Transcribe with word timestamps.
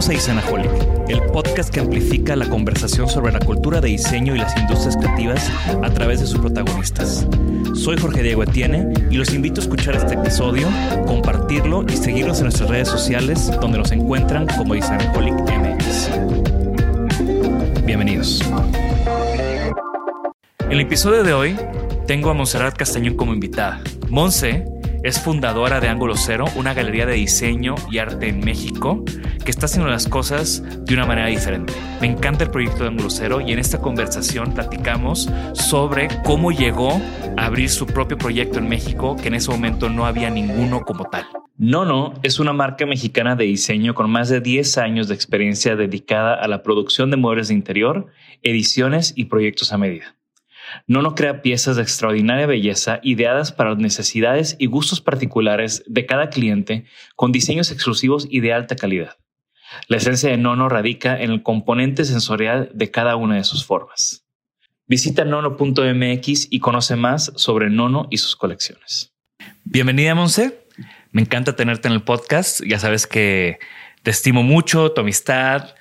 Bienvenidos 0.00 0.28
a 0.28 0.32
Isanaholic, 0.32 0.70
el 1.10 1.22
podcast 1.24 1.68
que 1.68 1.78
amplifica 1.78 2.34
la 2.34 2.48
conversación 2.48 3.06
sobre 3.06 3.32
la 3.32 3.38
cultura 3.38 3.82
de 3.82 3.88
diseño 3.88 4.34
y 4.34 4.38
las 4.38 4.56
industrias 4.56 4.96
creativas 4.96 5.50
a 5.82 5.90
través 5.90 6.20
de 6.20 6.26
sus 6.26 6.40
protagonistas. 6.40 7.26
Soy 7.74 7.98
Jorge 7.98 8.22
Diego 8.22 8.42
Etienne 8.42 8.94
y 9.10 9.16
los 9.16 9.34
invito 9.34 9.60
a 9.60 9.64
escuchar 9.64 9.96
este 9.96 10.14
episodio, 10.14 10.68
compartirlo 11.06 11.84
y 11.86 11.98
seguirnos 11.98 12.38
en 12.38 12.44
nuestras 12.44 12.70
redes 12.70 12.88
sociales 12.88 13.50
donde 13.60 13.76
nos 13.76 13.92
encuentran 13.92 14.46
como 14.56 14.74
Isanaholic 14.74 15.34
MX. 15.34 16.08
Bienvenidos. 17.84 18.42
En 20.60 20.72
el 20.72 20.80
episodio 20.80 21.22
de 21.24 21.34
hoy 21.34 21.56
tengo 22.06 22.30
a 22.30 22.34
Montserrat 22.34 22.74
Castañón 22.74 23.16
como 23.16 23.34
invitada. 23.34 23.82
Monse 24.08 24.64
es 25.02 25.20
fundadora 25.20 25.78
de 25.80 25.88
Ángulo 25.88 26.14
Cero, 26.16 26.46
una 26.56 26.72
galería 26.72 27.04
de 27.04 27.14
diseño 27.14 27.74
y 27.90 27.98
arte 27.98 28.28
en 28.28 28.40
México 28.40 29.04
que 29.44 29.50
está 29.50 29.66
haciendo 29.66 29.88
las 29.88 30.08
cosas 30.08 30.62
de 30.84 30.94
una 30.94 31.06
manera 31.06 31.28
diferente. 31.28 31.72
Me 32.00 32.06
encanta 32.06 32.44
el 32.44 32.50
proyecto 32.50 32.82
de 32.82 32.88
Ángulo 32.88 33.10
Cero 33.10 33.40
y 33.40 33.52
en 33.52 33.58
esta 33.58 33.80
conversación 33.80 34.54
platicamos 34.54 35.28
sobre 35.54 36.08
cómo 36.24 36.52
llegó 36.52 37.00
a 37.36 37.46
abrir 37.46 37.68
su 37.68 37.86
propio 37.86 38.18
proyecto 38.18 38.58
en 38.58 38.68
México, 38.68 39.16
que 39.16 39.28
en 39.28 39.34
ese 39.34 39.50
momento 39.50 39.88
no 39.88 40.06
había 40.06 40.30
ninguno 40.30 40.82
como 40.82 41.04
tal. 41.04 41.26
Nono 41.56 42.14
es 42.22 42.40
una 42.40 42.54
marca 42.54 42.86
mexicana 42.86 43.36
de 43.36 43.44
diseño 43.44 43.94
con 43.94 44.10
más 44.10 44.28
de 44.30 44.40
10 44.40 44.78
años 44.78 45.08
de 45.08 45.14
experiencia 45.14 45.76
dedicada 45.76 46.34
a 46.34 46.48
la 46.48 46.62
producción 46.62 47.10
de 47.10 47.18
muebles 47.18 47.48
de 47.48 47.54
interior, 47.54 48.06
ediciones 48.42 49.12
y 49.14 49.26
proyectos 49.26 49.72
a 49.72 49.78
medida. 49.78 50.16
Nono 50.86 51.14
crea 51.14 51.42
piezas 51.42 51.76
de 51.76 51.82
extraordinaria 51.82 52.46
belleza 52.46 53.00
ideadas 53.02 53.52
para 53.52 53.70
las 53.70 53.78
necesidades 53.78 54.56
y 54.58 54.66
gustos 54.66 55.00
particulares 55.00 55.82
de 55.86 56.06
cada 56.06 56.30
cliente 56.30 56.84
con 57.16 57.32
diseños 57.32 57.70
exclusivos 57.70 58.26
y 58.30 58.40
de 58.40 58.52
alta 58.52 58.76
calidad. 58.76 59.16
La 59.88 59.96
esencia 59.98 60.30
de 60.30 60.36
Nono 60.36 60.68
radica 60.68 61.20
en 61.20 61.30
el 61.30 61.42
componente 61.42 62.04
sensorial 62.04 62.70
de 62.74 62.90
cada 62.90 63.16
una 63.16 63.36
de 63.36 63.44
sus 63.44 63.64
formas. 63.64 64.24
Visita 64.86 65.24
nono.mx 65.24 66.48
y 66.50 66.58
conoce 66.58 66.96
más 66.96 67.32
sobre 67.36 67.70
Nono 67.70 68.08
y 68.10 68.18
sus 68.18 68.34
colecciones. 68.34 69.12
Bienvenida, 69.64 70.14
Monse. 70.14 70.66
Me 71.12 71.22
encanta 71.22 71.54
tenerte 71.54 71.88
en 71.88 71.94
el 71.94 72.02
podcast. 72.02 72.60
Ya 72.66 72.78
sabes 72.78 73.06
que 73.06 73.58
te 74.02 74.10
estimo 74.10 74.42
mucho, 74.42 74.92
tu 74.92 75.00
amistad. 75.00 75.74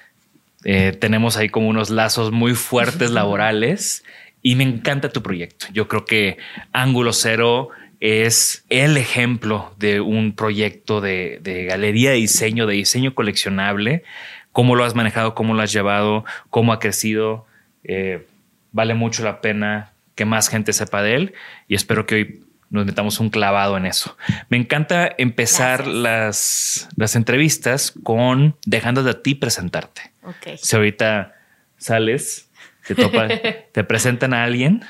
Eh, 0.63 0.91
tenemos 0.99 1.37
ahí 1.37 1.49
como 1.49 1.69
unos 1.69 1.89
lazos 1.89 2.31
muy 2.31 2.53
fuertes 2.53 3.11
laborales 3.11 4.03
y 4.41 4.55
me 4.55 4.63
encanta 4.63 5.09
tu 5.09 5.23
proyecto. 5.23 5.67
Yo 5.73 5.87
creo 5.87 6.05
que 6.05 6.37
Ángulo 6.71 7.13
Cero 7.13 7.69
es 7.99 8.65
el 8.69 8.97
ejemplo 8.97 9.73
de 9.77 10.01
un 10.01 10.33
proyecto 10.33 11.01
de, 11.01 11.67
galería 11.69 12.11
de 12.11 12.17
diseño, 12.17 12.65
de 12.65 12.75
diseño 12.75 13.13
coleccionable. 13.13 14.03
Cómo 14.51 14.75
lo 14.75 14.85
has 14.85 14.95
manejado, 14.95 15.35
cómo 15.35 15.53
lo 15.53 15.61
has 15.61 15.71
llevado, 15.71 16.25
cómo 16.49 16.73
ha 16.73 16.79
crecido. 16.79 17.45
Eh, 17.83 18.25
vale 18.71 18.93
mucho 18.93 19.23
la 19.23 19.41
pena 19.41 19.93
que 20.15 20.25
más 20.25 20.49
gente 20.49 20.73
sepa 20.73 21.01
de 21.01 21.15
él 21.15 21.33
y 21.67 21.75
espero 21.75 22.05
que 22.05 22.15
hoy 22.15 22.43
nos 22.69 22.85
metamos 22.85 23.19
un 23.19 23.29
clavado 23.29 23.77
en 23.77 23.85
eso. 23.85 24.17
Me 24.49 24.57
encanta 24.57 25.09
empezar 25.17 25.87
las, 25.87 26.87
las 26.95 27.15
entrevistas 27.15 27.93
con 28.03 28.55
dejándote 28.65 29.09
a 29.09 29.21
ti 29.23 29.35
presentarte. 29.35 30.11
Si 30.57 30.75
ahorita 30.75 31.35
sales, 31.77 32.49
te, 32.85 32.95
topa, 32.95 33.27
te 33.71 33.83
presentan 33.83 34.33
a 34.33 34.43
alguien, 34.43 34.83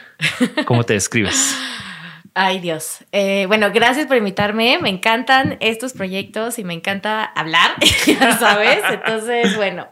¿cómo 0.65 0.83
te 0.83 0.93
describes? 0.93 1.55
Ay 2.33 2.59
Dios. 2.59 3.05
Eh, 3.11 3.45
bueno, 3.47 3.71
gracias 3.73 4.07
por 4.07 4.17
invitarme. 4.17 4.79
Me 4.79 4.89
encantan 4.89 5.57
estos 5.59 5.93
proyectos 5.93 6.59
y 6.59 6.63
me 6.63 6.73
encanta 6.73 7.23
hablar, 7.23 7.71
sabes. 8.39 8.81
Entonces, 8.89 9.55
bueno, 9.55 9.87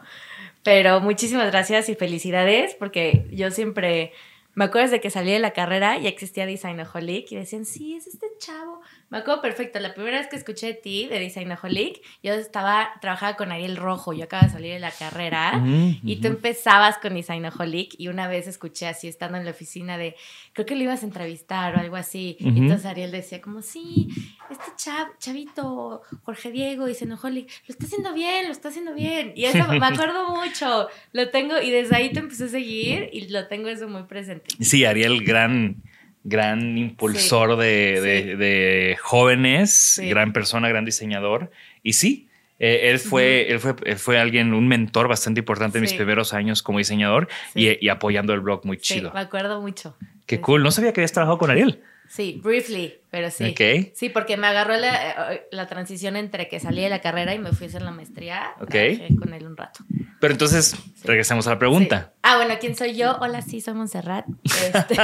pero 0.63 0.99
muchísimas 0.99 1.51
gracias 1.51 1.89
y 1.89 1.95
felicidades 1.95 2.75
porque 2.75 3.27
yo 3.31 3.51
siempre 3.51 4.13
me 4.53 4.65
acuerdo 4.65 4.89
de 4.91 5.01
que 5.01 5.09
salí 5.09 5.31
de 5.31 5.39
la 5.39 5.51
carrera 5.51 5.99
y 5.99 6.07
existía 6.07 6.45
Designaholic 6.45 7.31
y 7.31 7.35
decían, 7.35 7.63
sí, 7.63 7.95
es 7.95 8.07
este 8.07 8.25
chavo 8.39 8.81
me 9.09 9.19
acuerdo 9.19 9.41
perfecto, 9.41 9.79
la 9.79 9.93
primera 9.93 10.17
vez 10.17 10.27
que 10.27 10.35
escuché 10.35 10.67
de 10.67 10.73
ti, 10.73 11.07
de 11.07 11.19
Designaholic, 11.19 12.01
yo 12.21 12.33
estaba, 12.33 12.89
trabajaba 12.99 13.37
con 13.37 13.53
Ariel 13.53 13.77
Rojo, 13.77 14.11
yo 14.11 14.25
acababa 14.25 14.47
de 14.47 14.53
salir 14.53 14.73
de 14.73 14.79
la 14.79 14.91
carrera, 14.91 15.63
y 16.03 16.17
tú 16.17 16.27
empezabas 16.27 16.97
con 16.97 17.13
Designaholic, 17.13 17.95
y 17.97 18.09
una 18.09 18.27
vez 18.27 18.47
escuché 18.47 18.87
así, 18.87 19.07
estando 19.07 19.37
en 19.37 19.45
la 19.45 19.51
oficina 19.51 19.97
de, 19.97 20.15
creo 20.51 20.65
que 20.65 20.75
lo 20.75 20.83
ibas 20.83 21.03
a 21.03 21.05
entrevistar 21.05 21.75
o 21.75 21.79
algo 21.79 21.95
así, 21.95 22.35
y 22.39 22.49
entonces 22.49 22.85
Ariel 22.85 23.11
decía 23.11 23.41
como, 23.41 23.61
sí, 23.61 24.09
este 24.51 24.71
chavito, 25.19 26.01
Jorge 26.23 26.51
Diego, 26.51 26.85
Designaholic, 26.85 27.49
lo 27.67 27.73
está 27.73 27.85
haciendo 27.85 28.13
bien, 28.13 28.45
lo 28.47 28.51
está 28.51 28.69
haciendo 28.69 28.93
bien, 28.93 29.31
y 29.35 29.45
eso 29.45 29.67
me 29.71 29.85
acuerdo 29.85 30.35
mucho, 30.35 30.89
lo 31.13 31.29
tengo, 31.29 31.61
y 31.61 31.71
desde 31.71 31.95
ahí 31.95 32.11
te 32.11 32.19
empecé 32.19 32.45
a 32.45 32.49
seguir, 32.49 33.09
y 33.13 33.29
lo 33.29 33.47
tengo 33.47 33.69
eso 33.69 33.87
muy 33.87 34.03
presente. 34.03 34.55
Sí, 34.59 34.83
Ariel, 34.83 35.23
gran 35.23 35.81
gran 36.27 36.77
impulsor 36.77 37.55
de, 37.55 38.97
jóvenes, 39.01 40.01
gran 40.03 40.33
persona, 40.33 40.67
gran 40.67 40.83
diseñador. 40.83 41.51
Y 41.83 41.93
sí, 41.93 42.27
eh, 42.59 42.89
él, 42.89 42.99
fue, 42.99 43.49
él, 43.49 43.59
fue, 43.59 43.73
fue 43.95 44.19
alguien, 44.19 44.53
un 44.53 44.67
mentor 44.67 45.07
bastante 45.07 45.39
importante 45.39 45.77
en 45.77 45.83
mis 45.83 45.93
primeros 45.93 46.33
años 46.33 46.61
como 46.61 46.79
diseñador 46.79 47.29
y, 47.55 47.87
apoyando 47.87 48.33
el 48.33 48.41
blog 48.41 48.65
muy 48.65 48.77
chido. 48.77 49.11
me 49.13 49.21
acuerdo 49.21 49.61
mucho. 49.61 49.95
Qué 50.25 50.41
cool. 50.41 50.63
No 50.63 50.71
sabía 50.71 50.91
que 50.91 50.99
habías 50.99 51.13
trabajado 51.13 51.37
con 51.37 51.49
Ariel. 51.49 51.81
Sí, 52.09 52.39
briefly, 52.43 52.95
pero 53.09 53.29
sí. 53.31 53.55
Sí, 53.93 54.09
porque 54.09 54.37
me 54.37 54.47
agarró 54.47 54.75
la, 54.77 55.67
transición 55.67 56.17
entre 56.17 56.49
que 56.49 56.59
salí 56.59 56.81
de 56.81 56.89
la 56.89 56.99
carrera 56.99 57.33
y 57.33 57.39
me 57.39 57.51
fui 57.53 57.67
a 57.67 57.69
hacer 57.69 57.81
la 57.81 57.91
maestría. 57.91 58.53
Ok. 58.59 58.75
con 59.19 59.33
él 59.33 59.45
un 59.45 59.55
rato. 59.55 59.79
Pero 60.19 60.33
entonces, 60.33 60.75
regresemos 61.03 61.45
a 61.47 61.51
la 61.51 61.59
pregunta. 61.59 62.11
Sí. 62.13 62.19
Ah, 62.23 62.37
bueno, 62.37 62.55
¿quién 62.59 62.75
soy 62.75 62.95
yo? 62.95 63.17
Hola, 63.21 63.41
sí, 63.41 63.61
soy 63.61 63.75
Montserrat. 63.75 64.25
Este, 64.43 64.97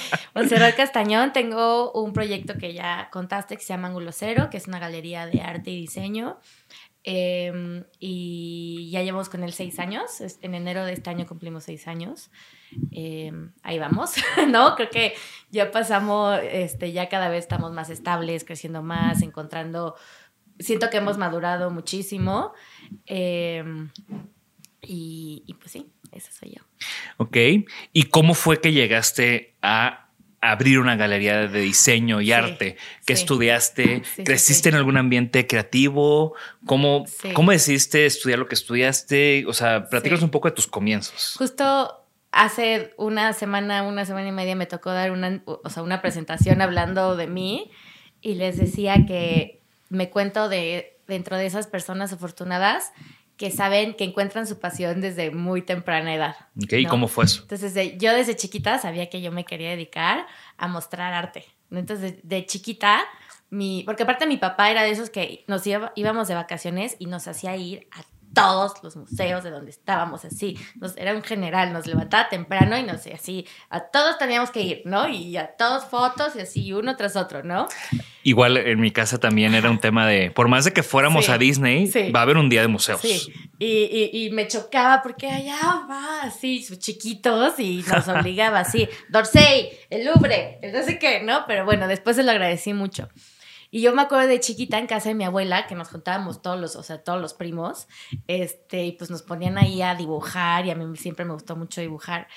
Montserrat 0.34 0.74
Castañón. 0.76 1.32
Tengo 1.32 1.92
un 1.92 2.12
proyecto 2.12 2.54
que 2.56 2.72
ya 2.72 3.08
contaste 3.12 3.56
que 3.56 3.62
se 3.62 3.68
llama 3.68 3.88
Ángulo 3.88 4.12
Cero, 4.12 4.48
que 4.50 4.56
es 4.56 4.66
una 4.66 4.78
galería 4.78 5.26
de 5.26 5.42
arte 5.42 5.70
y 5.70 5.80
diseño. 5.80 6.38
Eh, 7.06 7.84
y 8.00 8.88
ya 8.90 9.02
llevamos 9.02 9.28
con 9.28 9.44
él 9.44 9.52
seis 9.52 9.78
años. 9.78 10.22
En 10.40 10.54
enero 10.54 10.84
de 10.84 10.94
este 10.94 11.10
año 11.10 11.26
cumplimos 11.26 11.64
seis 11.64 11.86
años. 11.86 12.30
Eh, 12.90 13.32
ahí 13.62 13.78
vamos, 13.78 14.14
¿no? 14.48 14.74
Creo 14.74 14.88
que 14.88 15.14
ya 15.50 15.70
pasamos, 15.70 16.40
este, 16.42 16.92
ya 16.92 17.08
cada 17.10 17.28
vez 17.28 17.40
estamos 17.40 17.72
más 17.72 17.90
estables, 17.90 18.44
creciendo 18.44 18.82
más, 18.82 19.20
encontrando. 19.22 19.94
Siento 20.58 20.88
que 20.88 20.96
hemos 20.96 21.18
madurado 21.18 21.70
muchísimo. 21.70 22.52
Eh, 23.06 23.62
y, 24.86 25.42
y, 25.46 25.54
pues 25.54 25.72
sí, 25.72 25.86
esa 26.12 26.30
soy 26.32 26.56
yo. 26.56 26.62
Ok. 27.16 27.36
¿Y 27.92 28.04
cómo 28.04 28.34
fue 28.34 28.60
que 28.60 28.72
llegaste 28.72 29.54
a 29.62 30.08
abrir 30.40 30.78
una 30.78 30.96
galería 30.96 31.48
de 31.48 31.60
diseño 31.60 32.20
y 32.20 32.26
sí, 32.26 32.32
arte? 32.32 32.76
¿Qué 33.06 33.16
sí. 33.16 33.22
estudiaste? 33.22 34.02
Sí, 34.04 34.24
¿Creciste 34.24 34.68
en 34.68 34.74
algún 34.74 34.96
ambiente 34.96 35.46
creativo? 35.46 36.34
¿Cómo, 36.66 37.06
¿Cómo 37.32 37.50
decidiste 37.50 38.06
estudiar 38.06 38.38
lo 38.38 38.46
que 38.46 38.54
estudiaste? 38.54 39.44
O 39.46 39.52
sea, 39.52 39.88
platícanos 39.88 40.22
un 40.22 40.30
poco 40.30 40.48
de 40.48 40.54
tus 40.54 40.66
comienzos. 40.66 41.34
Justo 41.38 42.04
hace 42.30 42.92
una 42.96 43.32
semana, 43.32 43.82
una 43.84 44.04
semana 44.04 44.28
y 44.28 44.32
media 44.32 44.56
me 44.56 44.66
tocó 44.66 44.90
dar 44.90 45.12
una, 45.12 45.42
o 45.46 45.70
sea, 45.70 45.82
una 45.82 46.02
presentación 46.02 46.60
hablando 46.60 47.16
de 47.16 47.26
mí 47.26 47.70
y 48.20 48.34
les 48.34 48.56
decía 48.56 49.06
que 49.06 49.60
me 49.88 50.10
cuento 50.10 50.48
de 50.48 50.98
dentro 51.06 51.36
de 51.36 51.46
esas 51.46 51.66
personas 51.66 52.12
afortunadas 52.12 52.92
que 53.36 53.50
saben 53.50 53.94
que 53.94 54.04
encuentran 54.04 54.46
su 54.46 54.58
pasión 54.60 55.00
desde 55.00 55.30
muy 55.30 55.62
temprana 55.62 56.14
edad. 56.14 56.36
Ok, 56.62 56.72
¿no? 56.72 56.78
¿y 56.78 56.86
cómo 56.86 57.08
fue 57.08 57.24
eso? 57.24 57.42
Entonces, 57.42 57.74
de, 57.74 57.98
yo 57.98 58.12
desde 58.12 58.36
chiquita 58.36 58.78
sabía 58.78 59.10
que 59.10 59.20
yo 59.20 59.32
me 59.32 59.44
quería 59.44 59.70
dedicar 59.70 60.26
a 60.56 60.68
mostrar 60.68 61.12
arte. 61.12 61.44
Entonces, 61.70 62.16
de, 62.22 62.36
de 62.36 62.46
chiquita, 62.46 63.02
mi, 63.50 63.82
porque 63.84 64.04
aparte 64.04 64.26
mi 64.26 64.36
papá 64.36 64.70
era 64.70 64.82
de 64.82 64.90
esos 64.90 65.10
que 65.10 65.44
nos 65.48 65.66
iba, 65.66 65.92
íbamos 65.96 66.28
de 66.28 66.34
vacaciones 66.34 66.96
y 66.98 67.06
nos 67.06 67.26
hacía 67.26 67.56
ir 67.56 67.88
a 67.90 68.04
todos 68.34 68.74
los 68.82 68.96
museos 68.96 69.44
de 69.44 69.50
donde 69.50 69.70
estábamos, 69.70 70.24
así. 70.24 70.58
Nos, 70.76 70.96
era 70.96 71.14
un 71.14 71.22
general, 71.22 71.72
nos 71.72 71.86
levantaba 71.86 72.28
temprano 72.28 72.76
y 72.76 72.82
no 72.82 72.98
sé, 72.98 73.14
así, 73.14 73.46
a 73.70 73.80
todos 73.80 74.18
teníamos 74.18 74.50
que 74.50 74.60
ir, 74.60 74.82
¿no? 74.84 75.08
Y 75.08 75.36
a 75.36 75.56
todos 75.56 75.84
fotos 75.84 76.36
y 76.36 76.40
así, 76.40 76.72
uno 76.72 76.96
tras 76.96 77.16
otro, 77.16 77.42
¿no? 77.42 77.68
Igual 78.22 78.56
en 78.56 78.80
mi 78.80 78.90
casa 78.90 79.18
también 79.18 79.54
era 79.54 79.70
un 79.70 79.78
tema 79.78 80.06
de, 80.06 80.30
por 80.30 80.48
más 80.48 80.64
de 80.64 80.72
que 80.72 80.82
fuéramos 80.82 81.26
sí, 81.26 81.32
a 81.32 81.38
Disney, 81.38 81.86
sí. 81.86 82.10
va 82.10 82.20
a 82.20 82.22
haber 82.22 82.36
un 82.36 82.48
día 82.48 82.62
de 82.62 82.68
museos. 82.68 83.00
Sí, 83.00 83.32
y, 83.58 84.10
y, 84.12 84.26
y 84.26 84.30
me 84.30 84.48
chocaba 84.48 85.02
porque 85.02 85.28
allá 85.28 85.86
va, 85.88 86.22
así, 86.22 86.64
chiquitos 86.78 87.58
y 87.58 87.84
nos 87.88 88.08
obligaba 88.08 88.60
así, 88.60 88.88
Dorsey, 89.08 89.70
el 89.90 90.06
Louvre, 90.06 90.58
el 90.62 90.72
no 90.72 90.82
sé 90.82 90.98
qué, 90.98 91.22
¿no? 91.22 91.44
Pero 91.46 91.64
bueno, 91.64 91.86
después 91.86 92.16
se 92.16 92.22
lo 92.22 92.30
agradecí 92.30 92.72
mucho. 92.72 93.08
Y 93.74 93.80
yo 93.80 93.92
me 93.92 94.02
acuerdo 94.02 94.28
de 94.28 94.38
chiquita 94.38 94.78
en 94.78 94.86
casa 94.86 95.08
de 95.08 95.16
mi 95.16 95.24
abuela 95.24 95.66
que 95.66 95.74
nos 95.74 95.88
juntábamos 95.88 96.42
todos 96.42 96.60
los, 96.60 96.76
o 96.76 96.84
sea, 96.84 97.02
todos 97.02 97.20
los 97.20 97.34
primos, 97.34 97.88
este, 98.28 98.84
y 98.84 98.92
pues 98.92 99.10
nos 99.10 99.22
ponían 99.22 99.58
ahí 99.58 99.82
a 99.82 99.96
dibujar 99.96 100.64
y 100.64 100.70
a 100.70 100.76
mí 100.76 100.96
siempre 100.96 101.24
me 101.24 101.32
gustó 101.32 101.56
mucho 101.56 101.80
dibujar 101.80 102.28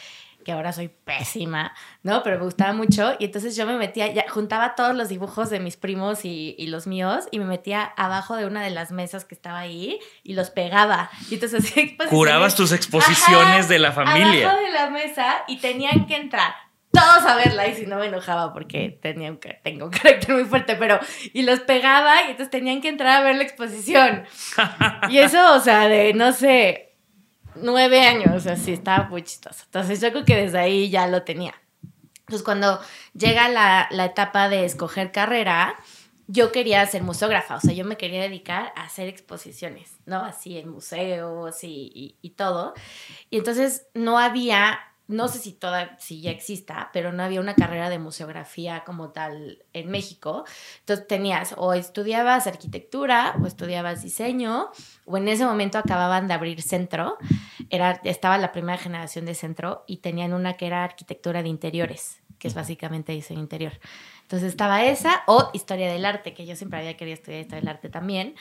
que 0.44 0.52
ahora 0.52 0.74
soy 0.74 0.88
pésima, 0.88 1.76
¿no? 2.02 2.24
Pero 2.24 2.40
me 2.40 2.46
gustaba 2.46 2.74
mucho 2.74 3.14
y 3.20 3.26
entonces 3.26 3.56
yo 3.56 3.68
me 3.68 3.78
metía, 3.78 4.12
ya, 4.12 4.26
juntaba 4.28 4.74
todos 4.74 4.96
los 4.96 5.10
dibujos 5.10 5.52
de 5.52 5.60
mis 5.60 5.78
primos 5.78 6.26
y, 6.26 6.56
y, 6.58 6.68
los 6.68 6.88
míos 6.88 7.26
y 7.30 7.38
me 7.38 7.46
metía 7.46 7.84
abajo 7.84 8.36
de 8.36 8.48
una 8.48 8.64
de 8.64 8.72
las 8.72 8.92
mesas 8.92 9.24
que 9.24 9.36
estaba 9.36 9.60
ahí 9.60 10.00
y 10.24 10.34
los 10.34 10.50
pegaba. 10.50 11.12
Y 11.30 11.36
entonces... 11.36 11.72
Curabas 12.10 12.56
tus 12.56 12.72
exposiciones 12.72 13.60
ajá, 13.60 13.68
de 13.68 13.78
la 13.78 13.92
familia. 13.92 14.50
Abajo 14.50 14.66
de 14.66 14.72
la 14.72 14.90
mesa 14.90 15.44
y 15.48 15.58
tenían 15.58 16.08
que 16.08 16.16
entrar 16.16 16.67
todos 16.98 17.26
a 17.26 17.36
verla 17.36 17.68
y 17.68 17.76
si 17.76 17.86
no 17.86 17.98
me 18.00 18.08
enojaba 18.08 18.54
porque 18.54 18.98
tenía 19.02 19.30
un, 19.30 19.40
tengo 19.64 19.86
un 19.86 19.92
carácter 19.92 20.36
muy 20.36 20.46
fuerte, 20.46 20.76
pero 20.76 21.00
y 21.34 21.44
los 21.44 21.60
pegaba 21.62 22.24
y 22.24 22.32
entonces 22.32 22.50
tenían 22.50 22.82
que 22.82 22.90
entrar 22.90 23.22
a 23.22 23.24
ver 23.24 23.36
la 23.36 23.44
exposición. 23.44 24.26
y 25.10 25.20
eso, 25.20 25.56
o 25.56 25.60
sea, 25.60 25.88
de 25.88 26.14
no 26.14 26.32
sé, 26.32 26.96
nueve 27.56 28.02
años, 28.02 28.48
así 28.48 28.74
estaba 28.74 29.08
muy 29.10 29.24
chistoso. 29.24 29.64
Entonces 29.66 30.02
yo 30.02 30.12
creo 30.12 30.26
que 30.26 30.36
desde 30.36 30.60
ahí 30.60 30.90
ya 30.90 31.08
lo 31.08 31.24
tenía. 31.24 31.54
Entonces 32.20 32.44
cuando 32.44 32.80
llega 33.14 33.48
la, 33.50 33.88
la 33.92 34.06
etapa 34.06 34.50
de 34.50 34.66
escoger 34.66 35.12
carrera, 35.12 35.76
yo 36.28 36.52
quería 36.52 36.86
ser 36.86 37.04
museógrafa, 37.04 37.56
o 37.56 37.62
sea, 37.62 37.74
yo 37.74 37.86
me 37.86 37.96
quería 37.96 38.22
dedicar 38.22 38.74
a 38.76 38.84
hacer 38.84 39.08
exposiciones, 39.08 39.92
¿no? 40.06 40.18
Así 40.18 40.58
en 40.58 40.70
museos 40.70 41.64
y, 41.64 41.90
y, 41.96 42.18
y 42.22 42.32
todo. 42.32 42.74
Y 43.30 43.38
entonces 43.38 43.88
no 43.94 44.20
había 44.20 44.78
no 45.08 45.30
sé 45.30 45.40
si 45.40 45.54
toda, 45.54 45.98
si 46.00 46.22
ya 46.22 46.32
exista, 46.32 46.90
pero 46.92 47.14
no 47.14 47.24
había 47.24 47.40
una 47.40 47.56
carrera 47.56 47.90
de 47.90 47.98
museografía 47.98 48.84
como 48.86 49.12
tal 49.12 49.64
en 49.74 49.90
México. 49.90 50.44
Entonces 50.80 51.08
tenías 51.08 51.56
o 51.58 51.74
estudiabas 51.74 52.46
arquitectura 52.46 53.36
o 53.42 53.48
estudiabas 53.48 54.04
diseño, 54.04 54.70
o 55.06 55.18
en 55.18 55.28
ese 55.30 55.46
momento 55.46 55.78
acababan 55.78 56.28
de 56.28 56.34
abrir 56.34 56.62
centro, 56.62 57.18
era, 57.70 58.02
estaba 58.04 58.38
la 58.38 58.52
primera 58.52 58.78
generación 58.78 59.26
de 59.26 59.36
centro 59.36 59.84
y 59.88 59.98
tenían 59.98 60.34
una 60.34 60.54
que 60.54 60.68
era 60.68 60.84
arquitectura 60.84 61.42
de 61.42 61.50
interiores, 61.50 62.22
que 62.38 62.50
es 62.50 62.54
básicamente 62.54 63.14
diseño 63.14 63.40
interior. 63.40 63.80
Entonces 64.24 64.50
estaba 64.50 64.84
esa 64.84 65.24
o 65.28 65.52
historia 65.54 65.90
del 65.90 66.04
arte, 66.04 66.34
que 66.34 66.46
yo 66.46 66.58
siempre 66.58 66.80
había 66.80 66.98
querido 66.98 67.14
estudiar 67.14 67.42
historia 67.42 67.62
del 67.62 67.70
arte 67.70 67.90
también. 67.90 68.36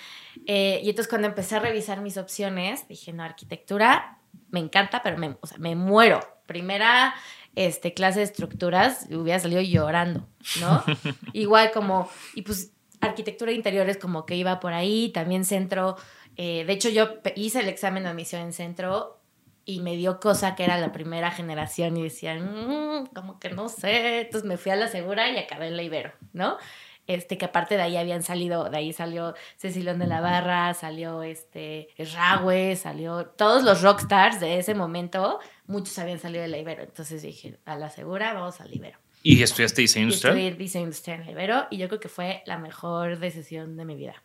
Eh, 0.46 0.80
y 0.82 0.90
entonces 0.90 1.08
cuando 1.08 1.28
empecé 1.28 1.54
a 1.54 1.60
revisar 1.60 2.00
mis 2.00 2.16
opciones, 2.16 2.88
dije, 2.88 3.12
no, 3.12 3.22
arquitectura 3.22 4.18
me 4.50 4.60
encanta, 4.60 5.02
pero 5.02 5.16
me, 5.16 5.36
me 5.58 5.76
muero. 5.76 6.35
Primera 6.46 7.14
este, 7.54 7.94
clase 7.94 8.20
de 8.20 8.24
estructuras, 8.24 9.06
hubiera 9.10 9.38
salido 9.38 9.60
llorando, 9.62 10.26
¿no? 10.60 10.84
Igual 11.32 11.72
como, 11.72 12.08
y 12.34 12.42
pues 12.42 12.72
arquitectura 13.00 13.50
de 13.50 13.56
interiores 13.56 13.96
como 13.96 14.26
que 14.26 14.36
iba 14.36 14.60
por 14.60 14.72
ahí, 14.72 15.10
también 15.12 15.44
centro. 15.44 15.96
Eh, 16.36 16.64
de 16.66 16.72
hecho, 16.72 16.88
yo 16.88 17.14
hice 17.34 17.60
el 17.60 17.68
examen 17.68 18.04
de 18.04 18.10
admisión 18.10 18.42
en 18.42 18.52
centro 18.52 19.20
y 19.64 19.80
me 19.80 19.96
dio 19.96 20.20
cosa 20.20 20.54
que 20.54 20.64
era 20.64 20.78
la 20.78 20.92
primera 20.92 21.30
generación 21.30 21.96
y 21.96 22.02
decían, 22.04 22.44
mmm, 22.44 23.06
como 23.06 23.38
que 23.40 23.50
no 23.50 23.68
sé. 23.68 24.20
Entonces 24.20 24.48
me 24.48 24.56
fui 24.58 24.72
a 24.72 24.76
la 24.76 24.88
segura 24.88 25.30
y 25.30 25.38
acabé 25.38 25.68
en 25.68 25.76
la 25.76 25.82
Ibero, 25.82 26.12
¿no? 26.32 26.58
este, 27.06 27.38
que 27.38 27.44
aparte 27.44 27.76
de 27.76 27.82
ahí 27.82 27.96
habían 27.96 28.22
salido, 28.22 28.68
de 28.68 28.78
ahí 28.78 28.92
salió 28.92 29.34
Cecilón 29.56 29.98
de 29.98 30.06
la 30.06 30.20
Barra, 30.20 30.74
salió 30.74 31.22
este 31.22 31.88
Rahue, 31.98 32.76
salió 32.76 33.26
todos 33.26 33.62
los 33.62 33.82
rockstars 33.82 34.40
de 34.40 34.58
ese 34.58 34.74
momento, 34.74 35.38
muchos 35.66 35.98
habían 35.98 36.18
salido 36.18 36.42
de 36.42 36.48
la 36.48 36.58
Ibero. 36.58 36.82
Entonces 36.82 37.22
dije, 37.22 37.58
a 37.64 37.76
la 37.76 37.90
segura, 37.90 38.32
vamos 38.32 38.60
al 38.60 38.74
Ibero. 38.74 38.98
¿Y 39.22 39.42
estudiaste 39.42 39.82
diseño 39.82 40.04
industrial? 40.04 40.36
Estudié 40.36 40.56
diseño 40.56 40.84
industrial 40.84 41.22
en 41.22 41.30
Ibero 41.30 41.66
y 41.70 41.78
yo 41.78 41.88
creo 41.88 42.00
que 42.00 42.08
fue 42.08 42.42
la 42.46 42.58
mejor 42.58 43.18
decisión 43.18 43.76
de 43.76 43.84
mi 43.84 43.96
vida. 43.96 44.22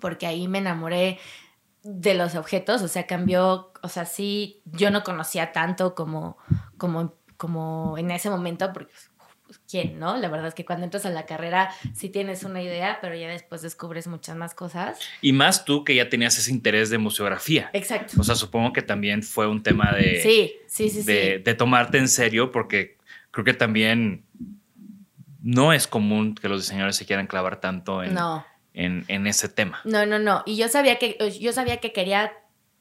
Porque 0.00 0.26
ahí 0.26 0.48
me 0.48 0.58
enamoré 0.58 1.18
de 1.82 2.14
los 2.14 2.34
objetos, 2.34 2.82
o 2.82 2.88
sea, 2.88 3.06
cambió, 3.06 3.72
o 3.82 3.88
sea, 3.88 4.04
sí, 4.04 4.62
yo 4.64 4.90
no 4.90 5.02
conocía 5.04 5.52
tanto 5.52 5.94
como, 5.94 6.36
como, 6.76 7.14
como 7.36 7.96
en 7.96 8.10
ese 8.10 8.28
momento, 8.30 8.72
porque 8.72 8.92
quién, 9.68 9.98
¿no? 9.98 10.16
La 10.16 10.28
verdad 10.28 10.48
es 10.48 10.54
que 10.54 10.64
cuando 10.64 10.84
entras 10.84 11.06
a 11.06 11.10
la 11.10 11.26
carrera 11.26 11.70
sí 11.94 12.08
tienes 12.08 12.44
una 12.44 12.62
idea, 12.62 12.98
pero 13.00 13.14
ya 13.14 13.28
después 13.28 13.62
descubres 13.62 14.06
muchas 14.06 14.36
más 14.36 14.54
cosas. 14.54 14.98
Y 15.20 15.32
más 15.32 15.64
tú 15.64 15.84
que 15.84 15.94
ya 15.94 16.08
tenías 16.08 16.38
ese 16.38 16.50
interés 16.50 16.90
de 16.90 16.98
museografía. 16.98 17.70
Exacto. 17.72 18.14
O 18.20 18.24
sea, 18.24 18.34
supongo 18.34 18.72
que 18.72 18.82
también 18.82 19.22
fue 19.22 19.46
un 19.46 19.62
tema 19.62 19.92
de... 19.92 20.20
Sí, 20.22 20.52
sí, 20.66 20.90
sí. 20.90 21.02
De, 21.02 21.36
sí. 21.36 21.42
de 21.42 21.54
tomarte 21.54 21.98
en 21.98 22.08
serio 22.08 22.52
porque 22.52 22.98
creo 23.30 23.44
que 23.44 23.54
también 23.54 24.24
no 25.42 25.72
es 25.72 25.86
común 25.86 26.34
que 26.34 26.48
los 26.48 26.62
diseñadores 26.62 26.96
se 26.96 27.06
quieran 27.06 27.26
clavar 27.26 27.60
tanto 27.60 28.02
en, 28.02 28.14
no. 28.14 28.44
en, 28.74 29.04
en 29.08 29.26
ese 29.26 29.48
tema. 29.48 29.80
No, 29.84 30.04
no, 30.06 30.18
no. 30.18 30.42
Y 30.46 30.56
yo 30.56 30.68
sabía 30.68 30.98
que, 30.98 31.16
yo 31.40 31.52
sabía 31.52 31.78
que 31.78 31.92
quería 31.92 32.32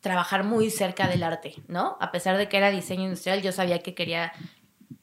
trabajar 0.01 0.43
muy 0.43 0.69
cerca 0.69 1.07
del 1.07 1.23
arte, 1.23 1.55
¿no? 1.67 1.97
A 1.99 2.11
pesar 2.11 2.37
de 2.37 2.47
que 2.47 2.57
era 2.57 2.71
diseño 2.71 3.03
industrial, 3.03 3.41
yo 3.41 3.51
sabía 3.51 3.79
que 3.79 3.93
quería 3.93 4.31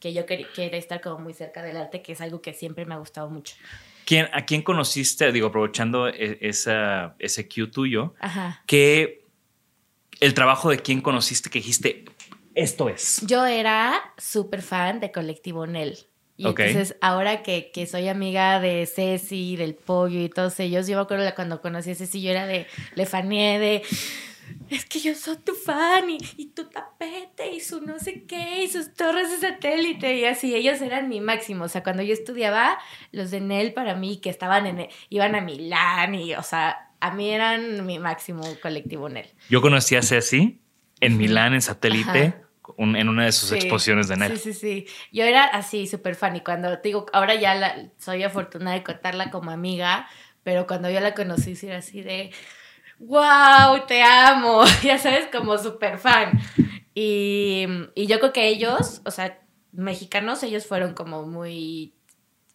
que 0.01 0.13
yo 0.13 0.27
quería, 0.27 0.47
quería, 0.55 0.79
estar 0.79 1.01
como 1.01 1.19
muy 1.19 1.35
cerca 1.35 1.63
del 1.63 1.77
arte, 1.77 2.03
que 2.03 2.13
es 2.13 2.21
algo 2.21 2.41
que 2.41 2.53
siempre 2.53 2.85
me 2.85 2.95
ha 2.95 2.99
gustado 2.99 3.31
mucho. 3.31 3.57
¿Quién, 4.05 4.29
¿A 4.33 4.45
quién 4.45 4.63
conociste, 4.63 5.33
digo, 5.33 5.49
aprovechando 5.49 6.09
esa, 6.09 7.17
ese 7.19 7.49
cue 7.49 7.67
tuyo, 7.69 8.15
Ajá. 8.21 8.63
que 8.67 9.25
el 10.21 10.35
trabajo 10.35 10.71
de 10.71 10.79
quién 10.79 11.01
conociste 11.01 11.51
que 11.51 11.59
dijiste, 11.59 12.05
esto 12.55 12.89
es? 12.89 13.23
Yo 13.27 13.47
era 13.47 14.01
súper 14.19 14.63
fan 14.63 15.01
de 15.01 15.11
Colectivo 15.11 15.67
Nel. 15.67 15.99
Y 16.37 16.47
okay. 16.47 16.71
entonces, 16.71 16.97
ahora 17.01 17.43
que, 17.43 17.71
que, 17.73 17.87
soy 17.87 18.09
amiga 18.09 18.59
de 18.59 18.87
Ceci, 18.87 19.57
del 19.57 19.75
Pollo 19.75 20.21
y 20.21 20.29
todos 20.29 20.59
ellos, 20.59 20.89
yo 20.89 20.97
me 20.97 21.03
acuerdo 21.03 21.33
cuando 21.35 21.61
conocí 21.61 21.93
a 21.93 21.95
Ceci, 21.95 22.21
yo 22.21 22.31
era 22.31 22.47
de, 22.47 22.67
le 22.97 23.07
faneé 23.07 23.59
de 23.61 23.83
es 24.71 24.85
que 24.87 25.01
yo 25.01 25.15
soy 25.15 25.37
tu 25.39 25.55
fan 25.55 26.09
y, 26.11 26.19
y, 26.37 26.47
tu 26.47 26.69
tapete 26.69 27.53
y 27.53 27.61
su 27.61 27.81
no 27.81 27.99
sé 27.99 28.25
qué 28.25 28.65
y 28.65 28.69
sus 28.69 28.95
torres 28.95 29.31
de 29.31 29.37
satélite 29.49 30.17
y 30.17 30.25
así, 30.25 30.55
ellos 30.55 30.81
eran 30.81 31.09
mi 31.09 31.21
máximo, 31.21 31.65
o 31.65 31.69
sea, 31.69 31.83
cuando 31.83 32.03
yo 32.03 32.13
estudiaba, 32.13 32.79
los 33.13 33.31
de 33.31 33.41
NEL 33.41 33.73
para 33.75 33.95
mí 33.95 34.21
que 34.21 34.31
estaban 34.31 34.67
en, 34.67 34.89
iban 35.11 35.35
a 35.35 35.41
Milán 35.41 36.15
y, 36.15 36.35
o 36.35 36.43
sea, 36.43 36.91
a 37.01 37.11
mí 37.11 37.31
eran 37.31 37.85
mi 37.85 37.99
máximo 37.99 38.59
colectivo 38.63 39.09
NEL. 39.09 39.27
Yo 39.51 39.61
conocí 39.61 39.97
a 39.97 40.03
Ceci 40.03 40.61
en 41.01 41.19
Milán, 41.19 41.53
en 41.55 41.61
satélite, 41.61 42.35
un- 42.79 42.97
en 42.97 43.09
una 43.11 43.27
de 43.27 43.33
sus 43.33 43.51
Sí, 43.51 43.57
exposiciones 43.57 44.09
de 44.09 44.17
Nel. 44.17 44.39
Sí, 44.39 44.53
sí, 44.55 44.59
sí. 44.59 44.87
Yo 45.13 45.25
era 45.25 45.45
así, 45.45 45.87
súper 45.87 46.15
fan. 46.15 46.35
Y 46.37 46.41
cuando 46.41 46.79
te 46.79 46.89
digo, 46.89 47.05
ahora 47.13 47.35
ya 47.35 47.55
la- 47.55 47.91
soy 47.99 48.23
afortunada 48.23 48.75
de 48.77 48.83
contarla 48.83 49.31
como 49.31 49.51
amiga, 49.51 50.09
pero 50.43 50.67
cuando 50.67 50.89
yo 50.89 51.01
la 51.01 51.13
conocí, 51.15 51.57
sí 51.57 51.67
era 51.67 51.79
así 51.79 52.01
de, 52.01 52.31
wow, 53.07 53.87
te 53.87 54.03
amo. 54.03 54.63
Ya 54.83 54.99
sabes, 54.99 55.29
como 55.33 55.57
súper 55.59 55.99
fan. 55.99 56.41
Y, 56.95 57.67
y 57.95 58.07
yo 58.07 58.19
creo 58.21 58.33
que 58.33 58.49
ellos, 58.49 59.01
o 59.05 59.11
sea, 59.11 59.41
mexicanos, 59.73 60.43
ellos 60.43 60.67
fueron 60.67 60.95
como 60.95 61.27
muy 61.27 61.95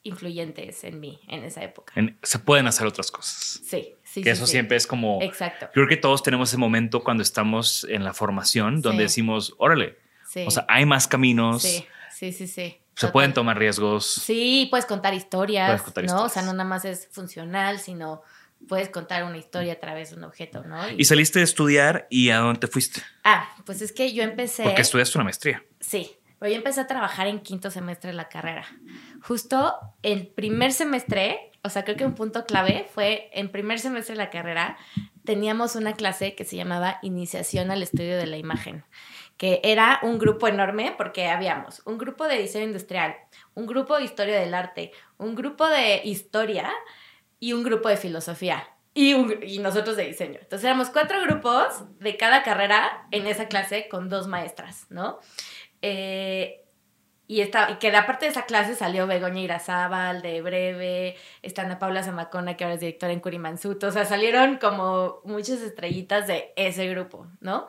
influyentes 0.04 0.84
en 0.86 1.00
mí 1.00 1.20
en 1.28 1.44
esa 1.44 1.62
época. 1.64 1.94
En- 1.96 2.18
se 2.24 2.40
pueden 2.40 2.68
hacer 2.68 2.88
otras 2.88 3.12
cosas. 3.12 3.62
Sí, 3.66 3.96
sí. 4.04 4.22
que 4.22 4.30
sí, 4.30 4.30
eso 4.30 4.46
sí. 4.46 4.54
siempre 4.54 4.78
es 4.78 4.88
como... 4.88 5.22
Exacto. 5.22 5.70
Creo 5.74 5.88
que 5.88 5.98
todos 5.98 6.24
tenemos 6.24 6.50
ese 6.50 6.58
momento 6.58 7.04
cuando 7.04 7.22
estamos 7.22 7.86
en 7.90 8.04
la 8.04 8.14
formación 8.14 8.82
donde 8.82 9.00
Sí. 9.04 9.04
decimos, 9.04 9.56
órale, 9.58 9.98
Sí. 10.26 10.46
o 10.48 10.52
sea, 10.52 10.66
hay 10.70 10.86
más 10.86 11.08
caminos, 11.08 11.64
sí, 11.64 11.86
sí, 12.12 12.32
sí, 12.32 12.48
sí. 12.48 12.54
se 12.70 12.80
Total. 12.96 13.12
pueden 13.12 13.34
tomar 13.34 13.58
riesgos. 13.58 14.06
Sí, 14.06 14.68
puedes 14.70 14.86
contar 14.86 15.14
historias, 15.14 15.68
Puedes 15.70 15.82
contar 15.82 16.04
¿no? 16.06 16.12
O 16.14 16.18
sea, 16.18 16.26
historias. 16.28 16.46
no 16.46 16.54
nada 16.54 16.70
más 16.70 16.86
es 16.86 17.08
funcional, 17.12 17.80
sino 17.80 18.22
puedes 18.68 18.90
contar 18.90 19.24
una 19.24 19.38
historia 19.38 19.74
a 19.74 19.80
través 19.80 20.12
de 20.12 20.18
un 20.18 20.24
objeto, 20.24 20.64
¿no? 20.64 20.78
Y 20.98 21.06
saliste 21.06 21.40
de 21.40 21.46
estudiar 21.46 22.08
y 22.10 22.30
a 22.30 22.40
dónde 22.40 22.60
te 22.60 22.68
fuiste? 22.68 23.02
Ah, 23.24 23.50
pues 23.66 23.82
es 23.82 23.92
que 23.92 24.14
yo 24.14 24.24
empecé... 24.24 24.64
Porque 24.64 24.82
estudiaste 24.82 25.18
una 25.18 25.26
maestría. 25.26 25.64
Sí, 25.80 26.20
pero 26.40 26.52
yo 26.52 26.58
empecé 26.58 26.82
a 26.82 26.88
trabajar 26.88 27.28
en 27.28 27.40
quinto 27.40 27.70
semestre 27.70 28.12
de 28.12 28.16
la 28.16 28.30
carrera. 28.30 28.66
Justo 29.22 29.78
el 30.04 30.28
primer 30.28 30.72
semestre, 30.72 31.52
o 31.64 31.70
sea, 31.70 31.84
creo 31.84 31.98
que 31.98 32.06
un 32.06 32.16
punto 32.16 32.46
clave 32.46 32.88
fue 32.94 33.30
en 33.34 33.52
primer 33.52 33.80
semestre 33.80 34.14
de 34.14 34.20
la 34.20 34.30
carrera, 34.30 34.78
teníamos 35.26 35.76
una 35.76 35.94
clase 35.94 36.36
que 36.36 36.46
se 36.46 36.56
llamaba 36.56 37.00
Iniciación 37.02 37.72
al 37.72 37.84
Estudio 37.84 38.18
de 38.18 38.28
la 38.28 38.38
Imagen, 38.38 38.86
que 39.38 39.60
era 39.64 40.00
un 40.02 40.18
grupo 40.18 40.48
enorme 40.48 40.94
porque 40.98 41.28
habíamos 41.28 41.82
un 41.86 41.98
grupo 41.98 42.28
de 42.28 42.38
diseño 42.38 42.66
industrial, 42.66 43.16
un 43.54 43.68
grupo 43.68 43.98
de 43.98 44.06
historia 44.06 44.40
del 44.40 44.54
arte, 44.54 44.92
un 45.18 45.36
grupo 45.36 45.68
de 45.68 46.02
historia 46.04 46.72
y 47.40 47.54
un 47.54 47.64
grupo 47.64 47.90
de 47.90 47.98
filosofía. 47.98 48.68
Y, 48.94 49.14
un- 49.14 49.40
y 49.44 49.60
nosotros 49.60 49.96
de 49.96 50.06
diseño. 50.08 50.40
Entonces 50.42 50.66
éramos 50.66 50.90
cuatro 50.90 51.22
grupos 51.22 51.84
de 52.00 52.18
cada 52.18 52.44
carrera 52.44 53.08
en 53.12 53.28
esa 53.28 53.48
clase 53.48 53.88
con 53.88 54.10
dos 54.10 54.28
maestras, 54.28 54.88
¿no? 54.90 55.20
Eh, 55.82 56.66
y, 57.28 57.42
esta, 57.42 57.70
y 57.72 57.76
que 57.76 57.92
de 57.92 57.98
aparte 57.98 58.26
de 58.26 58.32
esa 58.32 58.46
clase 58.46 58.74
salió 58.76 59.06
Begoña 59.06 59.40
Irazábal 59.42 60.24
de 60.24 60.42
Breve, 60.42 61.16
está 61.44 61.62
Ana 61.62 61.78
Paula 61.78 62.02
Zamacona, 62.04 62.58
que 62.58 62.64
ahora 62.64 62.74
es 62.74 62.80
directora 62.80 63.14
en 63.14 63.20
Curimansuto. 63.20 63.88
O 63.88 63.92
sea, 63.92 64.04
salieron 64.06 64.58
como 64.58 65.22
muchas 65.24 65.62
estrellitas 65.62 66.26
de 66.26 66.52
ese 66.56 66.88
grupo, 66.88 67.28
¿no? 67.40 67.68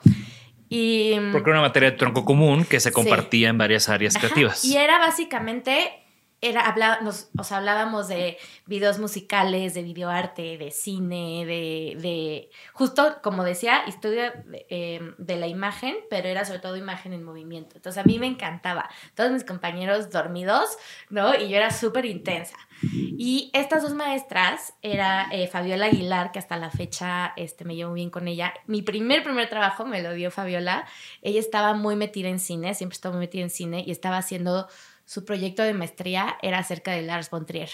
Y, 0.71 1.15
Porque 1.33 1.51
era 1.51 1.59
una 1.61 1.69
materia 1.69 1.91
de 1.91 1.97
tronco 1.99 2.25
común 2.25 2.65
que 2.65 2.81
se 2.81 2.89
Sí. 2.91 2.95
compartía 2.95 3.51
en 3.51 3.59
varias 3.59 3.89
áreas 3.91 4.17
Ajá, 4.17 4.27
creativas. 4.29 4.65
Y 4.65 4.77
era 4.79 4.99
básicamente, 4.99 6.05
era, 6.43 6.63
habla- 6.63 7.01
nos, 7.03 7.29
o 7.39 7.45
sea, 7.45 7.59
hablábamos 7.59 8.09
de 8.09 8.39
videos 8.67 8.99
musicales, 8.99 9.75
de 9.75 9.83
videoarte, 9.83 10.57
de 10.59 10.71
cine, 10.71 11.45
de, 11.45 11.97
de 12.01 12.51
justo, 12.73 13.19
como 13.23 13.45
decía, 13.45 13.83
historia 13.87 14.31
de, 14.47 14.67
eh, 14.71 15.01
de 15.19 15.37
la 15.37 15.47
imagen, 15.47 15.97
pero 16.09 16.29
era 16.29 16.45
sobre 16.45 16.61
todo 16.61 16.77
imagen 16.77 17.13
en 17.13 17.25
movimiento. 17.25 17.77
Entonces 17.77 18.03
a 18.03 18.07
mí 18.07 18.19
me 18.19 18.27
encantaba. 18.27 18.89
Todos 19.15 19.31
mis 19.31 19.45
compañeros 19.45 20.11
dormidos, 20.11 20.79
¿no? 21.11 21.35
Y 21.35 21.49
yo 21.49 21.57
era 21.57 21.71
súper 21.71 22.07
intensa. 22.07 22.57
Y 22.83 23.51
estas 23.53 23.83
dos 23.83 23.93
maestras 23.93 24.73
era 24.81 25.29
eh, 25.33 25.47
Fabiola 25.49 25.87
Aguilar, 25.87 26.33
que 26.33 26.39
hasta 26.39 26.57
la 26.57 26.71
fecha 26.71 27.35
este, 27.37 27.67
me 27.67 27.77
llevo 27.77 27.93
bien 27.93 28.09
con 28.09 28.27
ella. 28.27 28.55
Mi 28.67 28.81
primer, 28.81 29.23
primer 29.23 29.51
trabajo 29.51 29.85
me 29.85 30.03
lo 30.03 30.15
dio 30.15 30.31
Fabiola. 30.31 30.87
Ella 31.21 31.41
estaba 31.41 31.75
muy 31.75 31.97
metida 31.97 32.29
en 32.29 32.39
cine, 32.39 32.75
siempre 32.75 32.95
estaba 32.95 33.15
muy 33.17 33.27
metida 33.27 33.43
en 33.43 33.51
cine 33.51 33.85
y 33.87 33.91
estaba 33.91 34.17
haciendo 34.17 34.69
su 35.11 35.25
proyecto 35.25 35.65
de 35.65 35.75
maestría 35.75 36.39
era 36.41 36.59
acerca 36.59 36.93
de 36.93 37.03
Lars 37.03 37.31
von 37.31 37.45
Trier 37.45 37.69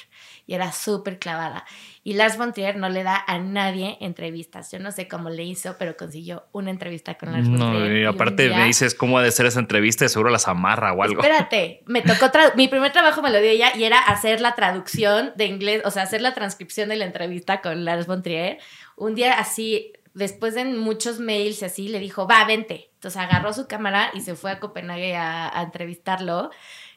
y 0.46 0.54
era 0.54 0.72
súper 0.72 1.18
clavada. 1.18 1.66
Y 2.02 2.14
Lars 2.14 2.38
von 2.38 2.54
Trier 2.54 2.76
no 2.76 2.88
le 2.88 3.02
da 3.02 3.22
a 3.26 3.38
nadie 3.38 3.98
entrevistas. 4.00 4.72
Yo 4.72 4.78
no 4.78 4.90
sé 4.90 5.06
cómo 5.06 5.28
le 5.28 5.42
hizo, 5.44 5.76
pero 5.78 5.98
consiguió 5.98 6.46
una 6.52 6.70
entrevista 6.70 7.18
con 7.18 7.32
Lars 7.32 7.46
von 7.46 7.58
No, 7.58 7.70
Trier. 7.72 7.96
y 7.98 8.04
aparte 8.06 8.48
día- 8.48 8.56
me 8.56 8.64
dices 8.64 8.94
cómo 8.94 9.18
ha 9.18 9.22
de 9.22 9.30
ser 9.32 9.44
esa 9.44 9.60
entrevista 9.60 10.06
y 10.06 10.08
seguro 10.08 10.30
las 10.30 10.48
amarra 10.48 10.94
o 10.94 11.02
algo. 11.02 11.20
Espérate, 11.20 11.82
me 11.84 12.00
tocó 12.00 12.30
mi 12.54 12.68
primer 12.68 12.92
trabajo 12.92 13.20
me 13.20 13.28
lo 13.30 13.38
dio 13.38 13.50
ella 13.50 13.76
y 13.76 13.84
era 13.84 13.98
hacer 13.98 14.40
la 14.40 14.54
traducción 14.54 15.32
de 15.36 15.44
inglés, 15.44 15.82
o 15.84 15.90
sea, 15.90 16.04
hacer 16.04 16.22
la 16.22 16.32
transcripción 16.32 16.88
de 16.88 16.96
la 16.96 17.04
entrevista 17.04 17.60
con 17.60 17.84
Lars 17.84 18.06
von 18.06 18.22
Trier. 18.22 18.56
Un 18.96 19.14
día 19.14 19.34
así, 19.38 19.92
después 20.14 20.54
de 20.54 20.64
muchos 20.64 21.20
mails 21.20 21.60
y 21.60 21.66
así, 21.66 21.88
le 21.88 21.98
dijo, 21.98 22.26
va, 22.26 22.42
vente. 22.46 22.88
Entonces 22.94 23.20
agarró 23.20 23.52
su 23.52 23.68
cámara 23.68 24.10
y 24.14 24.22
se 24.22 24.34
fue 24.36 24.50
a 24.52 24.58
Copenhague 24.58 25.14
a, 25.16 25.50
a 25.54 25.62
entrevistarlo. 25.64 26.50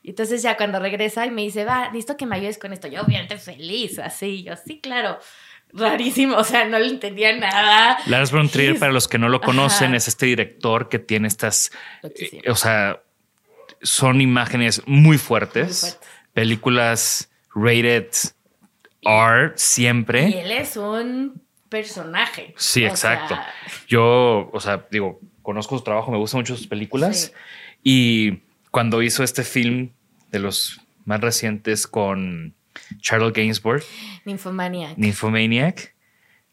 Y 0.04 0.12
entonces 0.12 0.42
ya 0.42 0.56
cuando 0.58 0.80
regresa 0.80 1.26
y 1.26 1.32
me 1.32 1.42
dice, 1.42 1.66
va, 1.66 1.88
necesito 1.88 2.18
que 2.18 2.26
me 2.26 2.36
ayudes 2.38 2.58
con 2.58 2.72
esto. 2.74 2.88
Yo 2.88 3.02
obviamente 3.02 3.38
feliz, 3.38 4.00
así, 4.00 4.44
yo 4.44 4.54
sí, 4.56 4.80
claro. 4.80 5.20
Rarísimo, 5.72 6.36
o 6.36 6.44
sea, 6.44 6.66
no 6.66 6.80
le 6.80 6.88
entendía 6.88 7.36
nada. 7.38 8.00
Lars 8.08 8.32
von 8.32 8.50
Trier, 8.50 8.80
para 8.80 8.92
los 8.92 9.08
que 9.08 9.20
no 9.20 9.30
lo 9.30 9.40
conocen, 9.40 9.90
Ajá. 9.90 9.98
es 9.98 10.08
este 10.08 10.26
director 10.26 10.90
que 10.90 10.98
tiene 10.98 11.28
estas, 11.28 11.72
eh, 12.04 12.42
o 12.50 12.56
sea, 12.56 13.04
son 13.84 14.20
imágenes 14.20 14.82
muy 14.88 15.20
fuertes, 15.20 15.84
Muy 15.84 15.92
fuertes. 15.92 16.10
películas 16.34 17.30
rated 17.54 18.08
R 19.04 19.48
Y 19.56 19.58
siempre. 19.58 20.42
él 20.42 20.52
es 20.52 20.76
un 20.76 21.40
personaje. 21.70 22.56
Sí, 22.58 22.84
O 22.86 22.88
exacto. 22.88 23.36
sea, 23.36 23.54
Yo, 23.88 24.50
o 24.52 24.60
sea, 24.60 24.88
digo, 24.90 25.20
conozco 25.44 25.78
su 25.78 25.84
trabajo, 25.84 26.10
me 26.12 26.18
gustan 26.18 26.40
mucho 26.40 26.56
sus 26.58 26.66
películas 26.68 27.32
Sí. 27.32 27.32
y 27.84 28.42
cuando 28.72 29.02
hizo 29.02 29.24
este 29.24 29.44
film 29.44 29.92
de 30.32 30.40
los 30.40 30.82
más 31.06 31.22
recientes 31.22 31.88
con 31.88 32.54
Charlotte 33.02 33.36
Gainsbourg, 33.36 33.84
Ninfomania. 34.26 34.94
Nymphomaniac, 34.98 35.96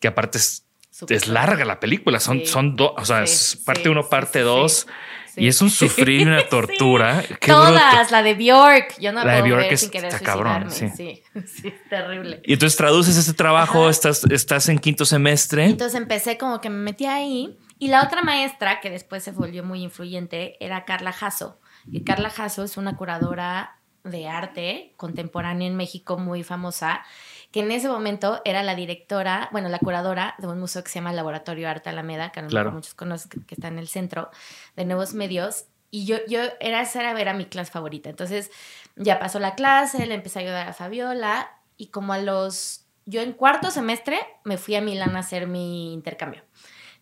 que 0.00 0.08
aparte 0.08 0.38
es 0.38 0.62
es 1.10 1.28
larga 1.28 1.66
la 1.66 1.78
película, 1.78 2.18
son, 2.20 2.38
Sí. 2.38 2.46
son 2.46 2.74
dos, 2.74 2.92
o 2.96 3.04
sea, 3.04 3.26
Sí, 3.26 3.34
es 3.34 3.56
parte 3.66 3.82
sí, 3.82 3.88
uno, 3.90 4.02
sí, 4.02 4.08
parte 4.10 4.38
sí, 4.38 4.44
dos, 4.46 4.86
sí. 5.26 5.42
y 5.42 5.48
es 5.48 5.60
un 5.60 5.68
Sí. 5.68 5.76
sufrir 5.88 6.20
y 6.20 6.24
una 6.24 6.40
Sí. 6.40 6.46
tortura. 6.48 7.22
Todas, 7.46 7.92
bruto. 7.98 8.12
la 8.12 8.22
de 8.22 8.32
Bjork. 8.34 8.98
Yo 8.98 9.12
no 9.12 9.22
La 9.22 9.34
de 9.34 9.40
puedo 9.40 9.44
Bjork 9.56 9.64
ver 9.64 9.72
es- 9.74 9.80
sin 9.80 9.90
querer 9.90 10.06
está 10.10 10.24
cabrón. 10.24 10.70
Sí. 10.70 10.88
sí, 10.96 11.22
es 11.34 11.88
terrible. 11.90 12.40
Y 12.46 12.54
entonces 12.54 12.78
traduces 12.78 13.14
este 13.18 13.34
trabajo, 13.34 13.82
Ajá. 13.82 13.90
estás, 13.90 14.24
estás 14.30 14.70
en 14.70 14.78
quinto 14.78 15.04
semestre. 15.04 15.66
Entonces 15.66 16.00
empecé 16.00 16.38
como 16.38 16.62
que 16.62 16.70
me 16.70 16.78
metí 16.78 17.04
ahí. 17.04 17.58
Y 17.78 17.88
la 17.88 18.02
otra 18.02 18.22
maestra, 18.22 18.80
que 18.80 18.88
después 18.88 19.22
se 19.22 19.32
volvió 19.32 19.62
muy 19.62 19.82
influyente, 19.82 20.56
era 20.64 20.86
Carla 20.86 21.12
Jasso. 21.12 21.60
Y 21.90 22.02
Carla 22.04 22.30
Jasso 22.30 22.64
es 22.64 22.76
una 22.76 22.96
curadora 22.96 23.78
de 24.04 24.28
arte 24.28 24.94
contemporánea 24.96 25.66
en 25.66 25.74
México 25.76 26.16
muy 26.16 26.44
famosa, 26.44 27.04
que 27.50 27.60
en 27.60 27.72
ese 27.72 27.88
momento 27.88 28.40
era 28.44 28.62
la 28.62 28.74
directora, 28.76 29.48
bueno, 29.50 29.68
la 29.68 29.78
curadora 29.80 30.34
de 30.38 30.46
un 30.46 30.60
museo 30.60 30.84
que 30.84 30.90
se 30.90 31.00
llama 31.00 31.12
Laboratorio 31.12 31.68
Arte 31.68 31.88
Alameda, 31.90 32.30
que 32.30 32.38
a 32.40 32.42
lo 32.42 32.46
mejor 32.48 32.50
Claro. 32.62 32.72
muchos 32.72 32.94
conocen, 32.94 33.30
que- 33.30 33.44
que 33.44 33.54
está 33.56 33.68
en 33.68 33.78
el 33.78 33.88
centro 33.88 34.30
de 34.76 34.84
Nuevos 34.84 35.14
Medios. 35.14 35.64
Y 35.90 36.04
yo, 36.06 36.18
yo 36.28 36.40
era, 36.60 36.82
esa 36.82 37.00
era, 37.00 37.20
era 37.20 37.32
mi 37.34 37.46
clase 37.46 37.72
favorita. 37.72 38.08
Entonces 38.10 38.50
ya 38.96 39.18
pasó 39.18 39.38
la 39.40 39.54
clase, 39.54 40.06
le 40.06 40.14
empecé 40.14 40.38
a 40.38 40.42
ayudar 40.42 40.68
a 40.68 40.72
Fabiola 40.72 41.50
y 41.76 41.88
como 41.88 42.12
a 42.12 42.18
los, 42.18 42.86
yo 43.06 43.22
en 43.22 43.32
cuarto 43.32 43.70
semestre 43.70 44.18
me 44.44 44.56
fui 44.56 44.74
a 44.76 44.80
Milán 44.80 45.16
a 45.16 45.20
hacer 45.20 45.46
mi 45.48 45.92
intercambio. 45.94 46.42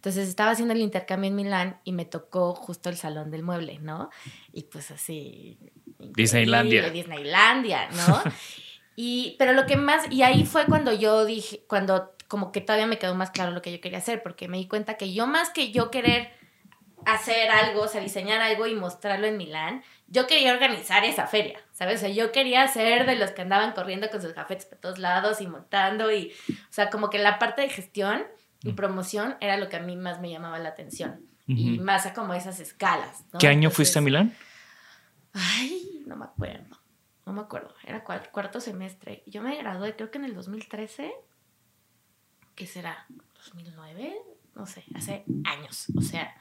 Entonces 0.05 0.29
estaba 0.29 0.51
haciendo 0.51 0.75
el 0.75 0.83
intercambio 0.83 1.31
en 1.31 1.35
Milán 1.35 1.81
y 1.83 1.93
me 1.93 2.05
tocó 2.05 2.55
justo 2.55 2.91
el 2.91 2.97
salón 2.99 3.31
del 3.31 3.43
mueble, 3.43 3.79
¿no? 3.79 4.11
Y 4.53 4.65
pues 4.65 4.91
así. 4.91 5.59
Disneylandia. 5.99 6.91
Disneylandia, 6.91 7.89
¿no? 7.89 8.23
y, 8.97 9.35
pero 9.39 9.55
lo 9.55 9.65
que 9.65 9.79
más, 9.79 10.05
y 10.11 10.21
ahí 10.21 10.45
fue 10.45 10.67
cuando 10.67 10.93
yo 10.93 11.25
dije, 11.25 11.65
cuando 11.67 12.13
como 12.29 12.53
que 12.53 12.61
todavía 12.61 12.87
me 12.87 12.99
quedó 12.99 13.15
más 13.15 13.31
claro 13.31 13.53
lo 13.53 13.63
que 13.63 13.73
yo 13.73 13.81
quería 13.81 13.97
hacer, 13.97 14.23
porque 14.23 14.47
me 14.47 14.59
di 14.59 14.69
cuenta 14.69 14.99
que 14.99 15.15
yo 15.15 15.27
más 15.27 15.49
que 15.49 15.73
yo 15.73 15.91
querer 15.91 16.33
hacer 17.07 17.51
algo, 17.51 17.85
o 17.85 17.89
sea, 17.89 18.03
diseñar 18.03 18.43
algo 18.43 18.67
y 18.67 18.75
mostrarlo 18.75 19.27
en 19.27 19.39
Milán, 19.39 19.85
yo 20.09 20.27
quería 20.27 20.53
organizar 20.53 21.03
esa 21.07 21.27
feria, 21.27 21.59
¿sabes? 21.73 21.97
O 21.97 22.01
sea, 22.01 22.11
yo 22.11 22.31
quería 22.31 22.69
ser 22.69 23.07
de 23.07 23.17
los 23.17 23.31
que 23.31 23.41
andaban 23.41 23.73
corriendo 23.73 24.11
con 24.11 24.21
sus 24.21 24.35
gafetes 24.35 24.67
por 24.67 24.77
todos 24.77 24.99
lados 24.99 25.41
y 25.41 25.47
montando 25.47 26.13
y, 26.13 26.35
o 26.51 26.55
sea, 26.73 26.91
como 26.91 27.09
que 27.09 27.19
la 27.19 27.39
parte 27.39 27.63
de 27.63 27.71
gestión 27.71 28.27
y 28.64 28.73
promoción 28.73 29.37
era 29.40 29.56
lo 29.56 29.68
que 29.68 29.76
a 29.76 29.80
mí 29.80 29.97
más 29.97 30.21
me 30.21 30.30
llamaba 30.30 30.59
la 30.59 30.71
atención. 30.71 31.21
Y 31.47 31.78
más 31.78 32.06
a 32.06 32.14
como 32.14 32.33
esas 32.33 32.59
escalas. 32.59 33.25
¿no? 33.33 33.38
¿Qué 33.38 33.49
año 33.49 33.56
Entonces, 33.68 33.76
fuiste 33.76 33.99
a 33.99 34.02
Milán? 34.02 34.35
Ay, 35.35 36.02
no 36.06 36.16
me 36.16 36.25
acuerdo. 36.25 36.78
No 37.26 37.33
me 37.33 37.42
acuerdo. 37.42 37.75
Era 37.85 38.02
cuarto, 38.02 38.30
cuarto 38.33 38.61
semestre. 38.61 39.23
Yo 39.26 39.42
me 39.42 39.56
gradué, 39.56 39.94
creo 39.94 40.11
que 40.11 40.18
en 40.18 40.25
el 40.25 40.35
2013. 40.35 41.12
¿Qué 42.54 42.66
será? 42.66 43.06
¿2009? 43.54 44.14
No 44.54 44.66
sé, 44.66 44.85
hace 44.94 45.25
años. 45.44 45.87
O 45.97 46.00
sea, 46.00 46.35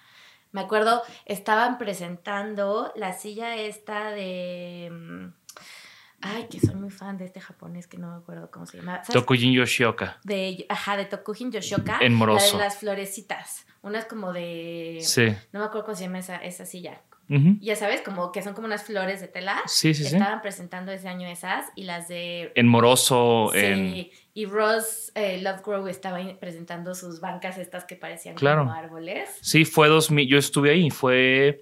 me 0.51 0.61
acuerdo, 0.61 1.01
estaban 1.25 1.77
presentando 1.77 2.93
la 2.95 3.13
silla 3.13 3.55
esta 3.55 4.11
de. 4.11 5.31
Ay, 6.23 6.47
que 6.49 6.59
soy 6.59 6.75
muy 6.75 6.89
fan 6.89 7.17
de 7.17 7.25
este 7.25 7.39
japonés 7.39 7.87
que 7.87 7.97
no 7.97 8.09
me 8.11 8.17
acuerdo 8.17 8.49
cómo 8.51 8.65
se 8.65 8.77
llama. 8.77 9.03
¿Sabes? 9.03 9.13
Tokujin 9.21 9.53
Yoshioka. 9.53 10.19
de, 10.23 10.65
ajá, 10.69 10.97
de 10.97 11.05
Tokujin 11.05 11.51
Yoshioka. 11.51 11.99
En 12.01 12.13
Moroso. 12.13 12.57
La 12.57 12.63
de 12.63 12.69
las 12.69 12.77
florecitas. 12.77 13.65
Unas 13.81 14.05
como 14.05 14.31
de. 14.33 14.99
Sí. 15.01 15.27
No 15.51 15.59
me 15.59 15.65
acuerdo 15.65 15.85
cómo 15.85 15.95
se 15.95 16.03
llama 16.05 16.19
esa, 16.19 16.37
esa 16.37 16.65
silla. 16.65 17.01
Ujú. 17.29 17.55
Ya 17.61 17.75
sabes, 17.77 18.01
como 18.01 18.31
que 18.33 18.41
son 18.41 18.53
como 18.53 18.67
unas 18.67 18.83
flores 18.83 19.21
de 19.21 19.27
tela. 19.29 19.61
Sí, 19.65 19.93
sí, 19.93 20.03
sí. 20.03 20.15
Estaban 20.15 20.41
presentando 20.41 20.91
ese 20.91 21.07
año 21.07 21.27
esas 21.27 21.65
y 21.75 21.83
las 21.85 22.07
de. 22.09 22.51
En 22.55 22.67
Moroso, 22.67 23.49
Sí, 23.53 23.59
en... 23.59 24.09
y 24.33 24.45
Ross 24.45 25.11
eh, 25.15 25.41
Lovegrove 25.41 25.89
estaba 25.89 26.19
presentando 26.39 26.93
sus 26.95 27.21
bancas 27.21 27.57
estas 27.57 27.85
que 27.85 27.95
parecían 27.95 28.35
Claro. 28.35 28.61
como 28.63 28.73
árboles. 28.73 29.29
Sí, 29.41 29.63
fue 29.65 29.87
2000, 29.87 30.27
yo 30.27 30.37
estuve 30.37 30.71
ahí, 30.71 30.89
fue, 30.89 31.13
de 31.13 31.59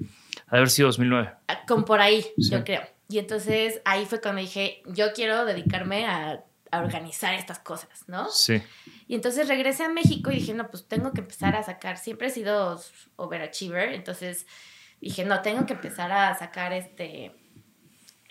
haber 0.47 0.69
sido 0.69 0.87
2009. 0.87 1.31
Ah, 1.47 1.61
Como 1.67 1.85
por 1.85 2.01
ahí, 2.01 2.21
Sí. 2.37 2.49
yo 2.51 2.63
creo. 2.63 2.81
Y 3.11 3.19
entonces 3.19 3.81
ahí 3.83 4.05
fue 4.05 4.21
cuando 4.21 4.41
dije, 4.41 4.81
yo 4.85 5.11
quiero 5.13 5.45
dedicarme 5.45 6.05
a, 6.05 6.45
a 6.71 6.79
organizar 6.79 7.33
estas 7.33 7.59
cosas, 7.59 7.89
¿no? 8.07 8.29
Sí, 8.29 8.61
Y 9.07 9.15
entonces 9.15 9.47
regresé 9.47 9.83
a 9.83 9.89
México 9.89 10.31
y 10.31 10.35
dije, 10.35 10.53
no, 10.53 10.69
pues 10.71 10.87
tengo 10.87 11.11
que 11.11 11.19
empezar 11.19 11.55
a 11.55 11.63
sacar, 11.63 11.97
siempre 11.97 12.27
he 12.27 12.31
sido 12.31 12.81
overachiever, 13.17 13.93
entonces 13.93 14.47
dije, 15.01 15.25
no, 15.25 15.41
tengo 15.41 15.65
que 15.65 15.73
empezar 15.73 16.11
a 16.11 16.33
sacar 16.35 16.71
este 16.71 17.33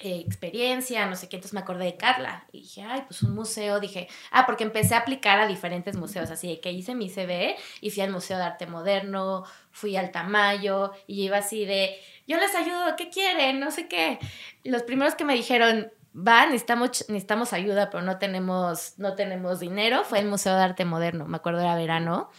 eh, 0.02 0.25
experiencia, 0.26 1.04
no 1.04 1.14
sé 1.14 1.28
qué, 1.28 1.37
entonces 1.37 1.52
me 1.52 1.60
acordé 1.60 1.84
de 1.84 1.99
Carla 1.99 2.46
y 2.52 2.60
dije, 2.62 2.82
ay, 2.82 3.02
pues 3.06 3.22
un 3.22 3.34
museo, 3.34 3.80
dije, 3.80 4.08
ah, 4.30 4.46
porque 4.46 4.64
empecé 4.64 4.94
a 4.94 5.00
aplicar 5.00 5.38
a 5.38 5.46
diferentes 5.46 5.94
museos, 5.94 6.30
así 6.30 6.49
de 6.49 6.58
que 6.58 6.72
hice 6.72 6.94
mi 6.94 7.10
CV 7.10 7.56
y 7.82 7.90
fui 7.90 8.02
al 8.02 8.10
Museo 8.10 8.38
de 8.38 8.44
Arte 8.44 8.66
Moderno, 8.66 9.44
fui 9.70 9.96
al 9.96 10.10
Tamayo 10.10 10.92
y 11.06 11.25
iba 11.25 11.37
así 11.37 11.66
de, 11.66 12.00
yo 12.30 12.38
les 12.38 12.54
ayudo, 12.54 12.94
¿qué 12.96 13.10
quieren? 13.10 13.58
No 13.58 13.72
sé 13.72 13.88
qué. 13.88 14.20
Los 14.62 14.84
primeros 14.84 15.16
que 15.16 15.25
me 15.25 15.34
dijeron, 15.34 15.90
va, 16.14 16.46
necesitamos, 16.46 17.04
necesitamos 17.08 17.52
ayuda, 17.52 17.90
pero 17.90 18.04
no 18.04 18.18
tenemos, 18.18 18.94
no 18.99 19.16
tenemos 19.16 19.58
dinero, 19.58 20.04
fue 20.04 20.20
el 20.20 20.26
Museo 20.26 20.54
de 20.54 20.62
Arte 20.62 20.84
Moderno, 20.84 21.26
me 21.26 21.38
acuerdo 21.38 21.60
era 21.60 21.75
verano, 21.75 22.30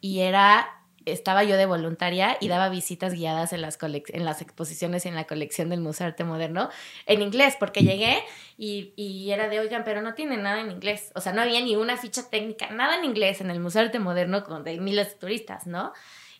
y 0.00 0.20
era, 0.20 0.68
estaba 1.04 1.42
yo 1.42 1.56
de 1.56 1.66
voluntaria 1.66 2.36
y 2.40 2.46
daba 2.46 2.68
visitas 2.68 3.12
guiadas 3.12 3.52
en 3.52 3.62
las, 3.62 3.76
en 3.82 4.24
las 4.24 4.40
exposiciones 4.40 5.04
en 5.04 5.16
la 5.16 5.24
colección 5.24 5.68
del 5.68 5.80
Museo 5.80 6.04
de 6.04 6.10
Arte 6.10 6.22
Moderno 6.22 6.70
en 7.06 7.20
inglés, 7.20 7.56
porque 7.58 7.80
llegué 7.80 8.22
y, 8.56 8.92
y 8.94 9.32
era 9.32 9.48
de, 9.48 9.58
oigan, 9.58 9.82
pero 9.82 10.00
no 10.00 10.14
tiene 10.14 10.36
nada 10.36 10.60
en 10.60 10.70
inglés, 10.70 11.10
o 11.16 11.20
sea, 11.20 11.32
no 11.32 11.42
había 11.42 11.60
ni 11.60 11.74
una 11.74 11.96
ficha 11.96 12.30
técnica, 12.30 12.70
nada 12.70 12.96
en 12.98 13.04
inglés 13.04 13.40
en 13.40 13.50
el 13.50 13.58
Museo 13.58 13.82
de 13.82 13.86
Arte 13.86 13.98
Moderno 13.98 14.42
donde 14.42 14.70
hay 14.70 14.78
miles 14.78 15.08
de 15.08 15.14
turistas, 15.16 15.66
¿no? 15.66 15.92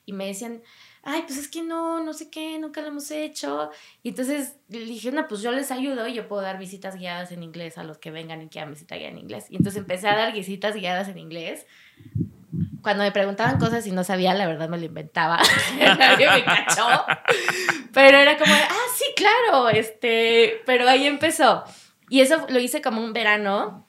Y 0.07 0.13
me 0.13 0.27
decían, 0.27 0.63
ay, 1.03 1.23
pues 1.23 1.39
es 1.39 1.49
que 1.49 1.63
no, 1.63 2.03
no 2.03 2.13
sé 2.13 2.31
qué, 2.31 2.59
nunca 2.59 2.81
lo 2.81 2.89
hemos 2.89 3.11
hecho. 3.11 3.71
Y 4.03 4.11
entonces 4.11 4.57
le 4.69 4.81
dije, 4.81 5.11
no, 5.13 5.27
pues 5.29 5.41
yo 5.41 5.53
les 5.53 5.71
ayudo 5.71 6.07
y 6.07 6.15
yo 6.15 6.29
puedo 6.29 6.43
dar 6.43 6.59
visitas 6.59 6.97
guiadas 6.97 7.33
en 7.33 7.43
inglés 7.43 7.79
a 7.79 7.85
los 7.85 7.99
que 7.99 8.11
vengan 8.11 8.43
y 8.43 8.49
quieran 8.49 8.71
visita 8.71 8.97
guiada 8.97 9.13
en 9.13 9.19
inglés. 9.19 9.47
Y 9.49 9.57
entonces 9.57 9.81
empecé 9.81 10.09
a 10.09 10.17
dar 10.17 10.33
visitas 10.33 10.75
guiadas 10.75 11.09
en 11.09 11.19
inglés. 11.19 11.67
Cuando 12.83 13.05
me 13.05 13.13
preguntaban 13.13 13.59
cosas 13.59 13.87
y 13.87 13.93
no 13.93 14.05
sabía, 14.05 14.35
la 14.35 14.47
verdad 14.47 14.69
me 14.69 14.79
lo 14.79 14.85
inventaba. 14.85 15.41
Nadie 15.99 16.31
me 16.31 16.45
cachó. 16.45 17.05
Pero 17.93 18.19
era 18.19 18.37
como, 18.39 18.53
ah, 18.53 18.87
sí, 18.95 19.05
claro, 19.17 19.69
este, 19.69 20.63
pero 20.67 20.89
ahí 20.89 21.07
empezó. 21.07 21.65
Y 22.09 22.21
eso 22.21 22.47
lo 22.49 22.59
hice 22.59 22.83
como 22.83 23.03
un 23.03 23.13
verano. 23.13 23.87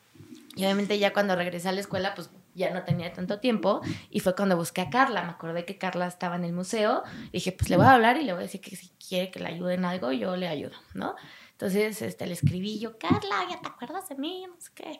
Y 0.55 0.63
obviamente 0.63 0.99
ya 0.99 1.13
cuando 1.13 1.35
regresé 1.35 1.69
a 1.69 1.71
la 1.71 1.79
escuela, 1.79 2.13
pues 2.13 2.29
ya 2.53 2.71
no 2.71 2.83
tenía 2.83 3.13
tanto 3.13 3.39
tiempo. 3.39 3.81
Y 4.09 4.19
fue 4.19 4.35
cuando 4.35 4.57
busqué 4.57 4.81
a 4.81 4.89
Carla. 4.89 5.23
Me 5.23 5.31
acordé 5.31 5.65
que 5.65 5.77
Carla 5.77 6.07
estaba 6.07 6.35
en 6.35 6.45
el 6.45 6.53
museo. 6.53 7.03
Y 7.27 7.37
dije, 7.37 7.51
pues 7.51 7.69
le 7.69 7.77
voy 7.77 7.85
a 7.85 7.93
hablar 7.93 8.17
y 8.17 8.23
le 8.23 8.33
voy 8.33 8.41
a 8.41 8.43
decir 8.43 8.61
que 8.61 8.75
si 8.75 8.89
quiere 9.07 9.31
que 9.31 9.39
le 9.39 9.47
ayude 9.47 9.75
en 9.75 9.85
algo, 9.85 10.11
yo 10.11 10.35
le 10.35 10.47
ayudo, 10.47 10.75
¿no? 10.93 11.15
Entonces, 11.61 12.01
este, 12.01 12.25
le 12.25 12.33
escribí 12.33 12.79
yo, 12.79 12.97
Carla, 12.97 13.45
¿ya 13.47 13.61
te 13.61 13.67
acuerdas 13.67 14.09
de 14.09 14.15
mí? 14.15 14.47
No 14.47 14.55
sé 14.59 14.71
qué. 14.73 14.99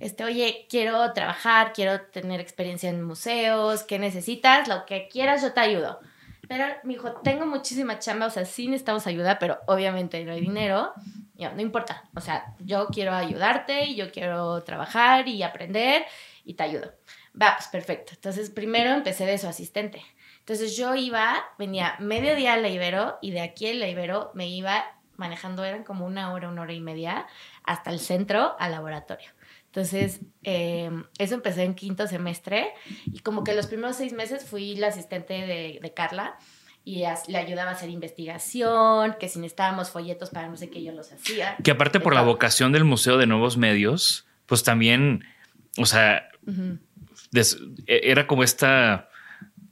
Este, 0.00 0.24
oye, 0.24 0.66
quiero 0.68 1.12
trabajar, 1.12 1.72
quiero 1.72 2.00
tener 2.06 2.40
experiencia 2.40 2.90
en 2.90 3.04
museos, 3.04 3.84
¿qué 3.84 4.00
necesitas? 4.00 4.66
Lo 4.66 4.86
que 4.86 5.06
quieras, 5.06 5.40
yo 5.40 5.52
te 5.52 5.60
ayudo. 5.60 6.00
Pero 6.48 6.64
me 6.82 6.94
dijo, 6.94 7.12
tengo 7.22 7.46
muchísima 7.46 8.00
chamba, 8.00 8.26
o 8.26 8.30
sea, 8.30 8.44
sí 8.44 8.66
necesitamos 8.66 9.06
ayuda, 9.06 9.38
pero 9.38 9.58
obviamente 9.68 10.24
no 10.24 10.32
hay 10.32 10.40
dinero. 10.40 10.92
Yo, 11.36 11.52
no 11.52 11.60
importa, 11.60 12.02
o 12.16 12.20
sea, 12.20 12.56
yo 12.58 12.88
quiero 12.88 13.14
ayudarte 13.14 13.84
y 13.84 13.94
yo 13.94 14.10
quiero 14.10 14.64
trabajar 14.64 15.28
y 15.28 15.44
aprender 15.44 16.04
y 16.50 16.54
te 16.54 16.64
ayudo. 16.64 16.92
Va, 17.40 17.54
pues 17.56 17.68
perfecto. 17.68 18.12
Entonces, 18.14 18.50
primero 18.50 18.90
empecé 18.90 19.24
de 19.24 19.38
su 19.38 19.46
asistente. 19.46 20.02
Entonces, 20.40 20.76
yo 20.76 20.96
iba, 20.96 21.36
venía 21.58 21.94
medio 22.00 22.34
día 22.34 22.54
a 22.54 22.56
la 22.56 22.68
Ibero 22.68 23.18
y 23.22 23.30
de 23.30 23.40
aquí 23.40 23.68
a 23.70 23.74
la 23.74 23.86
Ibero 23.88 24.32
me 24.34 24.48
iba 24.48 24.84
manejando, 25.16 25.64
eran 25.64 25.84
como 25.84 26.06
una 26.06 26.32
hora, 26.32 26.48
una 26.48 26.62
hora 26.62 26.72
y 26.72 26.80
media, 26.80 27.26
hasta 27.62 27.90
el 27.90 28.00
centro, 28.00 28.56
al 28.58 28.72
laboratorio. 28.72 29.28
Entonces, 29.66 30.20
eh, 30.42 30.90
eso 31.18 31.34
empecé 31.34 31.62
en 31.62 31.74
quinto 31.74 32.08
semestre 32.08 32.72
y 33.06 33.20
como 33.20 33.44
que 33.44 33.54
los 33.54 33.68
primeros 33.68 33.94
seis 33.96 34.12
meses 34.12 34.44
fui 34.44 34.74
la 34.74 34.88
asistente 34.88 35.34
de, 35.34 35.78
de 35.80 35.94
Carla 35.94 36.36
y 36.84 37.04
as- 37.04 37.28
le 37.28 37.38
ayudaba 37.38 37.70
a 37.70 37.74
hacer 37.74 37.90
investigación, 37.90 39.14
que 39.20 39.28
si 39.28 39.38
necesitábamos 39.38 39.90
folletos 39.90 40.30
para 40.30 40.48
no 40.48 40.56
sé 40.56 40.70
qué, 40.70 40.82
yo 40.82 40.90
los 40.92 41.12
hacía. 41.12 41.56
que 41.62 41.70
aparte 41.70 42.00
por 42.00 42.14
la 42.14 42.22
vocación 42.22 42.72
del 42.72 42.84
Museo 42.84 43.16
de 43.18 43.26
Nuevos 43.26 43.56
Medios, 43.58 44.26
pues 44.46 44.64
también, 44.64 45.24
o 45.78 45.86
sea, 45.86 46.29
Des- 47.30 47.58
e- 47.86 48.00
era 48.04 48.26
como 48.26 48.42
esta 48.42 49.06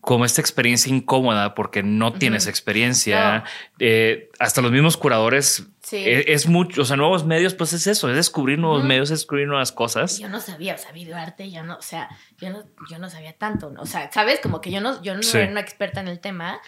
como 0.01 0.25
esta 0.25 0.41
experiencia 0.41 0.95
incómoda 0.95 1.55
porque 1.55 1.83
no 1.83 2.13
tienes 2.15 2.47
experiencia. 2.47 3.39
No. 3.41 3.45
Eh, 3.81 4.31
hasta 4.39 4.63
los 4.63 4.71
mismos 4.73 4.97
curadores 4.97 5.67
Sí. 5.83 5.97
eh, 5.97 6.33
es, 6.33 6.47
mucho, 6.47 6.83
o 6.83 6.85
sea, 6.85 6.97
nuevos 6.97 7.27
medios, 7.27 7.53
pues 7.55 7.73
es 7.75 7.87
eso, 7.87 8.09
es 8.09 8.15
descubrir 8.17 8.59
nuevos 8.59 8.85
medios, 8.85 9.11
es 9.11 9.19
descubrir 9.21 9.47
nuevas 9.49 9.71
cosas. 9.73 10.19
Yo 10.19 10.29
no 10.31 10.41
sabía, 10.41 10.77
o 10.77 10.79
sea, 10.79 10.93
videoarte, 10.93 11.51
yo 11.51 11.63
no, 11.65 11.77
o 11.77 11.83
sea, 11.83 12.09
yo 12.39 12.49
no, 12.51 12.65
yo 12.91 12.99
no 12.99 13.11
sabía 13.11 13.33
tanto, 13.35 13.75
o 13.77 13.87
sea, 13.87 14.11
¿sabes? 14.13 14.41
Como 14.41 14.61
que 14.63 14.71
yo 14.71 14.81
no, 14.81 15.03
yo 15.03 15.15
no 15.15 15.23
Sí. 15.23 15.37
era 15.37 15.51
una 15.51 15.61
experta 15.61 16.01
en 16.01 16.09
el 16.09 16.21
tema. 16.21 16.61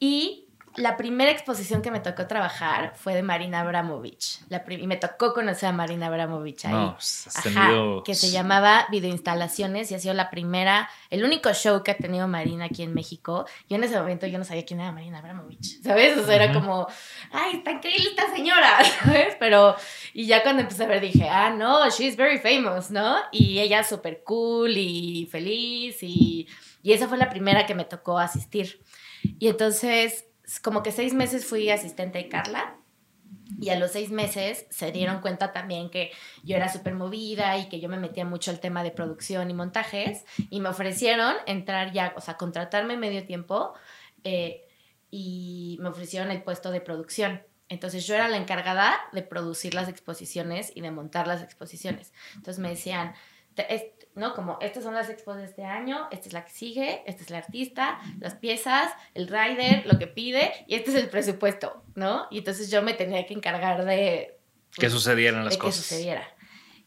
Y 0.00 0.43
la 0.76 0.96
primera 0.96 1.30
exposición 1.30 1.82
que 1.82 1.90
me 1.90 2.00
tocó 2.00 2.26
trabajar 2.26 2.94
fue 2.96 3.14
de 3.14 3.22
Marina 3.22 3.60
Abramovich. 3.60 4.40
La 4.48 4.64
y 4.68 4.86
me 4.86 4.96
tocó 4.96 5.32
conocer 5.32 5.68
a 5.68 5.72
Marina 5.72 6.06
Abramovich 6.08 6.64
ahí. 6.66 6.72
No, 6.72 6.94
pues, 6.94 7.28
Ajá, 7.36 7.42
tenido- 7.68 8.02
que 8.04 8.14
se 8.14 8.30
llamaba 8.30 8.86
Videoinstalaciones 8.90 9.90
y 9.90 9.94
ha 9.94 9.98
sido 9.98 10.14
la 10.14 10.30
primera, 10.30 10.88
el 11.10 11.24
único 11.24 11.52
show 11.52 11.82
que 11.82 11.92
ha 11.92 11.96
tenido 11.96 12.26
Marina 12.28 12.66
aquí 12.66 12.82
en 12.82 12.92
México. 12.94 13.46
Yo 13.68 13.76
en 13.76 13.84
ese 13.84 13.96
momento 13.98 14.26
yo 14.26 14.38
no 14.38 14.44
sabía 14.44 14.64
quién 14.64 14.80
era 14.80 14.92
Marina 14.92 15.18
Abramovich, 15.18 15.80
¿sabes? 15.82 16.18
O 16.18 16.24
sea, 16.26 16.36
era 16.36 16.50
Ujú. 16.50 16.60
como, 16.60 16.86
ay, 17.32 17.58
está 17.58 17.70
increíble 17.72 18.08
esta 18.10 18.34
señora, 18.34 18.78
¿sabes? 19.04 19.36
Pero, 19.38 19.76
y 20.12 20.26
ya 20.26 20.42
cuando 20.42 20.62
empecé 20.62 20.84
a 20.84 20.88
ver 20.88 21.00
dije, 21.00 21.28
ah, 21.28 21.50
no, 21.50 21.88
she's 21.90 22.16
very 22.16 22.38
famous, 22.38 22.90
¿no? 22.90 23.16
Y 23.32 23.60
ella 23.60 23.84
súper 23.84 24.22
cool 24.24 24.76
y 24.76 25.28
feliz 25.30 26.02
y, 26.02 26.48
y 26.82 26.92
esa 26.92 27.08
fue 27.08 27.16
la 27.18 27.30
primera 27.30 27.64
que 27.66 27.74
me 27.74 27.84
tocó 27.84 28.18
asistir. 28.18 28.82
Y 29.38 29.48
entonces, 29.48 30.26
como 30.62 30.82
que 30.82 30.92
seis 30.92 31.14
meses 31.14 31.46
fui 31.46 31.70
asistente 31.70 32.18
de 32.18 32.28
Carla. 32.28 32.76
Y 33.60 33.68
a 33.70 33.78
los 33.78 33.92
seis 33.92 34.10
meses 34.10 34.66
se 34.70 34.90
dieron 34.90 35.20
cuenta 35.20 35.52
también 35.52 35.90
que 35.90 36.10
yo 36.42 36.56
era 36.56 36.72
súper 36.72 36.94
movida 36.94 37.56
y 37.58 37.68
que 37.68 37.78
yo 37.78 37.88
me 37.88 37.98
metía 37.98 38.24
mucho 38.24 38.50
al 38.50 38.58
tema 38.58 38.82
de 38.82 38.90
producción 38.90 39.50
y 39.50 39.54
montajes. 39.54 40.24
Y 40.50 40.60
me 40.60 40.70
ofrecieron 40.70 41.34
entrar 41.46 41.92
ya, 41.92 42.14
o 42.16 42.20
sea, 42.20 42.36
contratarme 42.36 42.96
medio 42.96 43.24
tiempo 43.26 43.74
eh, 44.24 44.66
y 45.10 45.78
me 45.80 45.90
ofrecieron 45.90 46.30
el 46.30 46.42
puesto 46.42 46.70
de 46.70 46.80
producción. 46.80 47.42
Entonces 47.68 48.06
yo 48.06 48.14
era 48.14 48.28
la 48.28 48.36
encargada 48.36 48.94
de 49.12 49.22
producir 49.22 49.74
las 49.74 49.88
exposiciones 49.88 50.72
y 50.74 50.80
de 50.80 50.90
montar 50.90 51.26
las 51.26 51.42
exposiciones. 51.42 52.12
Entonces 52.34 52.58
me 52.58 52.70
decían, 52.70 53.14
¿no? 54.14 54.34
Como 54.34 54.58
estas 54.60 54.84
son 54.84 54.94
las 54.94 55.08
expos 55.10 55.36
de 55.36 55.44
este 55.44 55.64
año, 55.64 56.08
esta 56.10 56.28
es 56.28 56.32
la 56.32 56.44
que 56.44 56.52
sigue, 56.52 57.02
esta 57.06 57.22
es 57.22 57.30
la 57.30 57.38
artista, 57.38 57.98
las 58.20 58.34
piezas, 58.34 58.92
el 59.14 59.28
rider, 59.28 59.84
lo 59.86 59.98
que 59.98 60.06
pide 60.06 60.52
y 60.66 60.74
este 60.76 60.90
es 60.90 60.96
el 60.96 61.08
presupuesto, 61.08 61.82
¿no? 61.94 62.26
Y 62.30 62.38
entonces 62.38 62.70
yo 62.70 62.82
me 62.82 62.94
tenía 62.94 63.26
que 63.26 63.34
encargar 63.34 63.84
de... 63.84 64.38
que 64.72 64.80
pues, 64.82 64.92
sucedieran 64.92 65.44
las 65.44 65.54
de 65.54 65.58
que 65.58 65.62
cosas. 65.62 65.84
sucediera. 65.84 66.28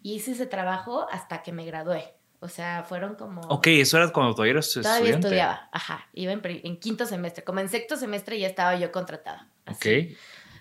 Y 0.01 0.15
hice 0.15 0.31
ese 0.31 0.45
trabajo 0.45 1.07
hasta 1.11 1.43
que 1.43 1.51
me 1.51 1.65
gradué. 1.65 2.13
O 2.39 2.47
sea, 2.47 2.83
fueron 2.87 3.15
como... 3.15 3.41
Ok, 3.41 3.67
eso 3.67 3.97
era 3.97 4.09
cuando 4.13 4.33
todavía 4.35 4.53
eras 4.53 4.71
Todavía 4.71 4.97
estudiante. 4.97 5.27
estudiaba, 5.27 5.69
ajá. 5.71 6.07
Iba 6.13 6.31
en 6.31 6.77
quinto 6.77 7.05
semestre. 7.07 7.43
Como 7.43 7.59
en 7.59 7.67
sexto 7.67 7.97
semestre 7.97 8.39
ya 8.39 8.47
estaba 8.47 8.75
yo 8.75 8.91
contratada. 8.91 9.49
así. 9.65 10.11
Ok. 10.11 10.17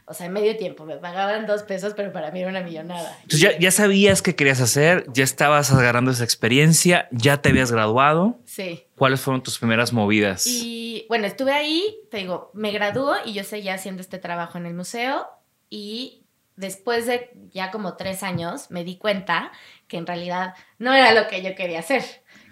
O 0.08 0.14
sea, 0.14 0.26
en 0.26 0.32
medio 0.32 0.56
tiempo. 0.56 0.84
Me 0.84 0.96
pagaban 0.96 1.46
dos 1.46 1.64
pesos, 1.64 1.92
pero 1.96 2.12
para 2.12 2.30
mí 2.30 2.40
era 2.40 2.48
una 2.48 2.60
millonada. 2.60 3.12
Entonces 3.22 3.40
ya, 3.40 3.58
ya 3.58 3.72
sabías 3.72 4.22
qué 4.22 4.36
querías 4.36 4.60
hacer, 4.60 5.04
ya 5.12 5.24
estabas 5.24 5.72
agarrando 5.72 6.12
esa 6.12 6.22
experiencia, 6.22 7.08
ya 7.10 7.42
te 7.42 7.48
habías 7.48 7.72
graduado. 7.72 8.38
Sí. 8.44 8.84
¿Cuáles 8.96 9.20
fueron 9.20 9.42
tus 9.42 9.58
primeras 9.58 9.92
movidas? 9.92 10.46
Y 10.46 11.06
bueno, 11.08 11.26
estuve 11.26 11.52
ahí, 11.52 11.98
te 12.10 12.18
digo, 12.18 12.52
me 12.54 12.70
graduó 12.70 13.14
y 13.24 13.32
yo 13.32 13.42
seguía 13.42 13.74
haciendo 13.74 14.00
este 14.00 14.18
trabajo 14.18 14.58
en 14.58 14.66
el 14.66 14.74
museo 14.74 15.26
y 15.68 16.22
después 16.54 17.06
de 17.06 17.32
ya 17.52 17.72
como 17.72 17.96
tres 17.96 18.22
años 18.22 18.70
me 18.70 18.84
di 18.84 18.96
cuenta 18.98 19.50
que 19.88 19.96
en 19.98 20.06
realidad 20.06 20.54
no 20.78 20.94
era 20.94 21.12
lo 21.12 21.26
que 21.28 21.42
yo 21.42 21.54
quería 21.56 21.80
hacer, 21.80 22.02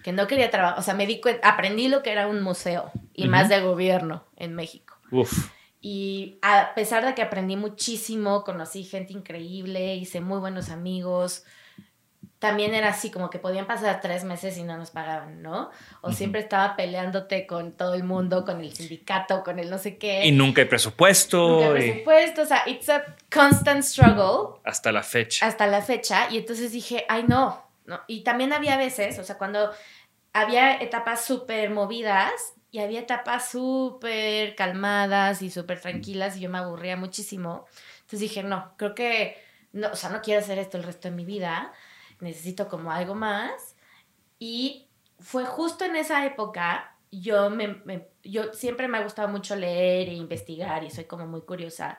que 0.02 0.12
no 0.12 0.26
quería 0.26 0.50
trabajar, 0.50 0.78
o 0.78 0.82
sea, 0.82 0.94
me 0.94 1.06
di 1.06 1.20
cuenta, 1.20 1.48
aprendí 1.48 1.88
lo 1.88 2.02
que 2.02 2.10
era 2.10 2.26
un 2.26 2.42
museo 2.42 2.90
y 3.14 3.22
Ujú. 3.22 3.30
más 3.30 3.48
de 3.48 3.60
gobierno 3.60 4.24
en 4.36 4.54
México. 4.54 4.94
Uf. 5.10 5.50
Y 5.86 6.38
a 6.40 6.72
pesar 6.74 7.04
de 7.04 7.14
que 7.14 7.20
aprendí 7.20 7.56
muchísimo, 7.56 8.42
conocí 8.42 8.84
gente 8.84 9.12
increíble, 9.12 9.94
hice 9.96 10.22
muy 10.22 10.38
buenos 10.38 10.70
amigos, 10.70 11.44
también 12.38 12.72
era 12.74 12.88
así, 12.88 13.10
como 13.10 13.28
que 13.28 13.38
podían 13.38 13.66
pasar 13.66 14.00
tres 14.00 14.24
meses 14.24 14.56
y 14.56 14.62
no 14.62 14.78
nos 14.78 14.90
pagaban, 14.90 15.42
¿no? 15.42 15.70
O 16.00 16.10
siempre 16.10 16.40
estaba 16.40 16.74
peleándote 16.74 17.46
con 17.46 17.72
todo 17.72 17.92
el 17.92 18.02
mundo, 18.02 18.46
con 18.46 18.62
el 18.62 18.74
sindicato, 18.74 19.42
con 19.44 19.58
el 19.58 19.68
no 19.68 19.76
sé 19.76 19.98
qué. 19.98 20.24
Y 20.24 20.32
nunca 20.32 20.62
hay 20.62 20.68
presupuesto. 20.68 21.48
Nunca 21.48 21.66
hay 21.66 21.72
y- 21.84 21.90
presupuesto, 21.90 22.42
o 22.42 22.46
sea, 22.46 22.62
it's 22.66 22.88
a 22.88 23.04
constant 23.30 23.82
struggle 23.82 24.58
Hasta 24.64 24.90
la 24.90 25.02
fecha. 25.02 25.46
hasta 25.46 25.66
la 25.66 25.82
fecha. 25.82 26.28
Y 26.30 26.38
entonces 26.38 26.72
dije, 26.72 27.04
ay, 27.10 27.24
no, 27.28 27.62
no. 27.84 28.00
Y 28.06 28.24
también 28.24 28.54
había 28.54 28.78
veces, 28.78 29.18
o 29.18 29.24
sea, 29.24 29.36
cuando 29.36 29.70
había 30.32 30.76
etapas 30.80 31.24
súper 31.26 31.68
movidas 31.68 32.32
y 32.74 32.80
había 32.80 33.00
etapas 33.00 33.50
súper 33.50 34.56
calmadas 34.56 35.42
y 35.42 35.50
súper 35.50 35.80
tranquilas 35.80 36.36
y 36.36 36.40
yo 36.40 36.50
me 36.50 36.58
aburría 36.58 36.96
muchísimo. 36.96 37.66
Entonces 38.00 38.18
dije, 38.20 38.42
no, 38.42 38.74
creo 38.76 38.96
que, 38.96 39.36
no, 39.72 39.90
o 39.92 39.94
sea, 39.96 40.10
no 40.10 40.20
quiero 40.22 40.40
hacer 40.40 40.58
esto 40.58 40.76
el 40.76 40.82
resto 40.82 41.08
de 41.08 41.14
mi 41.14 41.24
vida. 41.24 41.72
Necesito 42.20 42.68
como 42.68 42.90
algo 42.90 43.14
más. 43.14 43.76
Y 44.38 44.88
fue 45.20 45.44
justo 45.46 45.84
en 45.84 45.96
esa 45.96 46.26
época, 46.26 46.96
yo, 47.12 47.50
me, 47.50 47.68
me- 47.84 48.08
yo 48.24 48.52
siempre 48.52 48.88
me 48.88 48.98
ha 48.98 49.02
gustado 49.04 49.28
mucho 49.28 49.56
leer 49.56 50.08
e 50.08 50.14
investigar 50.14 50.84
y 50.84 50.90
soy 50.90 51.04
como 51.04 51.26
muy 51.26 51.42
curiosa. 51.42 51.98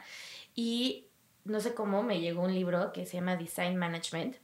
Y 0.56 1.08
no 1.46 1.60
sé 1.62 1.74
cómo 1.74 2.04
me 2.04 2.20
llegó 2.20 2.44
un 2.44 2.54
libro 2.54 2.92
que 2.94 3.06
se 3.06 3.18
llama 3.18 3.38
Design 3.38 3.78
Management, 3.78 4.38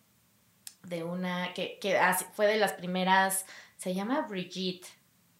de 0.84 1.04
una 1.04 1.54
que, 1.54 1.78
que 1.80 2.00
fue 2.34 2.48
de 2.48 2.58
las 2.58 2.74
primeras, 2.74 3.46
se 3.78 3.94
llama 3.94 4.22
Brigitte, 4.30 4.88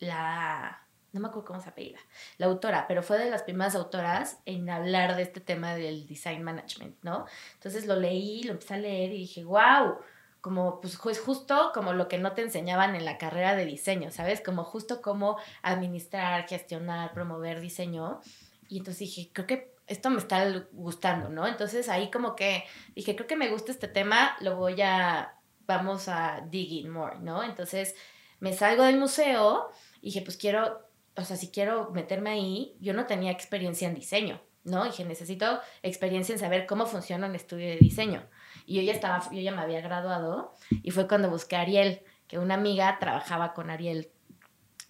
la, 0.02 0.86
no 1.14 1.22
me 1.22 1.28
acuerdo 1.30 1.46
cómo 1.48 1.62
se 1.62 1.70
apellida, 1.70 2.00
la 2.38 2.48
autora, 2.48 2.86
pero 2.88 3.02
fue 3.04 3.18
de 3.18 3.30
las 3.30 3.44
primeras 3.44 3.76
autoras 3.76 4.40
en 4.46 4.70
hablar 4.70 5.16
de 5.16 5.22
este 5.24 5.40
tema 5.40 5.74
del 5.76 6.06
design 6.08 6.44
management, 6.44 6.98
¿no? 7.04 7.26
Entonces 7.54 7.86
lo 7.86 7.96
leí, 7.96 8.44
lo 8.44 8.52
empecé 8.52 8.74
a 8.74 8.78
leer 8.78 9.12
y 9.14 9.20
dije, 9.20 9.44
wow, 9.46 9.98
como 10.42 10.82
pues 10.82 11.00
ju- 11.00 11.12
es 11.12 11.20
justo 11.20 11.72
como 11.74 11.94
lo 11.94 12.08
que 12.08 12.18
no 12.18 12.34
te 12.34 12.42
enseñaban 12.42 12.96
en 12.96 13.06
la 13.06 13.18
carrera 13.18 13.56
de 13.56 13.66
diseño, 13.66 14.12
¿sabes? 14.12 14.42
Como 14.42 14.64
justo 14.64 15.02
cómo 15.02 15.38
administrar, 15.62 16.48
gestionar, 16.48 17.14
promover 17.14 17.62
diseño. 17.62 18.22
Y 18.68 18.80
entonces 18.80 19.00
dije, 19.02 19.30
creo 19.34 19.46
que 19.48 19.76
esto 19.86 20.10
me 20.10 20.18
está 20.18 20.44
gustando, 20.72 21.30
¿no? 21.30 21.46
Entonces 21.46 21.90
ahí 21.90 22.10
como 22.10 22.36
que 22.36 22.64
dije, 22.96 23.16
creo 23.16 23.28
que 23.28 23.36
me 23.36 23.50
gusta 23.50 23.72
este 23.72 23.88
tema, 23.88 24.36
lo 24.40 24.56
voy 24.56 24.82
a, 24.82 25.36
vamos 25.68 26.08
a 26.08 26.42
dig 26.50 26.72
in 26.72 26.90
more, 26.90 27.20
¿no? 27.20 27.44
Entonces 27.44 27.96
me 28.40 28.54
salgo 28.54 28.84
del 28.84 28.98
museo 28.98 29.70
y 30.02 30.08
dije, 30.08 30.22
pues 30.22 30.38
quiero, 30.38 30.88
o 31.16 31.24
sea, 31.24 31.38
si 31.38 31.50
quiero 31.50 31.92
meterme 31.92 32.32
ahí, 32.32 32.76
yo 32.80 32.94
no 32.94 33.06
tenía 33.06 33.32
experiencia 33.32 33.88
en 33.88 33.96
diseño, 33.96 34.42
¿no? 34.64 34.86
Dije, 34.86 35.06
necesito 35.06 35.60
experiencia 35.84 36.34
en 36.34 36.40
saber 36.40 36.66
cómo 36.66 36.86
funciona 36.86 37.28
un 37.28 37.36
estudio 37.36 37.68
de 37.68 37.78
diseño. 37.78 38.24
Y 38.66 38.76
yo 38.76 38.82
ya 38.82 38.94
estaba, 38.94 39.24
yo 39.32 39.40
ya 39.40 39.52
me 39.52 39.62
había 39.62 39.82
graduado 39.82 40.54
y 40.70 40.92
fue 40.92 41.08
cuando 41.08 41.30
busqué 41.30 41.56
a 41.56 41.62
Ariel, 41.62 42.02
que 42.28 42.40
una 42.40 42.56
amiga 42.56 42.98
trabajaba 43.00 43.54
con 43.54 43.70
Ariel. 43.70 44.10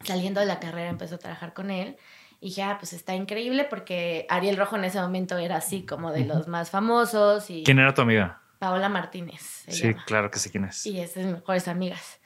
Saliendo 0.04 0.40
de 0.40 0.48
la 0.48 0.60
carrera 0.60 0.90
empezó 0.90 1.16
a 1.16 1.20
trabajar 1.20 1.54
con 1.54 1.70
él. 1.70 1.98
Y 2.40 2.48
dije, 2.48 2.64
ah, 2.64 2.78
pues 2.80 2.94
está 2.94 3.14
increíble 3.14 3.66
porque 3.70 4.26
Ariel 4.30 4.58
Rojo 4.58 4.76
en 4.76 4.86
ese 4.86 5.00
momento 5.00 5.38
era 5.38 5.58
así 5.58 5.86
como 5.86 6.12
de 6.12 6.26
los 6.26 6.48
más 6.48 6.72
famosos 6.72 7.52
y 7.52 7.64
¿Quién 7.64 7.78
era 7.78 7.94
tu 7.94 8.02
amiga? 8.02 8.42
Paola 8.58 8.90
Martínez. 8.90 9.64
Sí, 9.68 9.90
llama. 9.90 10.04
claro 10.06 10.32
que 10.32 10.40
sé 10.40 10.50
quién 10.50 10.66
es. 10.66 10.86
Y 10.86 11.00
es 11.00 11.14
de 11.14 11.24
mis 11.24 11.34
mejores 11.34 11.68
amigas. 11.68 12.21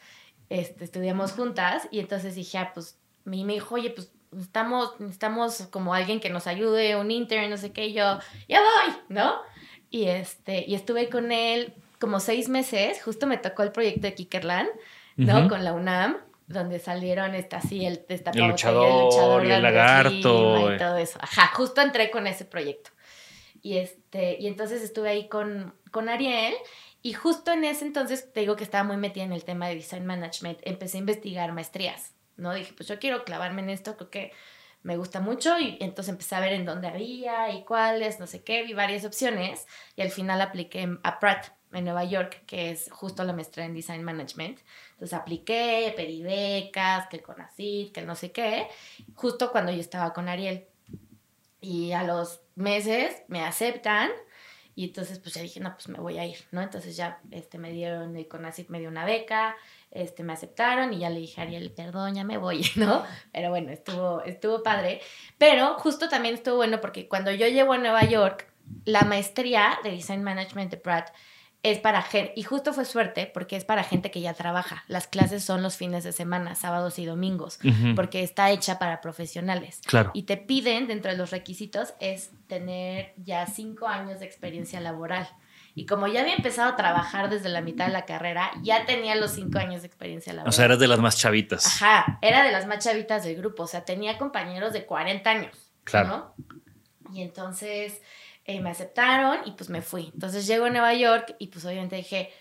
Este, 0.50 0.84
estudiamos 0.84 1.32
juntas 1.32 1.88
y 1.92 2.00
entonces 2.00 2.36
dije, 2.36 2.58
ah, 2.58 2.72
pues, 2.74 3.00
y 3.32 3.44
me 3.44 3.54
dijo, 3.54 3.76
oye, 3.76 3.90
pues 3.90 4.12
necesitamos, 4.32 5.00
necesitamos 5.00 5.68
como 5.72 5.94
alguien 5.94 6.20
que 6.20 6.30
nos 6.30 6.48
ayude, 6.48 6.96
un 6.96 7.10
intern, 7.10 7.50
no 7.50 7.58
sé 7.58 7.72
qué, 7.72 7.88
y 7.88 7.94
yo, 7.94 8.20
ya 8.48 8.62
voy, 8.62 8.96
¿no? 9.10 9.36
Y, 9.90 10.06
este, 10.06 10.66
y 10.68 10.76
estuve 10.76 11.10
con 11.10 11.32
él 11.32 11.74
como 12.00 12.20
seis 12.20 12.50
meses, 12.50 13.02
justo 13.02 13.28
me 13.28 13.38
tocó 13.38 13.64
el 13.64 13.72
proyecto 13.72 14.02
de 14.02 14.14
Kickerland, 14.14 14.70
¿no? 15.16 15.48
Con 15.48 15.64
la 15.64 15.74
UNAM, 15.74 16.18
donde 16.48 16.80
salieron 16.80 17.34
esta, 17.34 17.58
así, 17.58 17.86
el 17.86 18.06
destapado, 18.08 18.44
El 18.44 18.52
luchador 18.52 19.46
y 19.46 19.52
el 19.52 19.56
de 19.56 19.62
lagarto, 19.62 20.10
esgrima 20.12 20.72
eh. 20.72 20.76
y 20.76 20.78
todo 20.78 20.98
eso. 20.98 21.20
Ajá, 21.22 21.52
justo 21.56 21.82
entré 21.82 22.12
con 22.12 22.28
ese 22.28 22.46
proyecto. 22.46 22.92
Y, 23.62 23.78
este, 23.78 24.38
y 24.40 24.48
entonces 24.48 24.84
estuve 24.84 25.10
ahí 25.10 25.28
con, 25.28 25.74
con 25.90 26.10
Ariel 26.10 26.54
y 27.06 27.14
justo 27.14 27.52
en 27.52 27.64
ese 27.66 27.86
entonces, 27.86 28.34
te 28.34 28.40
digo 28.40 28.56
que 28.56 28.64
estaba 28.64 28.84
muy 28.84 28.98
metida 28.98 29.26
en 29.26 29.32
el 29.32 29.44
tema 29.44 29.68
de 29.68 29.76
design 29.76 30.08
management, 30.08 30.58
empecé 30.64 30.98
a 30.98 31.02
investigar 31.02 31.54
maestrías, 31.54 32.16
¿no? 32.36 32.52
Dije, 32.52 32.74
pues 32.76 32.90
yo 32.90 32.98
quiero 32.98 33.24
clavarme 33.26 33.62
en 33.62 33.70
esto, 33.70 33.96
creo 33.96 34.10
que 34.10 34.32
me 34.82 34.98
gusta 34.98 35.20
mucho 35.20 35.60
y 35.60 35.78
entonces 35.82 36.10
empecé 36.10 36.34
a 36.34 36.40
ver 36.40 36.54
en 36.54 36.66
dónde 36.66 36.88
había 36.88 37.52
y 37.52 37.64
cuáles, 37.64 38.20
no 38.20 38.26
sé 38.26 38.44
qué, 38.44 38.64
vi 38.64 38.74
varias 38.74 39.06
opciones 39.06 39.68
y 39.96 40.02
al 40.02 40.10
final 40.10 40.42
apliqué 40.42 40.98
a 41.04 41.20
Pratt 41.20 41.50
en 41.74 41.84
Nueva 41.84 42.06
York, 42.06 42.42
que 42.48 42.72
es 42.72 42.90
justo 42.92 43.24
la 43.24 43.34
maestría 43.34 43.66
en 43.66 43.76
design 43.76 44.02
management. 44.02 44.62
Entonces 44.94 45.14
apliqué, 45.14 45.94
pedí 45.96 46.24
becas, 46.24 47.06
que 47.06 47.18
el 47.18 47.22
CONACYT, 47.22 47.94
que 47.94 48.00
el 48.00 48.08
no 48.08 48.16
sé 48.16 48.32
qué, 48.32 48.68
justo 49.14 49.52
cuando 49.52 49.72
yo 49.72 49.80
estaba 49.80 50.12
con 50.12 50.28
Ariel. 50.28 50.66
Y 51.62 51.92
a 51.92 52.02
los 52.02 52.42
meses 52.56 53.22
me 53.28 53.44
aceptan 53.44 54.10
y 54.76 54.84
entonces 54.84 55.20
pues 55.20 55.34
ya 55.34 55.42
dije, 55.42 55.62
no, 55.62 55.74
pues 55.74 55.88
me 55.88 56.00
voy 56.00 56.18
a 56.18 56.26
ir, 56.26 56.38
¿no? 56.52 56.62
Entonces 56.62 56.98
ya 56.98 57.20
este, 57.32 57.58
me 57.58 57.72
dieron, 57.72 58.16
el 58.18 58.28
CONACYT 58.28 58.70
me 58.70 58.80
dio 58.80 58.90
una 58.90 59.06
beca, 59.06 59.56
este, 59.92 60.24
me 60.24 60.34
aceptaron 60.34 60.94
y 60.94 61.00
ya 61.00 61.10
le 61.10 61.22
dije 61.22 61.40
a 61.40 61.46
Ariel, 61.46 61.72
perdón, 61.72 62.16
ya 62.16 62.26
me 62.26 62.38
voy, 62.38 62.66
¿no? 62.76 63.04
Pero 63.32 63.50
bueno, 63.50 63.72
estuvo, 63.72 64.22
estuvo 64.24 64.64
padre. 64.64 65.02
Pero 65.38 65.76
justo 65.76 66.10
también 66.10 66.36
estuvo 66.36 66.58
bueno 66.58 66.82
porque 66.82 67.08
cuando 67.08 67.32
yo 67.32 67.48
llego 67.48 67.72
a 67.72 67.78
Nueva 67.78 68.04
York, 68.04 68.52
la 68.84 69.02
maestría 69.04 69.80
de 69.84 69.92
Design 69.92 70.24
Management 70.24 70.72
de 70.72 70.78
Pratt 70.78 71.10
es 71.72 71.80
para 71.80 72.04
gente, 72.04 72.32
y 72.36 72.44
justo 72.44 72.74
fue 72.74 72.86
suerte 72.86 73.30
porque 73.34 73.56
es 73.56 73.66
para 73.66 73.84
gente 73.84 74.12
que 74.12 74.22
ya 74.22 74.36
trabaja. 74.36 74.84
Las 74.88 75.08
clases 75.08 75.44
son 75.44 75.64
los 75.64 75.78
fines 75.78 76.04
de 76.04 76.12
semana, 76.12 76.54
sábados 76.54 77.00
y 77.00 77.06
domingos, 77.06 77.58
porque 77.96 78.22
está 78.22 78.52
hecha 78.52 78.78
para 78.78 79.02
profesionales. 79.02 79.82
Claro. 79.88 80.12
Y 80.14 80.24
te 80.24 80.38
piden, 80.38 80.86
dentro 80.86 81.10
de 81.10 81.18
los 81.18 81.32
requisitos, 81.32 81.96
es 82.00 82.30
tener 82.48 83.14
ya 83.18 83.48
cinco 83.48 83.88
años 83.88 84.20
de 84.20 84.28
experiencia 84.28 84.80
laboral. 84.80 85.28
Y 85.74 85.88
como 85.88 86.06
ya 86.06 86.22
había 86.22 86.36
empezado 86.36 86.70
a 86.70 86.76
trabajar 86.76 87.32
desde 87.32 87.50
la 87.50 87.62
mitad 87.62 87.88
de 87.88 87.94
la 87.94 88.06
carrera, 88.06 88.52
ya 88.62 88.86
tenía 88.86 89.16
los 89.16 89.32
cinco 89.32 89.58
años 89.58 89.82
de 89.82 89.88
experiencia 89.88 90.34
laboral. 90.34 90.50
O 90.50 90.52
sea, 90.52 90.66
eras 90.66 90.80
de 90.80 90.88
las 90.88 91.00
más 91.00 91.18
chavitas. 91.18 91.66
Ajá, 91.66 92.20
era 92.22 92.44
de 92.44 92.52
las 92.52 92.68
más 92.68 92.84
chavitas 92.84 93.24
del 93.24 93.38
grupo, 93.38 93.64
o 93.64 93.68
sea, 93.68 93.84
tenía 93.84 94.20
compañeros 94.20 94.72
de 94.72 94.86
40 94.86 95.30
años. 95.30 95.72
Claro. 95.84 96.34
¿no? 96.38 97.14
Y 97.14 97.24
entonces 97.24 98.02
eh, 98.46 98.62
me 98.62 98.70
aceptaron 98.70 99.40
y 99.46 99.52
pues 99.52 99.70
me 99.70 99.82
fui. 99.82 100.12
Entonces 100.14 100.46
llego 100.48 100.66
a 100.66 100.70
Nueva 100.70 100.94
York 100.94 101.36
y 101.40 101.48
pues 101.48 101.66
obviamente 101.66 101.96
dije, 101.96 102.32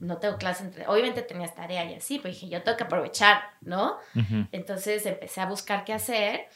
no 0.00 0.18
tengo 0.18 0.38
clase 0.38 0.64
entre, 0.64 0.86
obviamente 0.86 1.22
tenías 1.22 1.54
tarea 1.54 1.84
y 1.90 1.94
así, 1.94 2.18
pero 2.18 2.32
dije, 2.32 2.48
yo 2.48 2.62
tengo 2.62 2.76
que 2.76 2.84
aprovechar, 2.84 3.42
¿no? 3.60 3.96
Entonces 4.52 5.04
empecé 5.06 5.40
a 5.40 5.46
buscar 5.46 5.84
qué 5.84 5.92
hacer 5.92 6.48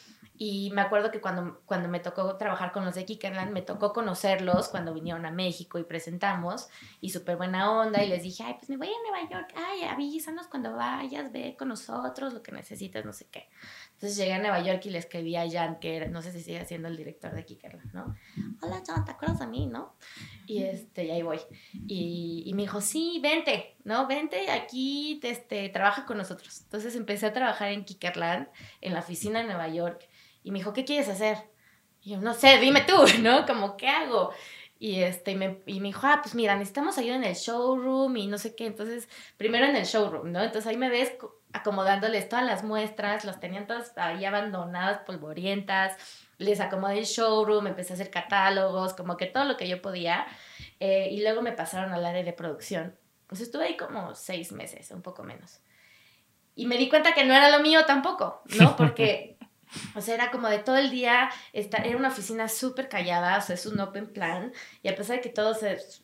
y 0.44 0.70
me 0.72 0.80
acuerdo 0.80 1.10
que 1.10 1.20
cuando, 1.20 1.60
cuando 1.66 1.88
me 1.88 2.00
tocó 2.00 2.36
trabajar 2.36 2.72
con 2.72 2.84
los 2.84 2.94
de 2.94 3.04
Kickerland, 3.04 3.52
me 3.52 3.62
tocó 3.62 3.92
conocerlos 3.92 4.68
cuando 4.68 4.94
vinieron 4.94 5.26
a 5.26 5.30
México 5.30 5.78
y 5.78 5.84
presentamos 5.84 6.68
y 7.00 7.10
súper 7.10 7.36
buena 7.36 7.70
onda 7.70 8.02
y 8.02 8.08
les 8.08 8.22
dije, 8.22 8.42
ay, 8.42 8.54
pues 8.54 8.68
me 8.68 8.76
voy 8.76 8.88
a 8.88 9.10
Nueva 9.10 9.30
York, 9.30 9.54
ay, 9.54 9.84
avísanos 9.84 10.46
cuando 10.48 10.74
vayas, 10.74 11.30
ve 11.30 11.54
con 11.58 11.68
nosotros 11.68 12.32
lo 12.32 12.42
que 12.42 12.52
necesitas, 12.52 13.04
no 13.04 13.12
sé 13.12 13.28
qué. 13.30 13.48
Entonces 14.02 14.18
llegué 14.18 14.32
a 14.32 14.40
Nueva 14.40 14.60
York 14.60 14.84
y 14.86 14.90
le 14.90 14.98
escribí 14.98 15.36
a 15.36 15.48
Jan, 15.48 15.78
que 15.78 15.94
era, 15.94 16.08
no 16.08 16.22
sé 16.22 16.32
si 16.32 16.40
sigue 16.40 16.64
siendo 16.64 16.88
el 16.88 16.96
director 16.96 17.32
de 17.32 17.44
Kickerland, 17.44 17.92
¿no? 17.94 18.16
Hola, 18.60 18.82
Jan, 18.84 19.04
¿te 19.04 19.12
acuerdas 19.12 19.38
de 19.38 19.46
mí, 19.46 19.66
no? 19.66 19.94
Y, 20.48 20.64
este, 20.64 21.04
y 21.04 21.10
ahí 21.12 21.22
voy. 21.22 21.38
Y, 21.86 22.42
y 22.44 22.52
me 22.54 22.62
dijo, 22.62 22.80
sí, 22.80 23.20
vente, 23.22 23.76
¿no? 23.84 24.08
Vente 24.08 24.50
aquí, 24.50 25.20
te- 25.22 25.30
este, 25.30 25.68
trabaja 25.68 26.04
con 26.04 26.18
nosotros. 26.18 26.62
Entonces 26.62 26.96
empecé 26.96 27.26
a 27.26 27.32
trabajar 27.32 27.70
en 27.70 27.84
Kickerland, 27.84 28.48
en 28.80 28.94
la 28.94 28.98
oficina 28.98 29.38
de 29.38 29.44
Nueva 29.46 29.68
York, 29.68 30.08
y 30.42 30.50
me 30.50 30.58
dijo, 30.58 30.72
¿qué 30.72 30.84
quieres 30.84 31.08
hacer? 31.08 31.38
Y 32.02 32.10
yo, 32.10 32.20
no 32.20 32.34
sé, 32.34 32.58
dime 32.58 32.80
tú, 32.80 32.96
¿no? 33.22 33.46
Como, 33.46 33.76
¿qué 33.76 33.86
hago? 33.86 34.32
Y, 34.84 35.00
este, 35.04 35.30
y, 35.30 35.34
me, 35.36 35.60
y 35.66 35.78
me 35.78 35.86
dijo, 35.88 36.08
ah, 36.08 36.18
pues 36.20 36.34
mira, 36.34 36.56
necesitamos 36.56 36.98
ayuda 36.98 37.14
en 37.14 37.22
el 37.22 37.36
showroom 37.36 38.16
y 38.16 38.26
no 38.26 38.36
sé 38.36 38.56
qué. 38.56 38.66
Entonces, 38.66 39.08
primero 39.36 39.64
en 39.64 39.76
el 39.76 39.84
showroom, 39.84 40.32
¿no? 40.32 40.42
Entonces 40.42 40.66
ahí 40.66 40.76
me 40.76 40.88
ves 40.88 41.12
co- 41.20 41.40
acomodándoles 41.52 42.28
todas 42.28 42.44
las 42.44 42.64
muestras, 42.64 43.24
las 43.24 43.38
tenían 43.38 43.68
todas 43.68 43.96
ahí 43.96 44.24
abandonadas, 44.24 45.02
polvorientas. 45.06 45.96
Les 46.38 46.58
acomodé 46.58 46.98
el 46.98 47.04
showroom, 47.04 47.68
empecé 47.68 47.92
a 47.92 47.94
hacer 47.94 48.10
catálogos, 48.10 48.92
como 48.94 49.16
que 49.16 49.26
todo 49.26 49.44
lo 49.44 49.56
que 49.56 49.68
yo 49.68 49.80
podía. 49.80 50.26
Eh, 50.80 51.10
y 51.12 51.22
luego 51.22 51.42
me 51.42 51.52
pasaron 51.52 51.92
al 51.92 52.04
área 52.04 52.24
de 52.24 52.32
producción. 52.32 52.98
Pues 53.28 53.40
estuve 53.40 53.66
ahí 53.66 53.76
como 53.76 54.16
seis 54.16 54.50
meses, 54.50 54.90
un 54.90 55.02
poco 55.02 55.22
menos. 55.22 55.60
Y 56.56 56.66
me 56.66 56.76
di 56.76 56.88
cuenta 56.88 57.14
que 57.14 57.24
no 57.24 57.34
era 57.34 57.56
lo 57.56 57.62
mío 57.62 57.86
tampoco, 57.86 58.42
¿no? 58.58 58.74
Porque, 58.76 59.36
o 59.94 60.00
sea, 60.00 60.14
era 60.14 60.30
como 60.30 60.48
de 60.48 60.58
todo 60.58 60.76
el 60.76 60.90
día, 60.90 61.30
esta, 61.52 61.78
era 61.78 61.96
una 61.96 62.08
oficina 62.08 62.48
súper 62.48 62.88
callada, 62.88 63.38
o 63.38 63.40
sea, 63.40 63.54
es 63.54 63.66
un 63.66 63.78
open 63.80 64.06
plan, 64.12 64.52
y 64.82 64.88
a 64.88 64.96
pesar 64.96 65.16
de 65.16 65.22
que 65.22 65.28
todos 65.28 65.58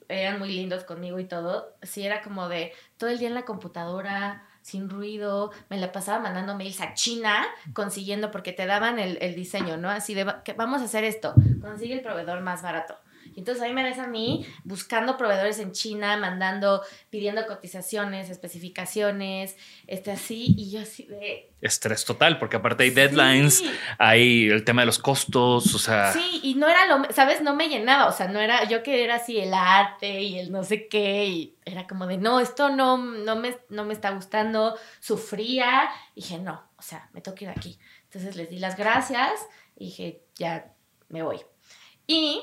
eran 0.09 0.39
muy 0.39 0.51
lindos 0.51 0.85
conmigo 0.85 1.19
y 1.19 1.25
todo, 1.25 1.77
sí 1.83 2.05
era 2.05 2.23
como 2.23 2.49
de 2.49 2.73
todo 2.97 3.11
el 3.11 3.19
día 3.19 3.29
en 3.29 3.35
la 3.35 3.45
computadora, 3.45 4.45
sin 4.63 4.91
ruido, 4.91 5.51
me 5.71 5.79
la 5.79 5.93
pasaba 5.93 6.19
mandando 6.19 6.55
mails 6.55 6.81
a 6.81 6.93
China, 6.95 7.47
consiguiendo, 7.73 8.31
porque 8.31 8.53
te 8.53 8.67
daban 8.67 8.99
el, 8.99 9.17
el 9.23 9.35
diseño, 9.35 9.79
¿no? 9.79 9.89
Así 9.89 10.13
de, 10.15 10.27
que 10.45 10.53
vamos 10.53 10.83
a 10.83 10.85
hacer 10.85 11.05
esto, 11.05 11.35
consigue 11.61 11.95
el 11.95 12.03
proveedor 12.03 12.41
más 12.41 12.63
barato. 12.63 12.99
Entonces 13.39 13.63
ahí 13.63 13.73
me 13.73 13.83
ves 13.83 13.99
a 13.99 14.07
mí 14.07 14.47
buscando 14.65 15.17
proveedores 15.17 15.59
en 15.59 15.73
China, 15.73 16.17
mandando, 16.17 16.83
pidiendo 17.11 17.47
cotizaciones, 17.47 18.31
especificaciones, 18.31 19.57
este 19.87 20.11
así, 20.11 20.55
y 20.57 20.71
yo 20.71 20.81
así 20.81 21.05
de... 21.05 21.51
Estrés 21.61 22.05
total, 22.05 22.39
porque 22.39 22.57
aparte 22.57 22.85
hay 22.85 22.91
deadlines, 22.91 23.63
hay 23.99 24.49
el 24.49 24.65
tema 24.65 24.83
de 24.83 24.87
los 24.87 24.99
costos, 24.99 25.75
o 25.75 25.79
sea... 25.79 26.13
Sí, 26.13 26.41
y 26.43 26.55
no 26.55 26.69
era 26.69 26.87
lo, 26.87 27.13
¿sabes? 27.13 27.41
No 27.43 27.55
me 27.55 27.69
llenaba, 27.69 28.07
o 28.07 28.13
sea, 28.13 28.29
no 28.29 28.41
era, 28.41 28.65
yo 28.65 28.83
que 28.83 29.05
era 29.05 29.17
así 29.17 29.39
el 29.39 29.55
arte 29.55 30.21
y 30.21 30.39
el 30.39 30.53
no 30.53 30.65
sé 30.65 30.89
qué, 30.89 31.27
y 31.27 31.57
era 31.65 31.87
como 31.87 32.07
de, 32.07 32.19
no, 32.19 32.41
esto 32.41 32.71
no, 32.71 32.99
no, 32.99 33.37
me, 33.37 33.57
no 33.69 33.85
me 33.85 33.95
está 33.95 34.11
gustando, 34.11 34.77
sufría, 35.01 35.89
y 36.15 36.23
dije, 36.23 36.39
no, 36.39 36.69
o 36.77 36.83
sea, 36.83 37.09
me 37.13 37.21
tengo 37.21 37.35
que 37.35 37.45
ir 37.45 37.51
aquí. 37.51 37.79
Entonces 38.05 38.37
les 38.37 38.49
di 38.49 38.59
las 38.59 38.77
gracias 38.77 39.33
y 39.77 39.87
dije, 39.87 40.23
ya 40.35 40.73
me 41.09 41.23
voy. 41.23 41.41
Y 42.07 42.43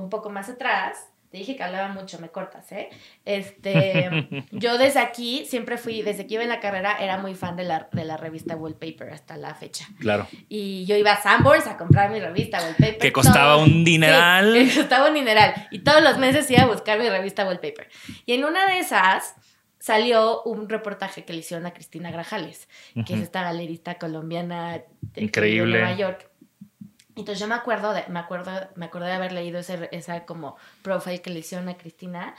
un 0.00 0.10
poco 0.10 0.30
más 0.30 0.48
atrás, 0.48 1.10
te 1.30 1.38
dije 1.38 1.54
que 1.54 1.62
hablaba 1.62 1.88
mucho, 1.88 2.18
me 2.18 2.30
cortas, 2.30 2.72
¿eh? 2.72 2.88
Este, 3.24 4.10
yo 4.50 4.78
desde 4.78 4.98
aquí, 4.98 5.46
siempre 5.46 5.78
fui, 5.78 6.02
desde 6.02 6.26
que 6.26 6.34
iba 6.34 6.42
en 6.42 6.48
la 6.48 6.58
carrera, 6.58 6.96
era 6.98 7.18
muy 7.18 7.36
fan 7.36 7.54
de 7.54 7.62
la, 7.62 7.88
de 7.92 8.04
la 8.04 8.16
revista 8.16 8.56
Wallpaper 8.56 9.10
hasta 9.10 9.36
la 9.36 9.54
fecha. 9.54 9.86
Claro. 10.00 10.26
Y 10.48 10.84
yo 10.86 10.96
iba 10.96 11.12
a 11.12 11.22
Sanborns 11.22 11.68
a 11.68 11.76
comprar 11.76 12.10
mi 12.10 12.18
revista 12.18 12.58
Wallpaper. 12.58 12.98
Que 12.98 13.12
costaba 13.12 13.58
un 13.58 13.84
dineral. 13.84 14.52
que 14.68 14.74
costaba 14.74 15.06
un 15.06 15.14
dineral. 15.14 15.68
Y 15.70 15.80
todos 15.80 16.02
los 16.02 16.18
meses 16.18 16.50
iba 16.50 16.62
a 16.62 16.66
buscar 16.66 16.98
mi 16.98 17.08
revista 17.08 17.46
Wallpaper. 17.46 17.88
Y 18.26 18.32
en 18.32 18.44
una 18.44 18.66
de 18.66 18.80
esas 18.80 19.36
salió 19.78 20.42
un 20.42 20.68
reportaje 20.68 21.24
que 21.24 21.32
le 21.32 21.38
hicieron 21.38 21.64
a 21.64 21.72
Cristina 21.72 22.10
Grajales, 22.10 22.68
que 23.06 23.14
es 23.14 23.20
esta 23.20 23.42
galerista 23.42 23.94
colombiana 23.98 24.82
de, 25.00 25.22
Increíble. 25.22 25.78
Nueva 25.78 25.96
York 25.96 26.29
entonces 27.20 27.40
yo 27.40 27.46
me 27.46 27.54
acuerdo 27.54 27.92
de, 27.92 28.04
me 28.08 28.18
acuerdo, 28.18 28.50
me 28.74 28.86
acuerdo 28.86 29.06
de 29.06 29.14
haber 29.14 29.32
leído 29.32 29.58
ese, 29.58 29.88
esa 29.92 30.24
como 30.26 30.56
profile 30.82 31.22
que 31.22 31.30
le 31.30 31.40
hicieron 31.40 31.68
a 31.68 31.76
Cristina 31.76 32.34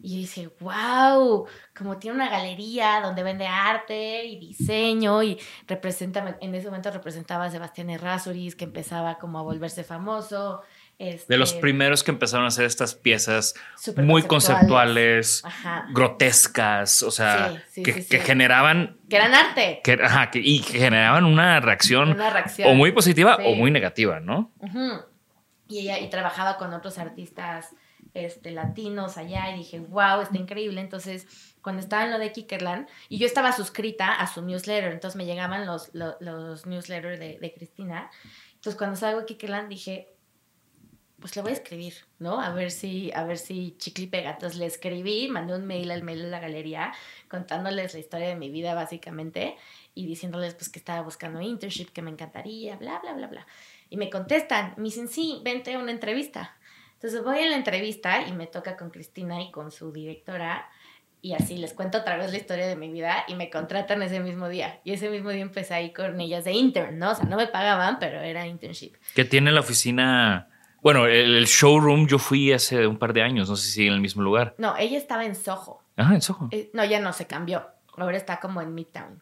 y 0.00 0.18
dije, 0.18 0.50
wow, 0.60 1.46
como 1.76 1.98
tiene 1.98 2.16
una 2.16 2.28
galería 2.28 3.00
donde 3.00 3.22
vende 3.22 3.46
arte 3.46 4.24
y 4.24 4.38
diseño 4.38 5.22
y 5.22 5.38
representa, 5.66 6.36
en 6.40 6.54
ese 6.54 6.66
momento 6.66 6.90
representaba 6.90 7.46
a 7.46 7.50
Sebastián 7.50 7.90
Errázuriz 7.90 8.54
que 8.54 8.64
empezaba 8.64 9.18
como 9.18 9.38
a 9.38 9.42
volverse 9.42 9.84
famoso 9.84 10.62
de 10.98 11.36
los 11.36 11.50
este, 11.50 11.60
primeros 11.60 12.02
que 12.02 12.10
empezaron 12.10 12.46
a 12.46 12.48
hacer 12.48 12.64
estas 12.64 12.94
piezas 12.94 13.54
muy 13.96 14.22
conceptuales, 14.22 15.42
grotescas, 15.92 17.02
o 17.02 17.10
sea, 17.10 17.62
que, 17.74 18.02
generaban... 18.02 18.96
Que 19.08 19.16
eran 19.16 19.34
arte. 19.34 19.80
Que, 19.84 19.92
ajá, 20.02 20.30
y 20.32 20.62
que 20.62 20.78
generaban 20.78 21.24
una 21.24 21.60
reacción, 21.60 22.16
o 22.64 22.74
muy 22.74 22.92
positiva 22.92 23.36
o 23.44 23.54
muy 23.54 23.70
negativa, 23.70 24.20
¿no? 24.20 24.52
y, 25.68 25.80
ella, 25.80 25.98
y 25.98 26.08
trabajaba 26.08 26.56
con 26.56 26.72
otros 26.72 26.98
artistas 26.98 27.74
este, 28.14 28.50
latinos 28.52 29.18
allá 29.18 29.50
y 29.50 29.58
dije, 29.58 29.80
wow, 29.80 30.22
está 30.22 30.38
increíble. 30.38 30.80
Entonces, 30.80 31.26
cuando 31.60 31.82
estaba 31.82 32.04
en 32.04 32.12
lo 32.12 32.18
de 32.18 32.32
Kickerland, 32.32 32.88
y 33.10 33.18
yo 33.18 33.26
estaba 33.26 33.52
suscrita 33.52 34.14
a 34.14 34.26
su 34.26 34.40
newsletter, 34.40 34.92
entonces 34.92 35.16
me 35.16 35.26
llegaban 35.26 35.66
los, 35.66 35.90
los, 35.92 36.64
newsletters 36.64 37.20
de, 37.20 37.38
de 37.38 37.52
Cristina. 37.52 38.10
Entonces, 38.54 38.78
cuando 38.78 38.96
salgo 38.96 39.20
de 39.20 39.26
Kickerland 39.26 39.68
dije, 39.68 40.15
pues 41.20 41.34
le 41.34 41.42
voy 41.42 41.50
a 41.52 41.54
escribir, 41.54 41.94
¿no? 42.18 42.40
A 42.40 42.50
ver 42.50 42.70
si, 42.70 43.10
a 43.12 43.24
ver 43.24 43.38
si 43.38 43.74
chicle 43.78 44.06
pega. 44.06 44.32
Entonces 44.32 44.58
le 44.58 44.66
escribí, 44.66 45.28
mandé 45.28 45.54
un 45.54 45.66
mail 45.66 45.90
al 45.90 46.02
mail 46.02 46.22
de 46.22 46.28
la 46.28 46.40
galería 46.40 46.92
contándoles 47.28 47.94
la 47.94 48.00
historia 48.00 48.28
de 48.28 48.36
mi 48.36 48.50
vida 48.50 48.74
básicamente 48.74 49.56
y 49.94 50.06
diciéndoles 50.06 50.54
pues 50.54 50.68
que 50.68 50.78
estaba 50.78 51.02
buscando 51.02 51.40
internship, 51.40 51.88
que 51.92 52.02
me 52.02 52.10
encantaría, 52.10 52.76
bla, 52.76 52.98
bla, 53.00 53.14
bla, 53.14 53.26
bla. 53.28 53.46
Y 53.88 53.96
me 53.96 54.10
contestan, 54.10 54.74
me 54.76 54.84
dicen, 54.84 55.08
sí, 55.08 55.40
vente 55.42 55.74
a 55.74 55.78
una 55.78 55.92
entrevista. 55.92 56.56
Entonces 56.94 57.22
voy 57.24 57.38
a 57.38 57.46
la 57.46 57.56
entrevista 57.56 58.26
y 58.26 58.32
me 58.32 58.46
toca 58.46 58.76
con 58.76 58.90
Cristina 58.90 59.42
y 59.42 59.50
con 59.50 59.70
su 59.70 59.92
directora 59.92 60.68
y 61.22 61.32
así 61.32 61.56
les 61.56 61.72
cuento 61.72 61.98
otra 61.98 62.16
vez 62.16 62.30
la 62.30 62.36
historia 62.36 62.66
de 62.66 62.76
mi 62.76 62.90
vida 62.90 63.24
y 63.26 63.34
me 63.34 63.50
contratan 63.50 64.02
ese 64.02 64.20
mismo 64.20 64.48
día. 64.48 64.80
Y 64.84 64.92
ese 64.92 65.10
mismo 65.10 65.30
día 65.30 65.42
empecé 65.42 65.74
ahí 65.74 65.92
con 65.92 66.20
ellas 66.20 66.44
de 66.44 66.52
intern, 66.52 66.98
¿no? 66.98 67.10
O 67.10 67.14
sea, 67.14 67.24
no 67.24 67.36
me 67.36 67.48
pagaban, 67.48 67.98
pero 67.98 68.20
era 68.20 68.46
internship. 68.46 68.94
¿Qué 69.14 69.24
tiene 69.24 69.50
la 69.50 69.60
oficina 69.60 70.48
bueno, 70.86 71.08
el, 71.08 71.46
showroom 71.46 72.06
yo 72.06 72.16
fui 72.20 72.52
hace 72.52 72.86
un 72.86 72.96
par 72.96 73.12
de 73.12 73.20
años, 73.20 73.48
no 73.50 73.56
sé 73.56 73.72
si 73.72 73.88
en 73.88 73.92
el 73.92 74.00
mismo 74.00 74.22
lugar. 74.22 74.54
No, 74.56 74.76
ella 74.76 74.96
estaba 74.96 75.24
en 75.24 75.34
Soho. 75.34 75.82
Ah, 75.96 76.14
en 76.14 76.22
Soho. 76.22 76.48
Eh, 76.52 76.70
no, 76.74 76.84
ya 76.84 77.00
no 77.00 77.12
se 77.12 77.26
cambió. 77.26 77.66
Ahora 77.96 78.16
está 78.16 78.38
como 78.38 78.62
en 78.62 78.72
Midtown. 78.72 79.20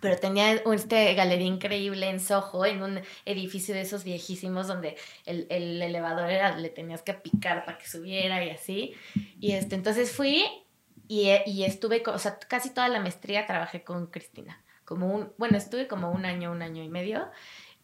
Pero 0.00 0.16
tenía 0.16 0.54
este 0.54 1.12
galería 1.12 1.46
increíble 1.46 2.08
en 2.08 2.20
Soho, 2.20 2.64
en 2.64 2.82
un 2.82 3.00
edificio 3.26 3.74
de 3.74 3.82
esos 3.82 4.02
viejísimos 4.02 4.66
donde 4.66 4.96
el, 5.26 5.46
elevador 5.50 6.30
era, 6.30 6.56
le 6.56 6.70
tenías 6.70 7.02
que 7.02 7.12
picar 7.12 7.66
para 7.66 7.76
que 7.76 7.86
subiera 7.86 8.42
y 8.42 8.48
así. 8.48 8.94
Y 9.40 9.52
este, 9.52 9.74
entonces 9.74 10.10
fui 10.10 10.42
y, 11.06 11.28
y 11.44 11.64
estuve, 11.64 12.02
o 12.06 12.18
sea, 12.18 12.38
casi 12.38 12.70
toda 12.70 12.88
la 12.88 13.00
maestría 13.00 13.46
trabajé 13.46 13.84
con 13.84 14.06
Cristina. 14.06 14.64
Como 14.86 15.14
un, 15.14 15.32
bueno, 15.36 15.58
estuve 15.58 15.86
como 15.86 16.10
un 16.10 16.24
año, 16.24 16.50
un 16.50 16.62
año 16.62 16.82
y 16.82 16.88
medio. 16.88 17.28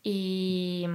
Y, 0.03 0.87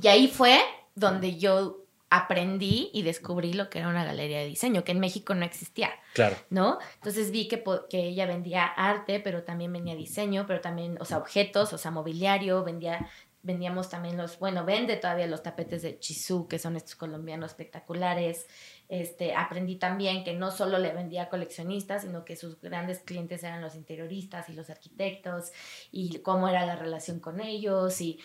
y 0.00 0.06
ahí 0.06 0.28
fue 0.28 0.60
donde 0.94 1.36
yo 1.38 1.84
aprendí 2.10 2.90
y 2.92 3.02
descubrí 3.02 3.54
lo 3.54 3.68
que 3.68 3.80
era 3.80 3.88
una 3.88 4.04
galería 4.04 4.38
de 4.38 4.46
diseño, 4.46 4.84
que 4.84 4.92
en 4.92 5.00
México 5.00 5.34
no 5.34 5.44
existía. 5.44 5.90
Claro. 6.12 6.36
¿No? 6.48 6.78
Entonces 6.96 7.32
vi 7.32 7.48
que, 7.48 7.64
que 7.90 8.06
ella 8.06 8.26
vendía 8.26 8.66
arte, 8.66 9.18
pero 9.18 9.42
también 9.42 9.72
vendía 9.72 9.96
diseño, 9.96 10.44
pero 10.46 10.60
también, 10.60 10.96
o 11.00 11.04
sea, 11.04 11.18
objetos, 11.18 11.72
o 11.72 11.78
sea, 11.78 11.90
mobiliario, 11.90 12.62
vendía 12.62 13.10
vendíamos 13.44 13.90
también 13.90 14.16
los, 14.16 14.38
bueno, 14.38 14.64
vende 14.64 14.96
todavía 14.96 15.26
los 15.26 15.42
tapetes 15.42 15.82
de 15.82 15.98
Chisú, 15.98 16.48
que 16.48 16.58
son 16.58 16.76
estos 16.76 16.96
colombianos 16.96 17.50
espectaculares. 17.50 18.46
Este, 18.88 19.34
aprendí 19.34 19.76
también 19.76 20.24
que 20.24 20.32
no 20.32 20.50
solo 20.50 20.78
le 20.78 20.94
vendía 20.94 21.24
a 21.24 21.28
coleccionistas, 21.28 22.02
sino 22.02 22.24
que 22.24 22.36
sus 22.36 22.58
grandes 22.60 23.00
clientes 23.00 23.44
eran 23.44 23.60
los 23.60 23.74
interioristas 23.74 24.48
y 24.48 24.54
los 24.54 24.70
arquitectos, 24.70 25.52
y 25.92 26.20
cómo 26.20 26.48
era 26.48 26.64
la 26.64 26.74
relación 26.74 27.20
con 27.20 27.38
ellos, 27.38 28.00
y 28.00 28.18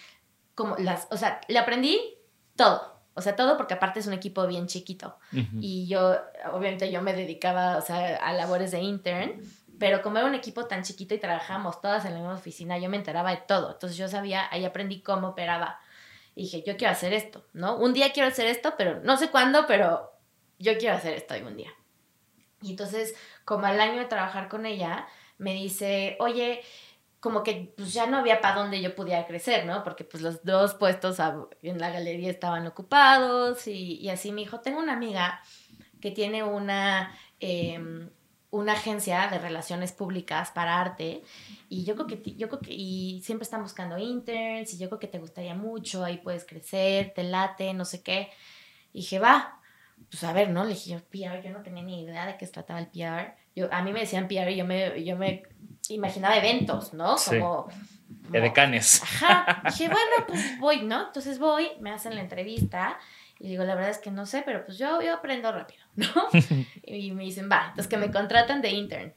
cómo 0.55 0.77
las, 0.77 1.07
o 1.11 1.17
sea, 1.17 1.41
le 1.49 1.59
aprendí 1.59 1.99
todo. 2.59 2.99
O 3.13 3.21
sea, 3.21 3.35
todo 3.35 3.57
porque 3.57 3.73
aparte 3.73 3.99
es 4.01 4.07
un 4.07 4.13
equipo 4.13 4.45
bien 4.47 4.67
chiquito. 4.67 5.17
Y 5.59 5.87
yo, 5.87 6.17
obviamente 6.51 6.91
yo 6.91 7.01
me 7.01 7.13
dedicaba, 7.13 7.77
o 7.77 7.81
sea, 7.81 8.17
a 8.17 8.33
labores 8.33 8.71
de 8.71 8.81
intern, 8.81 9.41
pero 9.79 10.01
como 10.01 10.17
era 10.17 10.27
un 10.27 10.35
equipo 10.35 10.65
tan 10.65 10.83
chiquito 10.83 11.15
y 11.15 11.19
trabajamos 11.19 11.81
todas 11.81 12.05
en 12.05 12.13
la 12.13 12.19
misma 12.19 12.35
oficina, 12.35 12.77
yo 12.77 12.89
me 12.89 12.97
enteraba 12.97 13.31
de 13.31 13.37
todo. 13.37 13.73
Entonces 13.73 13.97
yo 13.97 14.07
sabía, 14.07 14.47
ahí 14.51 14.65
aprendí 14.65 15.01
cómo 15.01 15.29
operaba. 15.29 15.79
Y 16.35 16.43
dije, 16.43 16.63
yo 16.65 16.77
quiero 16.77 16.91
hacer 16.91 17.13
esto, 17.13 17.45
¿no? 17.53 17.77
Un 17.77 17.93
día 17.93 18.11
quiero 18.11 18.27
hacer 18.27 18.45
esto, 18.45 18.75
pero 18.77 19.01
no 19.03 19.17
sé 19.17 19.29
cuándo, 19.29 19.65
pero 19.67 20.11
yo 20.57 20.77
quiero 20.77 20.95
hacer 20.95 21.13
esto 21.13 21.33
algún 21.33 21.55
día. 21.55 21.71
Y 22.61 22.71
entonces, 22.71 23.15
como 23.45 23.65
al 23.65 23.79
año 23.79 23.99
de 23.99 24.05
trabajar 24.05 24.49
con 24.49 24.65
ella, 24.65 25.07
me 25.37 25.53
dice, 25.53 26.17
oye, 26.19 26.61
como 27.19 27.43
que 27.43 27.73
pues 27.75 27.93
ya 27.93 28.07
no 28.07 28.17
había 28.17 28.39
para 28.41 28.61
dónde 28.61 28.81
yo 28.81 28.95
pudiera 28.95 29.27
crecer, 29.27 29.65
¿no? 29.65 29.83
Porque 29.83 30.03
pues 30.03 30.23
los 30.23 30.43
dos 30.43 30.75
puestos 30.75 31.17
en 31.61 31.79
la 31.79 31.91
galería 31.91 32.29
estaban 32.29 32.65
ocupados 32.65 33.67
y, 33.67 33.95
y 33.95 34.09
así 34.09 34.31
me 34.31 34.41
dijo, 34.41 34.61
tengo 34.61 34.79
una 34.79 34.93
amiga 34.93 35.41
que 35.99 36.11
tiene 36.11 36.43
una, 36.43 37.13
em, 37.39 38.09
una 38.51 38.73
agencia 38.73 39.27
de 39.27 39.37
relaciones 39.37 39.91
públicas 39.91 40.51
para 40.51 40.79
arte 40.79 41.23
y 41.67 41.83
yo 41.83 41.95
creo 41.95 42.07
que 42.07 42.35
yo 42.35 42.47
creo 42.47 42.61
que 42.61 42.73
y 42.73 43.21
siempre 43.21 43.43
están 43.43 43.61
buscando 43.61 43.97
interns 43.97 44.73
y 44.73 44.77
yo 44.77 44.87
creo 44.89 44.99
que 44.99 45.07
te 45.07 45.19
gustaría 45.19 45.53
mucho, 45.55 46.03
ahí 46.03 46.17
puedes 46.17 46.45
crecer, 46.45 47.13
te 47.13 47.23
late, 47.23 47.73
no 47.73 47.85
sé 47.85 48.01
qué. 48.01 48.29
Y 48.93 49.01
dije, 49.01 49.19
va, 49.19 49.59
pues 50.09 50.23
a 50.23 50.33
ver, 50.33 50.49
¿no? 50.49 50.63
Le 50.63 50.69
dije 50.73 50.91
yo, 50.91 50.99
PR, 50.99 51.43
yo 51.43 51.51
no 51.51 51.61
tenía 51.61 51.83
ni 51.83 52.03
idea 52.03 52.25
de 52.25 52.37
qué 52.37 52.45
se 52.45 52.53
trataba 52.53 52.79
el 52.79 52.87
PR. 52.87 53.35
Yo, 53.55 53.71
a 53.71 53.83
mí 53.83 53.91
me 53.93 53.99
decían 54.01 54.27
PR 54.27 54.51
y 54.51 54.55
yo 54.55 54.65
me, 54.65 55.03
yo 55.03 55.17
me 55.17 55.43
imaginaba 55.95 56.37
eventos, 56.37 56.93
¿no? 56.93 57.15
Como... 57.17 57.67
de 58.29 58.53
canes. 58.53 59.01
Ajá. 59.03 59.61
Dije, 59.65 59.87
bueno, 59.87 60.27
pues 60.27 60.59
voy, 60.59 60.81
¿no? 60.83 61.07
Entonces 61.07 61.39
voy, 61.39 61.69
me 61.79 61.91
hacen 61.91 62.15
la 62.15 62.21
entrevista 62.21 62.97
y 63.39 63.47
digo, 63.47 63.63
la 63.63 63.75
verdad 63.75 63.91
es 63.91 63.99
que 63.99 64.11
no 64.11 64.25
sé, 64.25 64.43
pero 64.45 64.65
pues 64.65 64.77
yo, 64.77 65.01
yo 65.01 65.13
aprendo 65.13 65.51
rápido, 65.51 65.81
¿no? 65.95 66.07
y 66.83 67.11
me 67.11 67.23
dicen, 67.23 67.49
va, 67.49 67.67
entonces 67.69 67.87
que 67.87 67.97
me 67.97 68.11
contratan 68.11 68.61
de 68.61 68.69
intern. 68.69 69.13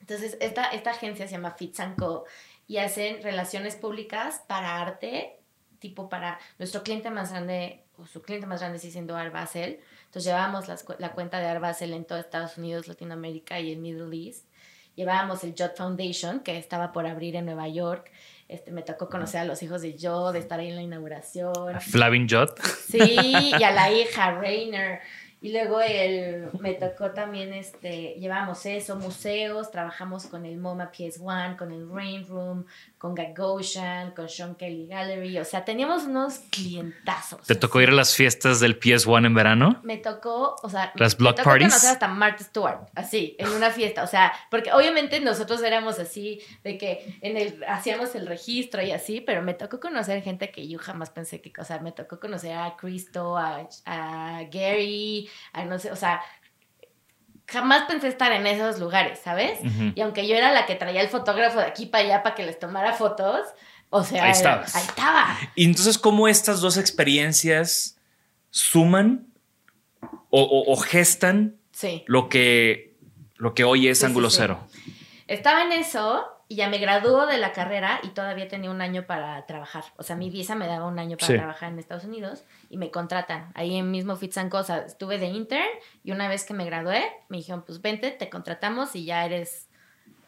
Entonces, 0.00 0.36
esta, 0.40 0.64
esta 0.66 0.90
agencia 0.90 1.26
se 1.26 1.32
llama 1.32 1.52
Fits 1.52 1.80
Co. 1.96 2.24
y 2.66 2.78
hacen 2.78 3.22
relaciones 3.22 3.76
públicas 3.76 4.42
para 4.46 4.80
arte, 4.80 5.38
tipo 5.78 6.08
para 6.08 6.38
nuestro 6.58 6.82
cliente 6.82 7.10
más 7.10 7.30
grande, 7.30 7.84
o 7.96 8.06
su 8.06 8.20
cliente 8.20 8.46
más 8.46 8.60
grande 8.60 8.78
sigue 8.78 8.92
siendo 8.92 9.16
Art 9.16 9.32
Basel. 9.32 9.80
Entonces, 10.06 10.24
llevábamos 10.24 10.68
la 10.98 11.12
cuenta 11.12 11.38
de 11.38 11.46
Art 11.46 11.62
Basel 11.62 11.94
en 11.94 12.04
todo 12.04 12.18
Estados 12.18 12.58
Unidos, 12.58 12.88
Latinoamérica 12.88 13.60
y 13.60 13.72
el 13.72 13.78
Middle 13.78 14.14
East 14.16 14.49
llevábamos 14.94 15.44
el 15.44 15.54
Jot 15.56 15.76
Foundation, 15.76 16.40
que 16.40 16.58
estaba 16.58 16.92
por 16.92 17.06
abrir 17.06 17.36
en 17.36 17.46
Nueva 17.46 17.68
York. 17.68 18.10
Este, 18.48 18.72
me 18.72 18.82
tocó 18.82 19.08
conocer 19.08 19.40
a 19.40 19.44
los 19.44 19.62
hijos 19.62 19.82
de 19.82 19.96
Jot, 20.00 20.32
de 20.32 20.40
estar 20.40 20.58
ahí 20.58 20.68
en 20.68 20.76
la 20.76 20.82
inauguración. 20.82 21.74
A 21.74 21.80
Flavin 21.80 22.28
Jot. 22.28 22.60
Sí, 22.60 22.98
y 22.98 23.62
a 23.62 23.70
la 23.70 23.92
hija 23.92 24.32
Rainer. 24.32 25.00
Y 25.42 25.52
luego 25.52 25.80
el, 25.80 26.50
me 26.60 26.74
tocó 26.74 27.12
también, 27.12 27.54
este, 27.54 28.14
llevamos 28.18 28.66
eso, 28.66 28.96
museos, 28.96 29.70
trabajamos 29.70 30.26
con 30.26 30.44
el 30.44 30.58
MoMA 30.58 30.92
PS1, 30.92 31.56
con 31.56 31.72
el 31.72 31.88
Rain 31.88 32.26
Room, 32.28 32.66
con 32.98 33.14
Gagosian, 33.14 34.10
con 34.10 34.28
Sean 34.28 34.54
Kelly 34.54 34.86
Gallery, 34.86 35.38
o 35.38 35.44
sea, 35.46 35.64
teníamos 35.64 36.04
unos 36.04 36.40
clientazos. 36.50 37.46
¿Te 37.46 37.54
tocó 37.54 37.80
ir 37.80 37.88
a 37.88 37.92
las 37.92 38.14
fiestas 38.14 38.60
del 38.60 38.78
PS1 38.78 39.24
en 39.24 39.34
verano? 39.34 39.80
Me 39.82 39.96
tocó, 39.96 40.56
o 40.62 40.68
sea, 40.68 40.92
las 40.96 41.14
me 41.14 41.24
block 41.24 41.36
tocó 41.36 41.48
parties. 41.48 41.72
conocer 41.72 41.90
hasta 41.90 42.08
Martha 42.08 42.44
Stewart, 42.44 42.90
así, 42.94 43.34
en 43.38 43.48
una 43.48 43.70
fiesta, 43.70 44.02
o 44.02 44.06
sea, 44.06 44.34
porque 44.50 44.74
obviamente 44.74 45.20
nosotros 45.20 45.62
éramos 45.62 45.98
así, 45.98 46.42
de 46.64 46.76
que 46.76 47.16
en 47.22 47.38
el, 47.38 47.64
hacíamos 47.66 48.14
el 48.14 48.26
registro 48.26 48.82
y 48.82 48.90
así, 48.90 49.22
pero 49.22 49.40
me 49.40 49.54
tocó 49.54 49.80
conocer 49.80 50.22
gente 50.22 50.50
que 50.50 50.68
yo 50.68 50.78
jamás 50.78 51.08
pensé 51.08 51.40
que, 51.40 51.50
o 51.58 51.64
sea, 51.64 51.78
me 51.78 51.92
tocó 51.92 52.20
conocer 52.20 52.52
a 52.52 52.76
Cristo, 52.76 53.38
a, 53.38 53.66
a 53.86 54.42
Gary, 54.52 55.29
a 55.52 55.64
no 55.64 55.78
sé, 55.78 55.90
o 55.92 55.96
sea, 55.96 56.20
jamás 57.48 57.82
pensé 57.88 58.08
estar 58.08 58.30
en 58.32 58.46
esos 58.46 58.78
lugares, 58.78 59.18
¿sabes? 59.24 59.58
Y 59.94 60.00
aunque 60.02 60.26
yo 60.28 60.36
era 60.36 60.52
la 60.52 60.66
que 60.66 60.76
traía 60.76 61.00
el 61.00 61.08
fotógrafo 61.08 61.58
de 61.58 61.66
aquí 61.66 61.86
para 61.86 62.04
allá 62.04 62.22
para 62.22 62.34
que 62.36 62.46
les 62.46 62.58
tomara 62.58 62.92
fotos, 62.92 63.40
o 63.90 64.04
sea, 64.04 64.24
Ahí 64.24 64.30
estabas. 64.30 64.74
ahí 64.76 64.84
estaba. 64.86 65.36
Y 65.56 65.64
entonces, 65.64 65.98
¿cómo 65.98 66.28
estas 66.28 66.60
dos 66.60 66.76
experiencias 66.76 67.98
suman 68.50 69.26
o, 70.30 70.42
o- 70.42 70.72
o 70.72 70.76
gestan 70.76 71.56
Sí. 71.72 72.04
lo 72.06 72.28
que, 72.28 72.94
lo 73.36 73.54
que 73.54 73.64
hoy 73.64 73.88
es 73.88 73.98
sí, 74.00 74.06
ángulo 74.06 74.30
sí. 74.30 74.36
cero? 74.40 74.60
Estaba 75.26 75.62
en 75.62 75.72
eso 75.72 76.24
y 76.50 76.56
ya 76.56 76.68
me 76.68 76.78
graduó 76.78 77.26
de 77.26 77.38
la 77.38 77.52
carrera 77.52 78.00
y 78.02 78.08
todavía 78.08 78.48
tenía 78.48 78.72
un 78.72 78.80
año 78.82 79.06
para 79.06 79.46
trabajar. 79.46 79.84
O 79.98 80.02
sea, 80.02 80.16
mi 80.16 80.30
visa 80.30 80.56
me 80.56 80.66
daba 80.66 80.86
un 80.88 80.98
año 80.98 81.16
para 81.16 81.28
Sí. 81.28 81.34
trabajar 81.38 81.70
en 81.72 81.78
Estados 81.78 82.02
Unidos 82.04 82.42
y 82.68 82.76
me 82.76 82.90
contratan. 82.90 83.52
Ahí 83.54 83.76
en 83.76 83.92
mismo 83.92 84.16
Fits 84.16 84.36
and 84.36 84.50
Co. 84.50 84.58
O 84.58 84.64
sea, 84.64 84.78
estuve 84.78 85.18
de 85.18 85.26
intern 85.26 85.68
y 86.02 86.10
una 86.10 86.26
vez 86.26 86.42
que 86.44 86.52
me 86.52 86.64
gradué, 86.64 87.04
me 87.28 87.36
dijeron, 87.36 87.62
pues 87.64 87.80
vente, 87.80 88.10
te 88.10 88.28
contratamos 88.28 88.96
y 88.96 89.04
ya 89.04 89.24
eres, 89.24 89.68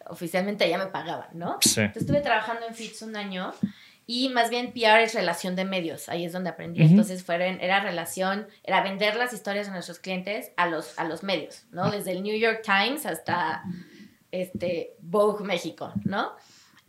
oficialmente 0.07 0.69
ya 0.69 0.79
me 0.79 0.87
pagaban, 0.87 1.29
¿no? 1.33 1.59
Sí. 1.61 1.81
Entonces 1.81 2.03
estuve 2.03 2.21
trabajando 2.21 2.67
en 2.69 2.75
Fits 2.77 3.03
un 3.03 3.17
año 3.17 3.53
y 4.07 4.29
más 4.29 4.49
bien 4.49 4.73
PR 4.73 5.03
es 5.03 5.15
relación 5.15 5.57
de 5.57 5.65
medios, 5.65 6.09
ahí 6.09 6.25
es 6.25 6.33
donde 6.33 6.51
aprendí. 6.51 6.83
Entonces 6.83 7.25
fueron, 7.25 7.61
era 7.61 7.81
relación, 7.81 8.47
era 8.63 8.81
vender 8.83 9.17
las 9.17 9.33
historias 9.33 9.67
de 9.67 9.73
nuestros 9.73 9.99
clientes 9.99 10.53
a 10.57 10.67
los, 10.69 10.97
a 11.01 11.05
los 11.05 11.25
medios, 11.25 11.65
¿no? 11.73 11.91
Desde 11.91 12.13
el 12.13 12.23
New 12.23 12.37
York 12.39 12.63
Times 12.65 13.07
hasta 13.07 13.65
este, 14.33 14.97
Vogue 15.01 15.45
México, 15.45 15.93
¿no? 16.05 16.33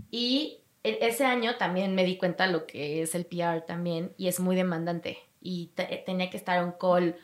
Y 0.10 0.62
e- 0.84 1.00
ese 1.02 1.26
año 1.26 1.58
también 1.58 1.94
me 1.96 2.04
di 2.04 2.18
cuenta 2.18 2.48
lo 2.48 2.66
que 2.66 3.04
es 3.04 3.14
el 3.16 3.26
PR 3.26 3.62
también 3.62 4.14
y 4.18 4.28
es 4.28 4.40
muy 4.40 4.56
demandante 4.56 5.20
y 5.42 5.68
te- 5.76 6.04
tenía 6.06 6.30
que 6.30 6.38
estar 6.38 6.64
on 6.64 6.72
call 6.80 7.16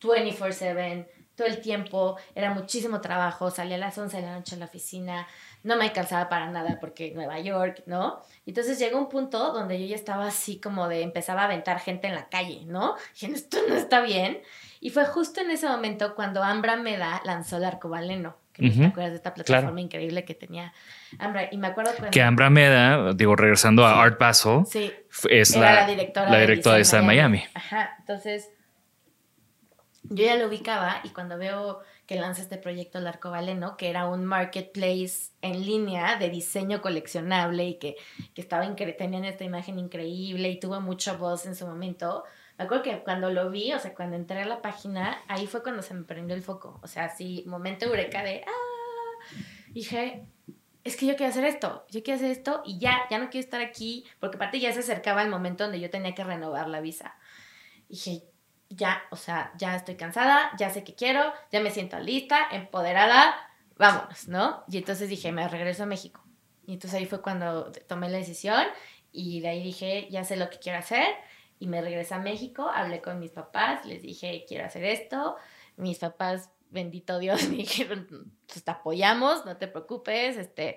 24/7 0.00 1.08
todo 1.34 1.48
el 1.48 1.60
tiempo, 1.60 2.16
era 2.36 2.54
muchísimo 2.54 3.00
trabajo, 3.00 3.50
salía 3.50 3.74
a 3.74 3.80
las 3.80 3.98
11 3.98 4.18
de 4.18 4.22
la 4.22 4.36
noche 4.36 4.54
a 4.54 4.58
la 4.60 4.66
oficina, 4.66 5.26
no 5.64 5.74
me 5.76 5.82
alcanzaba 5.84 6.28
para 6.28 6.48
nada 6.48 6.78
porque 6.80 7.10
Nueva 7.12 7.40
York, 7.40 7.82
¿no? 7.86 8.22
Entonces 8.46 8.78
llegó 8.78 8.98
un 8.98 9.08
punto 9.08 9.52
donde 9.52 9.80
yo 9.80 9.86
ya 9.86 9.96
estaba 9.96 10.28
así 10.28 10.60
como 10.60 10.86
de 10.86 11.02
empezaba 11.02 11.42
a 11.42 11.44
aventar 11.46 11.80
gente 11.80 12.06
en 12.06 12.14
la 12.14 12.28
calle, 12.28 12.62
¿no? 12.66 12.94
Dije, 13.20 13.32
esto 13.34 13.58
no 13.68 13.74
está 13.74 14.00
bien. 14.00 14.42
Y 14.80 14.90
fue 14.90 15.06
justo 15.06 15.40
en 15.40 15.50
ese 15.50 15.68
momento 15.68 16.14
cuando 16.14 16.40
Ambra 16.44 16.76
Meda 16.76 17.20
lanzó 17.24 17.56
el 17.56 17.64
arcobaleno. 17.64 18.36
Que 18.54 18.68
Ujú. 18.68 18.80
te 18.80 18.86
acuerdas 18.86 19.10
de 19.10 19.16
esta 19.16 19.34
plataforma 19.34 19.70
Claro. 19.70 19.78
increíble 19.80 20.24
que 20.24 20.34
tenía 20.34 20.72
Ambra. 21.18 21.48
Y 21.50 21.58
me 21.58 21.66
acuerdo 21.66 21.90
cuando... 21.96 22.10
Que 22.12 22.22
Ambra 22.22 22.48
Meda, 22.50 23.12
digo, 23.12 23.34
regresando 23.36 23.84
a 23.84 24.00
Art 24.02 24.18
Basel, 24.18 24.64
Sí, 24.64 24.92
es 25.28 25.54
era 25.56 25.74
la, 25.74 25.80
la, 25.80 25.86
directora, 25.88 26.30
la 26.30 26.38
directora 26.38 26.76
de 26.76 26.82
esta 26.82 27.02
Miami. 27.02 27.42
Ajá, 27.52 27.96
entonces 27.98 28.48
yo 30.04 30.24
ya 30.24 30.36
lo 30.36 30.46
ubicaba 30.48 31.00
y 31.02 31.08
cuando 31.10 31.36
veo 31.38 31.80
que 32.06 32.16
lanza 32.16 32.42
este 32.42 32.58
proyecto 32.58 32.98
El 32.98 33.06
Arcobaleno, 33.06 33.76
que 33.76 33.88
era 33.88 34.06
un 34.06 34.24
marketplace 34.24 35.30
en 35.40 35.64
línea 35.64 36.16
de 36.16 36.28
diseño 36.28 36.82
coleccionable 36.82 37.64
y 37.64 37.78
que, 37.78 37.96
que 38.34 38.40
estaba 38.42 38.66
tenían 38.76 39.24
esta 39.24 39.44
imagen 39.44 39.78
increíble 39.78 40.48
y 40.50 40.60
tuvo 40.60 40.80
mucha 40.80 41.14
voz 41.14 41.46
en 41.46 41.56
su 41.56 41.66
momento. 41.66 42.24
Me 42.58 42.64
acuerdo 42.64 42.84
que 42.84 42.98
cuando 43.02 43.30
lo 43.30 43.50
vi, 43.50 43.72
o 43.72 43.78
sea, 43.78 43.94
cuando 43.94 44.16
entré 44.16 44.42
a 44.42 44.46
la 44.46 44.62
página, 44.62 45.18
ahí 45.26 45.46
fue 45.46 45.62
cuando 45.62 45.82
se 45.82 45.94
me 45.94 46.04
prendió 46.04 46.36
el 46.36 46.42
foco. 46.42 46.80
O 46.82 46.86
sea, 46.86 47.06
así, 47.06 47.42
momento 47.46 47.86
eureka 47.86 48.22
de, 48.22 48.44
ah, 48.46 49.34
dije, 49.70 50.26
es 50.84 50.96
que 50.96 51.06
yo 51.06 51.16
quiero 51.16 51.30
hacer 51.30 51.44
esto, 51.44 51.84
yo 51.90 52.02
quiero 52.02 52.18
hacer 52.18 52.30
esto 52.30 52.62
y 52.64 52.78
ya, 52.78 53.06
ya 53.10 53.18
no 53.18 53.30
quiero 53.30 53.44
estar 53.44 53.60
aquí, 53.60 54.04
porque 54.20 54.36
aparte 54.36 54.60
ya 54.60 54.72
se 54.72 54.80
acercaba 54.80 55.22
el 55.22 55.30
momento 55.30 55.64
donde 55.64 55.80
yo 55.80 55.90
tenía 55.90 56.14
que 56.14 56.22
renovar 56.22 56.68
la 56.68 56.80
visa. 56.80 57.16
Dije, 57.88 58.24
ya, 58.68 59.02
o 59.10 59.16
sea, 59.16 59.52
ya 59.56 59.74
estoy 59.74 59.96
cansada, 59.96 60.50
ya 60.58 60.70
sé 60.70 60.84
qué 60.84 60.94
quiero, 60.94 61.32
ya 61.50 61.60
me 61.60 61.70
siento 61.70 61.98
lista, 61.98 62.38
empoderada, 62.52 63.34
vámonos, 63.76 64.28
¿no? 64.28 64.64
Y 64.68 64.78
entonces 64.78 65.08
dije, 65.08 65.32
me 65.32 65.48
regreso 65.48 65.84
a 65.84 65.86
México. 65.86 66.22
Y 66.66 66.74
entonces 66.74 66.98
ahí 66.98 67.06
fue 67.06 67.20
cuando 67.20 67.72
tomé 67.88 68.08
la 68.08 68.18
decisión 68.18 68.64
y 69.10 69.40
de 69.40 69.48
ahí 69.48 69.62
dije, 69.62 70.08
ya 70.10 70.24
sé 70.24 70.36
lo 70.36 70.50
que 70.50 70.58
quiero 70.58 70.78
hacer 70.78 71.06
y 71.58 71.66
me 71.66 71.80
regresé 71.80 72.14
a 72.14 72.18
México, 72.18 72.68
hablé 72.68 73.00
con 73.00 73.18
mis 73.18 73.30
papás, 73.30 73.84
les 73.86 74.02
dije, 74.02 74.44
quiero 74.48 74.64
hacer 74.66 74.84
esto. 74.84 75.36
Mis 75.76 75.98
papás, 75.98 76.50
bendito 76.70 77.18
Dios, 77.18 77.48
me 77.48 77.56
dijeron, 77.56 78.32
pues 78.46 78.64
te 78.64 78.70
apoyamos, 78.70 79.44
no 79.46 79.56
te 79.56 79.68
preocupes, 79.68 80.36
este, 80.36 80.76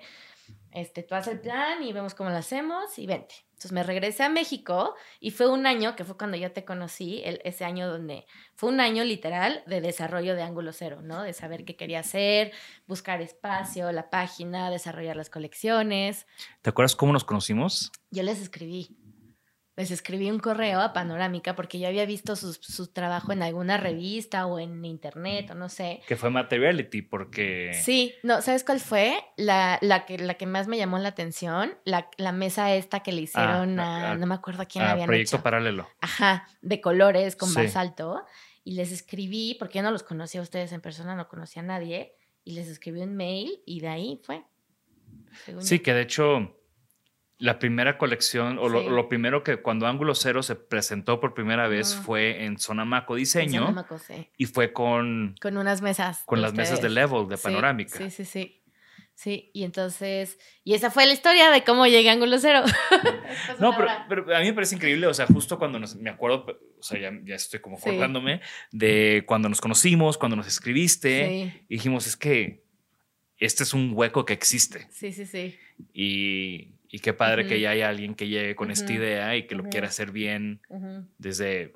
este, 0.72 1.02
tú 1.02 1.14
haz 1.14 1.26
el 1.28 1.40
plan 1.40 1.82
y 1.82 1.92
vemos 1.92 2.14
cómo 2.14 2.30
lo 2.30 2.36
hacemos 2.36 2.98
y 2.98 3.06
vente. 3.06 3.34
Entonces 3.50 3.72
me 3.72 3.82
regresé 3.82 4.22
a 4.22 4.28
México 4.28 4.94
y 5.18 5.32
fue 5.32 5.48
un 5.50 5.66
año, 5.66 5.96
que 5.96 6.04
fue 6.04 6.16
cuando 6.16 6.36
yo 6.36 6.52
te 6.52 6.64
conocí, 6.64 7.22
el- 7.24 7.40
ese 7.42 7.64
año 7.64 7.88
donde 7.88 8.24
fue 8.54 8.68
un 8.68 8.78
año 8.80 9.02
literal 9.02 9.64
de 9.66 9.80
desarrollo 9.80 10.36
de 10.36 10.42
ángulo 10.42 10.72
cero, 10.72 11.00
¿no? 11.02 11.22
De 11.24 11.32
saber 11.32 11.64
qué 11.64 11.74
quería 11.74 11.98
hacer, 12.00 12.52
buscar 12.86 13.20
espacio, 13.20 13.90
la 13.90 14.10
página, 14.10 14.70
desarrollar 14.70 15.16
las 15.16 15.28
colecciones. 15.28 16.26
¿Te 16.62 16.70
acuerdas 16.70 16.94
cómo 16.94 17.12
nos 17.12 17.24
conocimos? 17.24 17.90
Yo 18.12 18.22
les 18.22 18.40
escribí. 18.40 18.96
Les 19.78 19.92
escribí 19.92 20.28
un 20.30 20.40
correo 20.40 20.80
a 20.80 20.92
Panorámica 20.92 21.54
porque 21.54 21.78
yo 21.78 21.86
había 21.86 22.04
visto 22.04 22.34
su, 22.34 22.52
su 22.52 22.88
trabajo 22.88 23.32
en 23.32 23.42
alguna 23.44 23.76
revista 23.76 24.44
o 24.46 24.58
en 24.58 24.84
internet 24.84 25.52
o 25.52 25.54
no 25.54 25.68
sé. 25.68 26.00
Que 26.08 26.16
fue 26.16 26.30
Materiality, 26.30 27.02
porque... 27.02 27.72
Sí, 27.80 28.12
no, 28.24 28.42
¿sabes 28.42 28.64
cuál 28.64 28.80
fue? 28.80 29.16
La, 29.36 29.78
la, 29.80 30.04
que, 30.04 30.18
la 30.18 30.34
que 30.34 30.46
más 30.46 30.66
me 30.66 30.76
llamó 30.78 30.98
la 30.98 31.10
atención, 31.10 31.78
la, 31.84 32.10
la 32.16 32.32
mesa 32.32 32.74
esta 32.74 33.00
que 33.04 33.12
le 33.12 33.20
hicieron 33.20 33.78
Ah, 33.78 34.08
a, 34.08 34.10
ah, 34.10 34.14
no 34.16 34.26
me 34.26 34.34
acuerdo 34.34 34.62
a 34.62 34.66
quién 34.66 34.82
la 34.82 34.90
Ah, 34.90 34.92
habían 34.94 35.06
proyecto 35.06 35.36
hecho. 35.36 35.42
paralelo. 35.44 35.88
Ajá, 36.00 36.48
de 36.60 36.80
colores 36.80 37.36
con 37.36 37.48
Sí. 37.48 37.54
basalto. 37.62 38.24
Y 38.64 38.72
les 38.72 38.90
escribí, 38.90 39.54
porque 39.60 39.78
yo 39.78 39.82
no 39.84 39.92
los 39.92 40.02
conocía 40.02 40.40
a 40.40 40.42
ustedes 40.42 40.72
en 40.72 40.80
persona, 40.80 41.14
no 41.14 41.28
conocía 41.28 41.62
a 41.62 41.64
nadie, 41.64 42.14
y 42.44 42.52
les 42.54 42.66
escribí 42.66 43.00
un 43.00 43.14
mail 43.16 43.62
y 43.64 43.78
de 43.80 43.88
ahí 43.88 44.20
fue. 44.24 44.42
Sí, 45.60 45.76
yo. 45.78 45.82
que 45.84 45.94
de 45.94 46.02
hecho 46.02 46.57
la 47.38 47.58
primera 47.58 47.98
colección, 47.98 48.58
o 48.58 48.68
lo, 48.68 48.80
Sí. 48.82 48.88
lo 48.88 49.08
primero 49.08 49.42
que 49.44 49.58
cuando 49.58 49.86
Ángulo 49.86 50.14
Cero 50.14 50.42
se 50.42 50.56
presentó 50.56 51.20
por 51.20 51.34
primera 51.34 51.68
vez 51.68 51.94
fue 51.94 52.44
en 52.44 52.58
Sonamaco 52.58 53.14
En 53.14 53.18
Diseño 53.20 53.60
Sonamaco, 53.60 53.98
sí. 53.98 54.28
y 54.36 54.46
fue 54.46 54.72
con, 54.72 55.36
Con 55.40 55.56
unas 55.56 55.80
mesas. 55.80 56.22
con 56.26 56.42
las 56.42 56.52
mesas 56.54 56.82
de. 56.82 56.88
Level, 56.90 57.28
de 57.28 57.36
Sí, 57.36 57.42
Panorámica. 57.44 57.96
Sí, 57.98 58.10
sí, 58.10 58.24
sí. 58.24 58.54
Sí, 59.14 59.50
y 59.52 59.64
entonces, 59.64 60.38
y 60.62 60.74
esa 60.74 60.92
fue 60.92 61.04
la 61.04 61.12
historia 61.12 61.50
de 61.50 61.64
cómo 61.64 61.86
llegué 61.88 62.08
a 62.08 62.12
Ángulo 62.12 62.38
Cero. 62.38 62.62
No, 63.58 63.76
pero, 63.76 63.88
pero 64.08 64.36
a 64.36 64.40
mí 64.40 64.46
me 64.46 64.52
parece 64.52 64.76
increíble, 64.76 65.06
o 65.08 65.14
sea, 65.14 65.26
justo 65.26 65.58
cuando 65.58 65.78
nos, 65.80 65.96
me 65.96 66.08
acuerdo, 66.10 66.46
o 66.78 66.82
sea, 66.82 67.00
ya, 67.00 67.10
ya 67.24 67.34
estoy 67.34 67.58
como 67.60 67.76
acordándome 67.78 68.40
de 68.70 69.24
cuando 69.26 69.48
nos 69.48 69.60
conocimos, 69.60 70.16
cuando 70.18 70.36
nos 70.36 70.46
escribiste, 70.46 71.26
Sí, 71.52 71.62
y 71.68 71.74
dijimos, 71.76 72.06
es 72.06 72.16
que 72.16 72.62
este 73.38 73.64
es 73.64 73.74
un 73.74 73.90
hueco 73.94 74.24
que 74.24 74.32
existe. 74.34 74.86
sí, 74.90 75.12
sí, 75.12 75.26
sí. 75.26 75.56
Y, 75.92 76.74
y 76.90 77.00
qué 77.00 77.12
padre 77.12 77.46
que 77.46 77.60
ya 77.60 77.70
haya 77.70 77.88
alguien 77.88 78.14
que 78.14 78.28
llegue 78.28 78.54
con 78.56 78.70
esta 78.70 78.92
idea 78.92 79.36
y 79.36 79.46
que 79.46 79.54
lo 79.54 79.64
quiera 79.64 79.88
hacer 79.88 80.10
bien 80.10 80.60
desde 81.18 81.72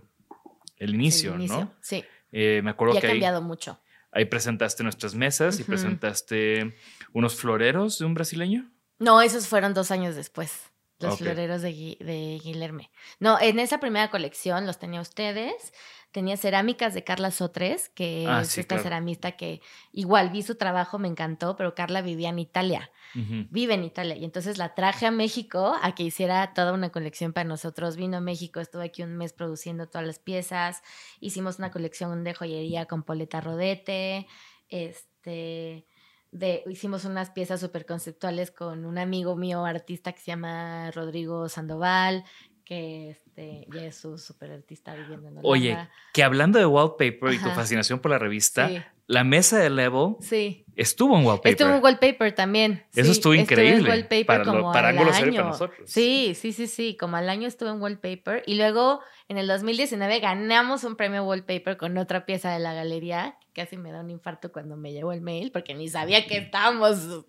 el 0.79 0.94
inicio, 0.94 1.35
el 1.35 1.40
inicio, 1.40 1.59
¿no? 1.61 1.75
Sí, 1.81 2.05
Eh, 2.33 2.61
me 2.64 2.70
acuerdo 2.70 2.94
y 2.94 2.98
ha 2.98 3.01
que 3.03 3.07
ahí, 3.09 3.12
cambiado 3.14 3.42
mucho. 3.42 3.79
ahí 4.11 4.25
presentaste 4.25 4.83
nuestras 4.83 5.14
mesas 5.14 5.61
y 5.61 5.64
presentaste 5.64 6.75
unos 7.12 7.35
floreros 7.37 7.98
de 7.98 8.07
un 8.07 8.14
brasileño. 8.14 8.70
No, 8.98 9.20
esos 9.20 9.46
fueron 9.48 9.75
dos 9.75 9.90
años 9.90 10.14
después. 10.16 10.70
Los 10.98 11.18
floreros 11.18 11.62
de, 11.62 11.96
de 11.98 12.40
Guilherme. 12.44 12.90
No, 13.18 13.40
en 13.40 13.59
esa 13.59 13.81
primera 13.81 14.09
colección 14.11 14.66
los 14.66 14.79
tenía 14.79 15.01
ustedes. 15.01 15.72
Tenía 16.12 16.37
cerámicas 16.37 16.92
de 16.94 17.05
Carla 17.05 17.31
Sotres, 17.31 17.88
que 17.88 18.27
Ah, 18.29 18.42
es 18.42 18.48
sí, 18.48 18.61
esta 18.61 18.75
claro. 18.77 18.83
ceramista 18.85 19.33
que 19.33 19.61
igual 19.92 20.29
vi 20.31 20.42
su 20.42 20.57
trabajo, 20.57 20.98
me 20.98 21.09
encantó, 21.09 21.57
pero 21.57 21.75
Carla 21.75 22.03
vivía 22.03 22.29
en 22.29 22.38
Italia. 22.38 22.90
Vive 23.14 23.75
en 23.75 23.85
Italia. 23.85 24.16
Y 24.16 24.25
entonces 24.25 24.57
la 24.57 24.75
traje 24.75 25.05
a 25.07 25.11
México 25.11 25.75
a 25.83 25.94
que 25.94 26.03
hiciera 26.03 26.55
toda 26.55 26.72
una 26.72 26.90
colección 26.90 27.33
para 27.35 27.44
nosotros. 27.48 27.96
Vino 27.96 28.16
a 28.18 28.20
México, 28.20 28.61
estuve 28.61 28.85
aquí 28.85 29.03
un 29.03 29.16
mes 29.18 29.33
produciendo 29.35 29.87
todas 29.88 30.07
las 30.07 30.18
piezas. 30.18 30.83
Hicimos 31.20 31.59
una 31.59 31.70
colección 31.70 32.24
de 32.24 32.32
joyería 32.34 32.87
con 32.87 33.03
Poleta 33.03 33.41
Rodete. 33.43 34.26
Este. 34.68 35.87
De, 36.30 36.64
hicimos 36.66 37.05
unas 37.05 37.28
piezas 37.28 37.61
súper 37.61 37.84
conceptuales 37.84 38.51
con 38.51 38.87
un 38.87 38.97
amigo 38.97 39.37
mío, 39.37 39.66
artista 39.66 40.12
que 40.12 40.20
se 40.20 40.28
llama 40.28 40.91
Rodrigo 40.93 41.47
Sandoval, 41.51 42.24
que 42.73 43.11
este, 43.11 43.66
ya 43.75 43.85
es 43.87 43.97
su 43.97 44.16
super 44.16 44.51
artista 44.51 44.95
viviendo 44.95 45.29
en 45.29 45.39
Holanda. 45.39 45.49
Oye, 45.49 45.77
que 46.14 46.23
hablando 46.23 46.59
de 46.59 46.64
wallpaper 46.64 47.35
y 47.35 47.39
tu 47.39 47.51
fascinación 47.51 47.99
por 48.01 48.11
la 48.11 48.18
revista, 48.18 48.68
Sí. 48.68 48.79
la 49.09 49.25
mesa 49.25 49.59
de 49.59 49.68
Level 49.68 50.16
Sí. 50.20 50.64
estuvo 50.75 51.18
en 51.18 51.27
wallpaper. 51.27 51.53
Estuvo 51.53 51.68
en 51.68 51.83
wallpaper 51.85 52.35
también. 52.35 52.85
Eso 52.95 53.05
sí, 53.07 53.11
estuvo 53.18 53.35
increíble 53.35 53.81
en 53.81 53.87
wallpaper 53.89 54.25
para 54.27 54.45
lo- 54.45 54.53
como 54.53 54.73
para 54.73 54.89
al 54.89 54.95
y 54.95 54.99
para 54.99 55.16
año. 55.18 55.45
nosotros. 55.45 55.81
Sí, 55.91 56.35
sí, 56.35 56.53
sí, 56.55 56.66
sí. 56.66 56.97
Como 56.99 57.16
al 57.16 57.29
año 57.29 57.47
estuve 57.47 57.68
en 57.70 57.83
wallpaper. 57.83 58.43
Y 58.47 58.55
luego 58.55 59.01
en 59.29 59.37
el 59.37 59.47
2019 59.47 60.20
ganamos 60.20 60.85
un 60.85 60.97
premio 60.97 61.25
wallpaper 61.25 61.77
con 61.77 61.99
otra 61.99 62.25
pieza 62.25 62.51
de 62.53 62.59
la 62.59 62.73
galería. 62.73 63.37
Casi 63.55 63.77
me 63.77 63.93
da 63.93 64.01
un 64.01 64.09
infarto 64.09 64.51
cuando 64.51 64.79
me 64.79 64.93
llegó 64.93 65.12
el 65.12 65.20
mail 65.20 65.53
porque 65.53 65.75
ni 65.75 65.89
sabía 65.89 66.27
que 66.27 66.39
estábamos 66.39 67.27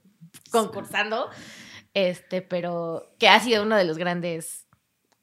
concursando. 0.52 1.30
Este, 1.94 2.42
pero 2.42 3.14
que 3.20 3.28
ha 3.28 3.40
sido 3.40 3.62
uno 3.64 3.76
de 3.76 3.84
los 3.84 3.98
grandes 3.98 4.63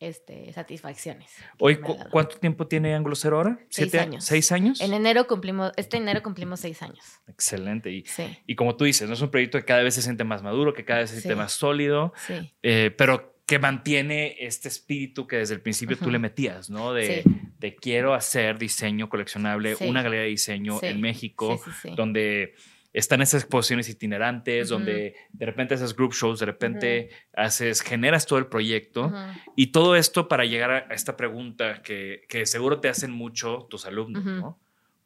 este, 0.01 0.53
satisfacciones. 0.53 1.31
Hoy, 1.59 1.77
cu-. 1.77 1.97
¿cuánto 2.11 2.37
tiempo 2.39 2.67
tiene 2.67 2.95
Ángulo 2.95 3.15
Cero 3.15 3.37
ahora? 3.37 3.59
Seis 3.69 3.91
¿Siete 3.91 4.01
años. 4.01 4.25
¿Seis 4.25 4.51
años? 4.51 4.81
En 4.81 4.95
enero 4.95 5.27
cumplimos, 5.27 5.73
este 5.77 5.99
enero 5.99 6.23
cumplimos 6.23 6.59
seis 6.61 6.83
años. 6.83 7.05
Excelente. 7.29 7.91
Y, 7.93 8.05
Sí, 8.07 8.25
y 8.47 8.55
como 8.57 8.77
tú 8.77 8.85
dices, 8.85 9.07
no 9.09 9.15
es 9.15 9.21
un 9.21 9.31
proyecto 9.31 9.59
que 9.59 9.65
cada 9.65 9.83
vez 9.83 9.95
se 9.95 10.03
siente 10.03 10.25
más 10.25 10.43
maduro, 10.43 10.73
que 10.75 10.85
cada 10.85 11.01
vez 11.01 11.11
se 11.11 11.17
siente 11.21 11.35
Sí. 11.35 11.39
más 11.39 11.53
sólido, 11.53 12.13
sí. 12.27 12.53
eh, 12.63 12.91
pero 12.97 13.37
que 13.47 13.59
mantiene 13.59 14.37
este 14.39 14.69
espíritu 14.69 15.27
que 15.27 15.37
desde 15.37 15.55
el 15.55 15.61
principio 15.61 15.99
tú 15.99 16.09
le 16.11 16.19
metías, 16.21 16.71
¿no? 16.71 16.93
De, 16.93 17.25
de 17.59 17.75
quiero 17.75 18.15
hacer 18.15 18.59
diseño 18.59 19.09
coleccionable, 19.09 19.77
una 19.81 20.03
galería 20.03 20.23
de 20.23 20.31
diseño 20.31 20.79
en 20.83 21.01
México, 21.01 21.61
donde 21.97 22.55
están 22.93 23.23
esas 23.23 23.43
exposiciones 23.43 23.89
itinerantes, 23.89 24.69
donde 24.69 25.15
de 25.33 25.47
repente 25.47 25.75
haces 25.75 25.95
group 25.95 26.13
shows, 26.13 26.41
de 26.41 26.47
repente 26.47 27.11
haces, 27.35 27.83
generas 27.83 28.27
todo 28.27 28.39
el 28.39 28.47
proyecto. 28.47 29.13
Y 29.57 29.69
todo 29.69 29.95
esto 29.95 30.27
para 30.29 30.45
llegar 30.45 30.71
a 30.71 30.95
esta 30.95 31.17
pregunta 31.17 31.83
que, 31.83 32.23
que 32.29 32.47
seguro 32.47 32.81
te 32.81 32.89
hacen 32.89 33.13
mucho 33.13 33.67
tus 33.71 33.87
alumnos. 33.87 34.55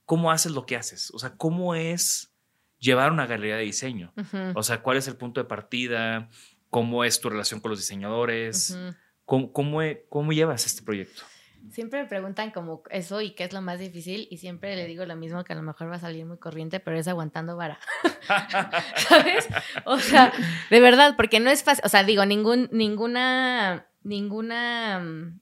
¿Cómo 0.07 0.30
haces 0.30 0.53
lo 0.53 0.66
que 0.66 0.76
haces? 0.76 1.11
O 1.14 1.18
sea, 1.18 1.37
¿cómo 1.37 1.74
es 1.74 2.32
llevar 2.78 3.12
una 3.12 3.26
galería 3.26 3.57
de 3.57 3.64
diseño? 3.64 4.12
O 4.55 4.62
sea, 4.62 4.82
¿cuál 4.82 4.97
es 4.97 5.09
el 5.09 5.16
punto 5.16 5.41
de 5.41 5.47
partida? 5.47 6.30
¿Cómo 6.70 7.05
es 7.05 7.20
tu 7.20 7.28
relación 7.28 7.61
con 7.61 7.70
los 7.70 7.78
diseñadores? 7.78 8.78
¿Cómo, 9.26 9.53
cómo, 9.53 9.80
cómo 10.09 10.32
llevas 10.32 10.66
este 10.66 10.82
proyecto? 10.82 11.22
Siempre 11.71 12.03
me 12.03 12.09
preguntan 12.09 12.51
como 12.51 12.83
eso 12.91 13.21
y 13.21 13.31
qué 13.31 13.45
es 13.45 13.53
lo 13.53 13.62
más 13.62 13.79
difícil 13.79 14.29
y 14.31 14.37
siempre 14.39 14.77
le 14.77 14.87
digo 14.87 15.05
lo 15.07 15.17
mismo 15.17 15.45
que 15.45 15.53
a 15.55 15.57
lo 15.57 15.62
mejor 15.62 15.91
va 15.91 15.97
a 15.97 16.01
salir 16.01 16.27
muy 16.27 16.37
corriente, 16.39 16.79
pero 16.81 16.99
es 16.99 17.09
aguantando 17.09 17.57
vara. 17.57 17.79
¿Sabes? 18.97 19.49
O 19.85 19.99
sea, 19.99 20.33
de 20.71 20.81
verdad, 20.81 21.15
porque 21.17 21.41
no 21.41 21.51
es 21.51 21.62
fácil, 21.62 21.85
o 21.85 21.89
sea, 21.89 22.05
digo, 22.05 22.25
ningún 22.27 22.69
ninguna 22.73 23.87
ninguna 24.03 25.01
mm, 25.01 25.41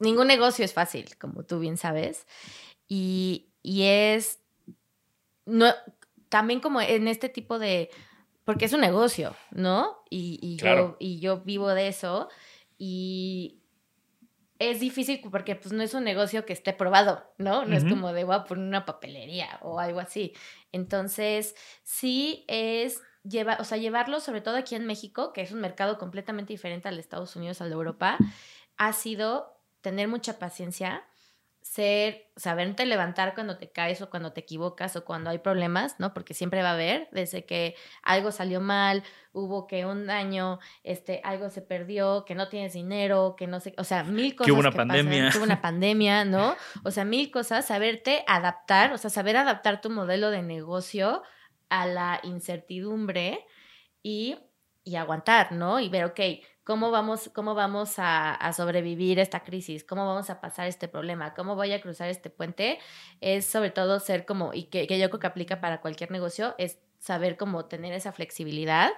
ningún 0.00 0.26
negocio 0.26 0.64
es 0.64 0.72
fácil, 0.74 1.16
como 1.18 1.44
tú 1.44 1.58
bien 1.60 1.76
sabes. 1.76 2.26
Y, 2.88 3.48
y 3.62 3.84
es 3.84 4.40
no 5.46 5.72
también 6.28 6.60
como 6.60 6.80
en 6.80 7.08
este 7.08 7.28
tipo 7.28 7.58
de 7.58 7.90
porque 8.44 8.64
es 8.64 8.72
un 8.72 8.80
negocio, 8.80 9.36
¿no? 9.52 10.02
Y, 10.10 10.38
y 10.42 10.56
Claro. 10.56 10.90
yo, 10.92 10.96
y 10.98 11.20
yo 11.20 11.40
vivo 11.42 11.68
de 11.70 11.88
eso 11.88 12.28
y 12.76 13.61
es 14.70 14.80
difícil 14.80 15.20
porque 15.30 15.56
pues 15.56 15.72
no 15.72 15.82
es 15.82 15.94
un 15.94 16.04
negocio 16.04 16.46
que 16.46 16.52
esté 16.52 16.72
probado, 16.72 17.24
¿no? 17.38 17.64
No 17.64 17.76
es 17.76 17.84
como 17.84 18.12
de 18.12 18.24
voy 18.24 18.36
a 18.36 18.44
poner 18.44 18.64
una 18.64 18.84
papelería 18.84 19.58
o 19.62 19.80
algo 19.80 20.00
así. 20.00 20.34
Entonces, 20.70 21.54
sí 21.82 22.44
es 22.48 23.02
llevar, 23.24 23.60
o 23.60 23.64
sea, 23.64 23.78
llevarlo 23.78 24.20
sobre 24.20 24.40
todo 24.40 24.56
aquí 24.56 24.74
en 24.74 24.86
México, 24.86 25.32
que 25.32 25.42
es 25.42 25.52
un 25.52 25.60
mercado 25.60 25.98
completamente 25.98 26.52
diferente 26.52 26.88
al 26.88 26.96
de 26.96 27.00
Estados 27.00 27.36
Unidos, 27.36 27.60
al 27.60 27.68
de 27.68 27.74
Europa, 27.74 28.18
ha 28.76 28.92
sido 28.92 29.58
tener 29.80 30.08
mucha 30.08 30.38
paciencia, 30.38 31.04
ser, 31.62 32.28
saberte 32.36 32.84
levantar 32.86 33.34
cuando 33.34 33.56
te 33.56 33.70
caes 33.70 34.02
o 34.02 34.10
cuando 34.10 34.32
te 34.32 34.40
equivocas 34.40 34.96
o 34.96 35.04
cuando 35.04 35.30
hay 35.30 35.38
problemas, 35.38 35.98
¿no? 36.00 36.12
Porque 36.12 36.34
siempre 36.34 36.62
va 36.62 36.70
a 36.70 36.74
haber, 36.74 37.08
desde 37.12 37.44
que 37.46 37.76
algo 38.02 38.32
salió 38.32 38.60
mal, 38.60 39.04
hubo 39.32 39.66
que 39.66 39.86
un 39.86 40.10
año, 40.10 40.58
este, 40.82 41.20
algo 41.24 41.50
se 41.50 41.62
perdió, 41.62 42.24
que 42.24 42.34
no 42.34 42.48
tienes 42.48 42.72
dinero, 42.72 43.36
que 43.38 43.46
no 43.46 43.60
sé, 43.60 43.74
o 43.78 43.84
sea, 43.84 44.02
mil 44.02 44.34
cosas. 44.34 44.52
hubo 44.52 44.60
una 44.60 44.72
pandemia. 44.72 45.30
que 45.30 45.38
hubo 45.38 45.44
una 45.44 45.62
pandemia, 45.62 46.24
¿no? 46.24 46.56
O 46.84 46.90
sea, 46.90 47.04
mil 47.04 47.30
cosas, 47.30 47.66
saberte 47.66 48.24
adaptar, 48.26 48.92
o 48.92 48.98
sea, 48.98 49.08
saber 49.08 49.36
adaptar 49.36 49.80
tu 49.80 49.88
modelo 49.88 50.30
de 50.30 50.42
negocio 50.42 51.22
a 51.68 51.86
la 51.86 52.20
incertidumbre 52.24 53.46
y, 54.02 54.36
y 54.84 54.96
aguantar, 54.96 55.52
¿no? 55.52 55.78
Y 55.78 55.88
ver, 55.88 56.04
ok, 56.06 56.20
¿cómo 56.64 56.90
vamos, 56.90 57.30
cómo 57.34 57.54
vamos 57.54 57.98
a, 57.98 58.34
a 58.34 58.52
sobrevivir 58.52 59.18
esta 59.18 59.42
crisis? 59.42 59.84
¿Cómo 59.84 60.06
vamos 60.06 60.30
a 60.30 60.40
pasar 60.40 60.68
este 60.68 60.88
problema? 60.88 61.34
¿Cómo 61.34 61.56
voy 61.56 61.72
a 61.72 61.80
cruzar 61.80 62.08
este 62.08 62.30
puente? 62.30 62.78
Es 63.20 63.46
sobre 63.46 63.70
todo 63.70 64.00
ser 64.00 64.24
como, 64.26 64.54
y 64.54 64.64
que, 64.64 64.86
que 64.86 64.98
yo 64.98 65.08
creo 65.10 65.20
que 65.20 65.26
aplica 65.26 65.60
para 65.60 65.80
cualquier 65.80 66.10
negocio, 66.10 66.54
es 66.58 66.78
saber 66.98 67.36
cómo 67.36 67.64
tener 67.66 67.92
esa 67.94 68.12
flexibilidad 68.12 68.90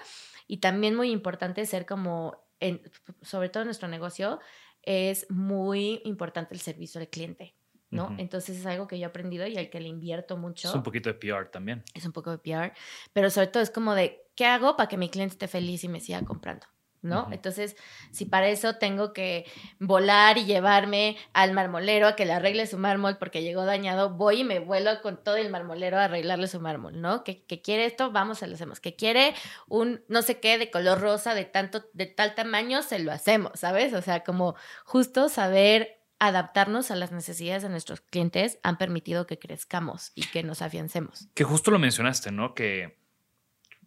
y 0.47 0.59
también 0.59 0.95
muy 0.95 1.11
importante 1.11 1.65
ser 1.67 1.87
como, 1.87 2.45
en, 2.61 2.83
sobre 3.23 3.49
todo 3.49 3.62
en 3.62 3.69
nuestro 3.69 3.89
negocio, 3.89 4.41
es 4.83 5.31
muy 5.31 6.03
importante 6.05 6.53
el 6.55 6.61
servicio 6.61 7.01
al 7.01 7.09
cliente, 7.09 7.55
¿no? 7.91 8.05
Ujú. 8.05 8.15
Entonces 8.19 8.59
es 8.59 8.67
algo 8.67 8.87
que 8.87 8.99
yo 8.99 9.05
he 9.05 9.09
aprendido 9.09 9.47
y 9.47 9.57
al 9.57 9.71
que 9.71 9.81
le 9.81 9.89
invierto 9.89 10.37
mucho 10.37 10.69
Es 10.69 10.75
un 10.75 10.83
poquito 10.83 11.09
de 11.09 11.15
PR 11.15 11.47
también. 11.47 11.83
es 11.95 12.05
un 12.05 12.12
poco 12.12 12.31
de 12.31 12.39
PR, 12.39 12.75
pero 13.15 13.31
sobre 13.31 13.47
todo 13.47 13.62
es 13.62 13.71
como 13.71 13.95
de, 13.95 14.27
¿qué 14.35 14.45
hago 14.45 14.77
para 14.77 14.89
que 14.89 14.99
mi 14.99 15.09
cliente 15.09 15.33
esté 15.33 15.49
feliz 15.49 15.83
y 15.85 15.89
me 15.89 16.01
siga 16.01 16.23
comprando? 16.23 16.67
¿No? 17.05 17.28
Entonces, 17.30 17.76
si 18.11 18.24
para 18.24 18.48
eso 18.48 18.76
tengo 18.76 19.12
que 19.12 19.44
volar 19.78 20.38
y 20.38 20.46
llevarme 20.46 21.16
al 21.34 21.52
marmolero 21.52 22.09
a 22.09 22.16
que 22.16 22.24
le 22.24 22.32
arregle 22.32 22.66
su 22.66 22.78
mármol 22.78 23.18
porque 23.18 23.42
llegó 23.42 23.64
dañado, 23.66 24.11
voy 24.11 24.40
y 24.40 24.44
me 24.44 24.59
vuelo 24.59 24.90
con 25.02 25.22
todo 25.22 25.36
el 25.36 25.50
marmolero 25.50 25.98
a 25.98 26.05
arreglarle 26.05 26.48
su 26.48 26.61
mármol, 26.61 27.00
¿no? 27.00 27.22
Que, 27.22 27.44
que 27.44 27.61
quiere 27.61 27.84
esto, 27.84 28.11
vamos, 28.11 28.38
se 28.38 28.46
lo 28.46 28.55
hacemos. 28.55 28.80
Que 28.80 28.96
quiere 28.96 29.34
un 29.68 30.02
no 30.09 30.22
sé 30.22 30.40
qué 30.40 30.57
de 30.57 30.70
color 30.70 31.00
rosa 31.00 31.34
de 31.34 31.44
tanto, 31.44 31.84
de 31.92 32.07
tal 32.07 32.34
tamaño, 32.34 32.82
se 32.82 32.98
lo 32.98 33.12
hacemos, 33.12 33.52
¿sabes? 33.61 33.92
O 33.92 34.02
sea, 34.02 34.24
como 34.24 34.57
justo 34.84 35.28
saber 35.28 36.00
adaptarnos 36.18 36.90
a 36.90 36.96
las 36.96 37.12
necesidades 37.12 37.62
de 37.62 37.68
nuestros 37.68 38.00
clientes 38.00 38.59
han 38.62 38.78
permitido 38.78 39.26
que 39.26 39.38
crezcamos 39.38 40.12
y 40.14 40.22
que 40.26 40.42
nos 40.42 40.62
afiancemos. 40.62 41.28
Que 41.34 41.44
justo 41.44 41.70
lo 41.70 41.78
mencionaste, 41.78 42.32
¿no? 42.32 42.55
Que 42.55 43.03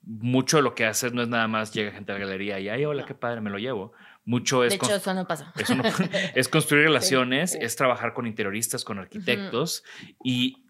mucho 0.09 0.57
de 0.57 0.63
lo 0.63 0.73
que 0.73 0.85
haces 0.85 1.11
no 1.13 1.21
es 1.21 1.27
nada 1.27 1.47
más 1.49 1.73
llega 1.73 1.91
gente 1.91 2.11
a 2.11 2.15
la 2.15 2.21
galería 2.21 2.59
y, 2.59 2.69
ay, 2.69 2.85
hola, 2.85 3.01
No. 3.01 3.07
qué 3.07 3.13
padre, 3.13 3.41
me 3.41 3.49
lo 3.49 3.57
llevo. 3.59 3.91
Mucho 4.25 4.63
es, 4.63 4.71
De 4.71 4.75
hecho, 4.75 4.95
eso 4.95 5.13
no 5.13 5.27
pasa. 5.27 5.53
eso 5.57 5.75
no- 5.75 5.83
es 6.35 6.47
construir 6.49 6.83
relaciones, 6.85 7.51
sí. 7.51 7.57
es 7.61 7.75
trabajar 7.75 8.13
con 8.13 8.25
interioristas, 8.27 8.83
con 8.83 8.99
arquitectos 8.99 9.83
y, 10.23 10.63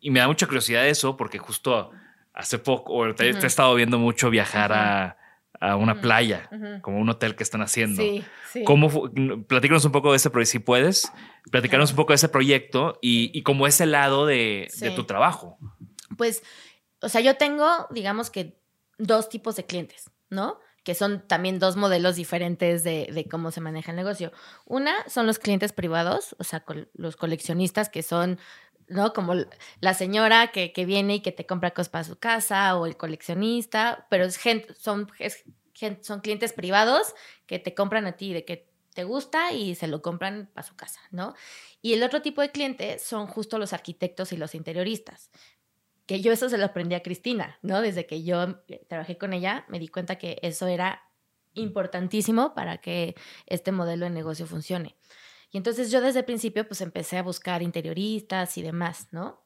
y 0.00 0.10
me 0.10 0.20
da 0.20 0.26
mucha 0.28 0.46
curiosidad 0.46 0.86
eso 0.86 1.16
porque 1.16 1.38
justo 1.38 1.90
hace 2.32 2.58
poco, 2.58 2.92
o 2.94 3.14
te, 3.14 3.28
he 3.30 3.46
estado 3.46 3.74
viendo 3.74 3.98
mucho 3.98 4.28
viajar 4.28 4.72
a, 4.72 5.16
a 5.58 5.76
una 5.76 6.02
playa, 6.02 6.50
como 6.82 6.98
un 6.98 7.08
hotel 7.08 7.34
que 7.34 7.42
están 7.42 7.62
haciendo. 7.62 8.02
Sí, 8.02 8.22
sí. 8.52 8.62
¿Cómo 8.64 9.10
platícanos 9.48 9.86
un 9.86 9.92
poco 9.92 10.10
de 10.10 10.18
ese 10.18 10.28
proyecto, 10.28 10.52
si 10.52 10.58
puedes, 10.58 11.12
platicarnos 11.50 11.90
un 11.90 11.96
poco 11.96 12.12
de 12.12 12.16
ese 12.16 12.28
proyecto 12.28 12.98
y, 13.00 13.30
y 13.32 13.42
como 13.42 13.66
ese 13.66 13.86
lado 13.86 14.26
de, 14.26 14.68
de 14.80 14.90
tu 14.90 15.04
trabajo. 15.04 15.58
Pues, 16.18 16.42
o 17.00 17.08
sea, 17.08 17.20
yo 17.20 17.36
tengo, 17.36 17.86
digamos 17.90 18.30
que, 18.30 18.58
dos 18.98 19.28
tipos 19.28 19.56
de 19.56 19.66
clientes, 19.66 20.10
¿no? 20.30 20.58
Que 20.82 20.94
son 20.94 21.26
también 21.26 21.58
dos 21.58 21.76
modelos 21.76 22.16
diferentes 22.16 22.84
de, 22.84 23.26
cómo 23.30 23.50
se 23.50 23.60
maneja 23.60 23.90
el 23.90 23.96
negocio. 23.96 24.32
Una 24.64 24.94
son 25.08 25.26
los 25.26 25.38
clientes 25.38 25.72
privados, 25.72 26.36
o 26.38 26.44
sea, 26.44 26.64
los 26.94 27.16
coleccionistas 27.16 27.88
que 27.88 28.02
son, 28.02 28.38
¿no? 28.88 29.12
Como 29.12 29.34
la 29.80 29.94
señora 29.94 30.48
que, 30.48 30.72
que 30.72 30.86
viene 30.86 31.16
y 31.16 31.20
que 31.20 31.32
te 31.32 31.46
compra 31.46 31.72
cosas 31.72 31.88
para 31.88 32.04
su 32.04 32.18
casa 32.18 32.76
o 32.76 32.86
el 32.86 32.96
coleccionista, 32.96 34.06
pero 34.08 34.24
es 34.24 34.36
gente, 34.36 34.74
son, 34.74 35.10
son 36.00 36.20
clientes 36.20 36.52
privados 36.52 37.14
que 37.46 37.58
te 37.58 37.74
compran 37.74 38.06
a 38.06 38.12
ti 38.12 38.32
de 38.32 38.44
que 38.44 38.70
te 38.94 39.04
gusta 39.04 39.52
y 39.52 39.74
se 39.74 39.88
lo 39.88 40.00
compran 40.00 40.50
para 40.54 40.66
su 40.66 40.74
casa, 40.74 41.00
¿no? 41.10 41.34
Y 41.82 41.92
el 41.92 42.02
otro 42.02 42.22
tipo 42.22 42.40
de 42.40 42.50
cliente 42.50 42.98
son 42.98 43.26
justo 43.26 43.58
los 43.58 43.74
arquitectos 43.74 44.32
y 44.32 44.38
los 44.38 44.54
interioristas 44.54 45.30
que 46.06 46.20
yo 46.20 46.32
eso 46.32 46.48
se 46.48 46.56
lo 46.56 46.64
aprendí 46.64 46.94
a 46.94 47.02
Cristina, 47.02 47.58
¿no? 47.62 47.82
Desde 47.82 48.06
que 48.06 48.22
yo 48.22 48.62
eh, 48.68 48.84
trabajé 48.88 49.18
con 49.18 49.32
ella, 49.32 49.64
me 49.68 49.78
di 49.78 49.88
cuenta 49.88 50.16
que 50.16 50.38
eso 50.42 50.68
era 50.68 51.02
importantísimo 51.54 52.54
para 52.54 52.78
que 52.78 53.16
este 53.46 53.72
modelo 53.72 54.04
de 54.04 54.10
negocio 54.10 54.46
funcione. 54.46 54.96
Y 55.50 55.56
entonces 55.56 55.90
yo 55.90 56.00
desde 56.00 56.20
el 56.20 56.24
principio 56.24 56.66
pues 56.66 56.80
empecé 56.80 57.18
a 57.18 57.22
buscar 57.22 57.62
interioristas 57.62 58.56
y 58.56 58.62
demás, 58.62 59.08
¿no? 59.10 59.44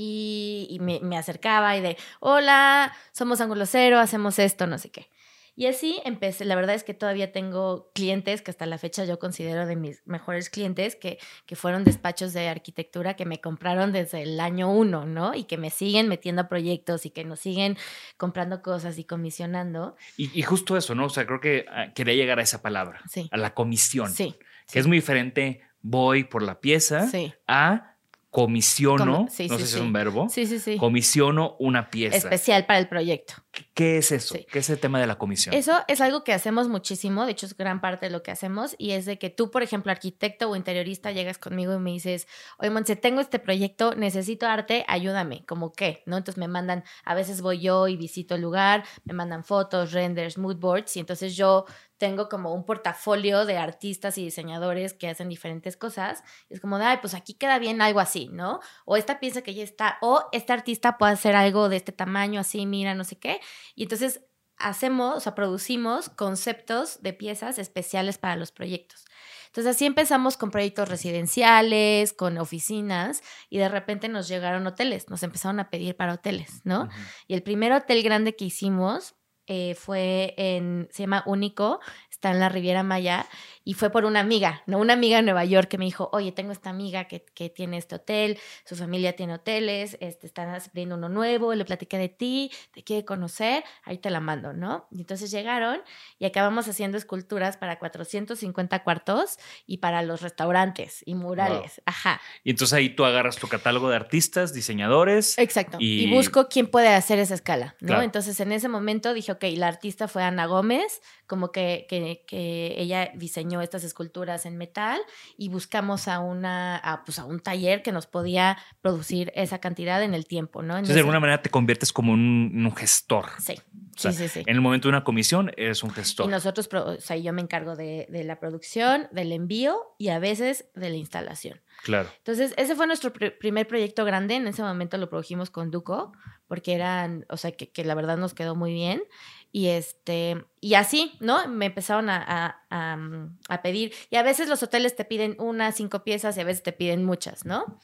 Y, 0.00 0.78
me, 0.80 1.00
me 1.00 1.18
acercaba 1.18 1.76
y 1.76 1.80
de, 1.80 1.96
hola, 2.20 2.94
somos 3.10 3.40
Ángulo 3.40 3.66
Cero, 3.66 3.98
hacemos 3.98 4.38
esto, 4.38 4.68
no 4.68 4.78
sé 4.78 4.90
qué. 4.90 5.10
Y 5.58 5.66
así 5.66 6.00
empecé, 6.04 6.44
la 6.44 6.54
verdad 6.54 6.76
es 6.76 6.84
que 6.84 6.94
todavía 6.94 7.32
tengo 7.32 7.90
clientes 7.92 8.42
que 8.42 8.52
hasta 8.52 8.64
la 8.64 8.78
fecha 8.78 9.04
yo 9.04 9.18
considero 9.18 9.66
de 9.66 9.74
mis 9.74 10.06
mejores 10.06 10.50
clientes, 10.50 10.94
que, 10.94 11.18
que 11.46 11.56
fueron 11.56 11.82
despachos 11.82 12.32
de 12.32 12.48
arquitectura 12.48 13.16
que 13.16 13.26
me 13.26 13.40
compraron 13.40 13.90
desde 13.90 14.22
el 14.22 14.38
año 14.38 14.70
uno, 14.70 15.04
¿no? 15.04 15.34
Y 15.34 15.44
que 15.44 15.58
me 15.58 15.70
siguen 15.70 16.06
metiendo 16.06 16.42
a 16.42 16.48
proyectos 16.48 17.06
y 17.06 17.10
que 17.10 17.24
nos 17.24 17.40
siguen 17.40 17.76
comprando 18.16 18.62
cosas 18.62 18.98
y 18.98 19.04
comisionando. 19.04 19.96
Y, 20.16 20.30
y 20.38 20.42
justo 20.42 20.76
eso, 20.76 20.94
¿no? 20.94 21.06
O 21.06 21.10
sea, 21.10 21.26
creo 21.26 21.40
que 21.40 21.66
ah, 21.72 21.92
quería 21.92 22.14
llegar 22.14 22.38
a 22.38 22.42
esa 22.42 22.62
palabra, 22.62 23.00
Sí. 23.08 23.28
a 23.32 23.36
la 23.36 23.52
comisión, 23.54 24.10
Sí. 24.12 24.36
que 24.70 24.78
es 24.78 24.86
muy 24.86 24.98
diferente 24.98 25.62
voy 25.80 26.22
por 26.22 26.42
la 26.42 26.60
pieza 26.60 27.08
Sí. 27.08 27.34
a 27.48 27.96
comisiono, 28.30 29.26
sí, 29.30 29.48
no 29.48 29.56
sí, 29.56 29.62
sé 29.62 29.66
si 29.70 29.76
es 29.76 29.80
un 29.80 29.92
verbo, 29.92 30.28
Sí, 30.28 30.46
sí, 30.46 30.58
sí. 30.58 30.76
comisiono 30.76 31.56
una 31.58 31.90
pieza. 31.90 32.16
Especial 32.16 32.66
para 32.66 32.78
el 32.78 32.88
proyecto. 32.88 33.34
¿Qué 33.74 33.98
es 33.98 34.12
eso? 34.12 34.36
¿Qué 34.50 34.58
es 34.60 34.70
el 34.70 34.78
tema 34.78 35.00
de 35.00 35.06
la 35.06 35.16
comisión? 35.18 35.54
Eso 35.54 35.80
es 35.88 36.00
algo 36.00 36.22
que 36.24 36.32
hacemos 36.32 36.68
muchísimo, 36.68 37.24
de 37.24 37.32
hecho 37.32 37.46
es 37.46 37.56
gran 37.56 37.80
parte 37.80 38.06
de 38.06 38.10
lo 38.10 38.22
que 38.22 38.30
hacemos 38.30 38.74
y 38.78 38.90
es 38.92 39.06
de 39.06 39.18
que 39.18 39.30
tú, 39.30 39.50
por 39.50 39.62
ejemplo, 39.62 39.90
arquitecto 39.90 40.50
o 40.50 40.56
interiorista, 40.56 41.10
llegas 41.10 41.38
conmigo 41.38 41.74
y 41.74 41.78
me 41.78 41.90
dices, 41.90 42.28
oye, 42.58 42.70
Monse, 42.70 42.96
tengo 42.96 43.20
este 43.20 43.38
proyecto, 43.38 43.94
necesito 43.94 44.46
arte, 44.46 44.84
ayúdame, 44.88 45.44
como 45.46 45.72
qué, 45.72 46.02
¿no? 46.06 46.16
Entonces 46.18 46.38
me 46.38 46.48
mandan, 46.48 46.84
a 47.04 47.14
veces 47.14 47.40
voy 47.40 47.60
yo 47.60 47.88
y 47.88 47.96
visito 47.96 48.34
el 48.34 48.42
lugar, 48.42 48.84
me 49.04 49.14
mandan 49.14 49.42
fotos, 49.42 49.92
renders, 49.92 50.38
mood 50.38 50.56
boards 50.56 50.96
y 50.96 51.00
entonces 51.00 51.36
yo 51.36 51.64
tengo 51.98 52.28
como 52.28 52.54
un 52.54 52.64
portafolio 52.64 53.44
de 53.44 53.58
artistas 53.58 54.16
y 54.18 54.24
diseñadores 54.24 54.94
que 54.94 55.08
hacen 55.08 55.28
diferentes 55.28 55.76
cosas. 55.76 56.22
Es 56.48 56.60
como 56.60 56.78
de, 56.78 56.84
ay, 56.84 56.98
pues 57.00 57.14
aquí 57.14 57.34
queda 57.34 57.58
bien 57.58 57.82
algo 57.82 58.00
así, 58.00 58.28
¿no? 58.32 58.60
O 58.84 58.96
esta 58.96 59.20
pieza 59.20 59.42
que 59.42 59.54
ya 59.54 59.64
está, 59.64 59.98
o 60.00 60.24
este 60.32 60.52
artista 60.52 60.96
puede 60.96 61.12
hacer 61.12 61.36
algo 61.36 61.68
de 61.68 61.76
este 61.76 61.92
tamaño, 61.92 62.40
así, 62.40 62.64
mira, 62.66 62.94
no 62.94 63.04
sé 63.04 63.18
qué. 63.18 63.40
Y 63.74 63.82
entonces 63.82 64.22
hacemos, 64.58 65.16
o 65.16 65.20
sea, 65.20 65.34
producimos 65.34 66.08
conceptos 66.08 67.02
de 67.02 67.12
piezas 67.12 67.58
especiales 67.58 68.18
para 68.18 68.36
los 68.36 68.52
proyectos. 68.52 69.04
Entonces 69.46 69.76
así 69.76 69.86
empezamos 69.86 70.36
con 70.36 70.50
proyectos 70.50 70.88
residenciales, 70.88 72.12
con 72.12 72.38
oficinas 72.38 73.22
y 73.48 73.58
de 73.58 73.68
repente 73.68 74.08
nos 74.08 74.28
llegaron 74.28 74.66
hoteles, 74.66 75.08
nos 75.08 75.22
empezaron 75.22 75.58
a 75.58 75.70
pedir 75.70 75.96
para 75.96 76.14
hoteles, 76.14 76.60
¿no? 76.64 76.88
Y 77.26 77.34
el 77.34 77.42
primer 77.42 77.72
hotel 77.72 78.02
grande 78.02 78.36
que 78.36 78.44
hicimos 78.44 79.14
eh, 79.48 79.74
fue 79.74 80.34
en, 80.36 80.88
se 80.92 81.02
llama 81.04 81.22
Único, 81.26 81.80
está 82.18 82.32
en 82.32 82.40
la 82.40 82.48
Riviera 82.48 82.82
Maya 82.82 83.26
y 83.64 83.74
fue 83.74 83.90
por 83.90 84.04
una 84.04 84.18
amiga, 84.18 84.62
¿no? 84.66 84.78
Una 84.78 84.94
amiga 84.94 85.20
en 85.20 85.24
Nueva 85.26 85.44
York 85.44 85.68
que 85.68 85.78
me 85.78 85.84
dijo, 85.84 86.08
oye, 86.12 86.32
tengo 86.32 86.50
esta 86.50 86.68
amiga 86.70 87.04
que, 87.04 87.24
que 87.34 87.48
tiene 87.48 87.76
este 87.76 87.94
hotel, 87.94 88.38
su 88.64 88.74
familia 88.74 89.14
tiene 89.14 89.34
hoteles, 89.34 89.96
este, 90.00 90.26
están 90.26 90.48
abriendo 90.48 90.96
uno 90.96 91.08
nuevo, 91.08 91.54
le 91.54 91.64
platiqué 91.64 91.96
de 91.96 92.08
ti, 92.08 92.50
te 92.72 92.82
quiere 92.82 93.04
conocer, 93.04 93.62
ahí 93.84 93.98
te 93.98 94.10
la 94.10 94.18
mando, 94.20 94.52
¿no? 94.52 94.88
Y 94.90 95.00
entonces 95.00 95.30
llegaron 95.30 95.80
y 96.18 96.24
acabamos 96.26 96.66
haciendo 96.66 96.98
esculturas 96.98 97.56
para 97.56 97.78
450 97.78 98.82
cuartos 98.82 99.38
y 99.66 99.78
para 99.78 100.02
los 100.02 100.22
restaurantes 100.22 101.02
y 101.06 101.14
murales, 101.14 101.80
ajá. 101.86 102.20
Y 102.42 102.50
entonces 102.50 102.72
ahí 102.76 102.88
tú 102.90 103.04
agarras 103.04 103.36
tu 103.36 103.46
catálogo 103.48 103.90
de 103.90 103.96
artistas, 103.96 104.52
diseñadores. 104.52 105.38
Exacto. 105.38 105.76
Y- 105.80 106.04
Y, 106.04 106.10
busco 106.10 106.48
quién 106.48 106.66
puede 106.68 106.88
hacer 106.88 107.18
esa 107.18 107.34
escala, 107.34 107.76
¿no? 107.80 107.88
Claro. 107.88 108.02
Entonces 108.02 108.40
en 108.40 108.50
ese 108.52 108.68
momento 108.68 109.14
dije, 109.14 109.30
ok, 109.32 109.44
la 109.56 109.68
artista 109.68 110.08
fue 110.08 110.22
Ana 110.24 110.46
Gómez, 110.46 111.00
como 111.26 111.52
que, 111.52 111.86
que, 111.88 112.07
que 112.26 112.74
ella 112.78 113.10
diseñó 113.14 113.60
estas 113.62 113.84
esculturas 113.84 114.46
en 114.46 114.56
metal 114.56 115.00
y 115.36 115.48
buscamos 115.48 116.08
a 116.08 116.20
una, 116.20 116.76
a, 116.76 117.04
pues 117.04 117.18
a 117.18 117.24
un 117.24 117.40
taller 117.40 117.82
que 117.82 117.92
nos 117.92 118.06
podía 118.06 118.58
producir 118.80 119.32
esa 119.34 119.58
cantidad 119.58 120.02
en 120.02 120.14
el 120.14 120.26
tiempo, 120.26 120.62
¿no? 120.62 120.74
En 120.74 120.78
Entonces, 120.78 120.94
de 120.94 121.00
alguna 121.00 121.20
manera 121.20 121.42
te 121.42 121.50
conviertes 121.50 121.92
como 121.92 122.12
un, 122.12 122.52
un 122.54 122.74
gestor. 122.76 123.26
Sí, 123.38 123.54
O 123.96 123.98
sea, 124.00 124.12
sí, 124.12 124.18
sí, 124.24 124.28
sí. 124.28 124.40
En 124.46 124.54
el 124.56 124.60
momento 124.60 124.88
de 124.88 124.90
una 124.90 125.04
comisión, 125.04 125.50
eres 125.56 125.82
un 125.82 125.90
gestor. 125.90 126.26
Y 126.26 126.30
nosotros, 126.30 126.68
o 126.72 127.00
sea, 127.00 127.16
yo 127.16 127.32
me 127.32 127.42
encargo 127.42 127.76
de, 127.76 128.06
de 128.10 128.24
la 128.24 128.38
producción, 128.40 129.08
del 129.12 129.32
envío 129.32 129.76
y 129.98 130.08
a 130.08 130.18
veces 130.18 130.66
de 130.74 130.90
la 130.90 130.96
instalación. 130.96 131.60
Claro. 131.82 132.08
Entonces, 132.18 132.54
ese 132.56 132.74
fue 132.74 132.86
nuestro 132.86 133.12
pr- 133.12 133.38
primer 133.38 133.66
proyecto 133.68 134.04
grande. 134.04 134.34
En 134.34 134.46
ese 134.48 134.62
momento 134.62 134.98
lo 134.98 135.08
produjimos 135.08 135.50
con 135.50 135.70
Duco, 135.70 136.12
porque 136.48 136.74
eran, 136.74 137.24
o 137.28 137.36
sea, 137.36 137.52
que, 137.52 137.70
que 137.70 137.84
la 137.84 137.94
verdad 137.94 138.16
nos 138.16 138.34
quedó 138.34 138.56
muy 138.56 138.72
bien. 138.72 139.02
Y 139.50 139.68
este, 139.68 140.44
y 140.60 140.74
así, 140.74 141.16
¿no? 141.20 141.48
Me 141.48 141.66
empezaron 141.66 142.10
a, 142.10 142.22
a- 142.22 142.62
a, 142.92 142.96
mm, 142.96 143.38
a 143.48 143.62
pedir. 143.62 143.92
Y 144.10 144.16
a 144.16 144.22
veces 144.22 144.48
los 144.48 144.62
hoteles 144.62 144.94
te 144.94 145.04
piden 145.04 145.36
una, 145.38 145.72
cinco 145.72 146.04
piezas 146.04 146.36
y 146.36 146.40
a 146.40 146.44
veces 146.44 146.62
te 146.62 146.72
piden 146.72 147.04
muchas, 147.04 147.44
¿no? 147.46 147.80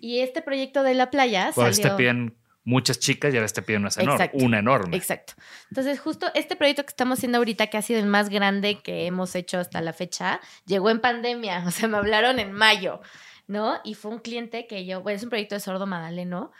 Y 0.00 0.20
este 0.20 0.40
proyecto 0.42 0.82
de 0.82 0.94
la 0.94 1.10
playa 1.10 1.44
a 1.44 1.46
veces 1.48 1.76
te 1.76 1.82
salió- 1.88 1.96
piden 1.96 2.38
muchas 2.64 2.98
chicas 2.98 3.32
y 3.32 3.36
a 3.36 3.40
veces 3.42 3.52
te 3.52 3.62
piden 3.62 3.82
unas 3.82 3.96
enormes. 3.98 4.30
Una 4.32 4.58
enorme. 4.58 4.96
Exacto. 4.96 5.34
Entonces, 5.70 6.00
justo 6.00 6.26
este 6.34 6.56
proyecto 6.56 6.82
que 6.82 6.88
estamos 6.90 7.18
haciendo 7.18 7.38
ahorita, 7.38 7.68
que 7.68 7.76
ha 7.76 7.82
sido 7.82 8.00
el 8.00 8.06
más 8.06 8.28
grande 8.30 8.80
que 8.80 9.06
hemos 9.06 9.34
hecho 9.36 9.58
hasta 9.58 9.80
la 9.82 9.92
fecha, 9.92 10.40
llegó 10.64 10.88
en 10.90 11.00
pandemia. 11.00 11.62
O 11.66 11.70
sea, 11.70 11.88
me 11.88 11.98
hablaron 11.98 12.38
en 12.40 12.52
mayo, 12.52 13.00
¿no? 13.46 13.80
Y 13.84 13.94
fue 13.94 14.10
un 14.10 14.18
cliente 14.18 14.66
que 14.66 14.84
yo, 14.86 15.02
bueno, 15.02 15.16
es 15.18 15.22
un 15.22 15.28
proyecto 15.28 15.54
de 15.54 15.60
Sordo 15.60 15.86
Madaleno, 15.86 16.50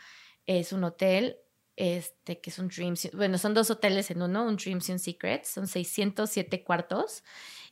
es 0.45 0.71
un 0.71 0.83
hotel, 0.85 1.37
este, 1.77 2.41
que 2.41 2.49
es 2.49 2.57
Dreams, 2.57 3.11
bueno, 3.13 3.37
son 3.37 3.53
dos 3.53 3.69
hoteles 3.69 4.11
en 4.11 4.21
uno, 4.21 4.45
un 4.45 4.57
Dreams 4.57 4.89
y 4.89 4.91
un 4.91 4.99
Secret, 4.99 5.45
son 5.45 5.67
607 5.67 6.63
cuartos, 6.63 7.23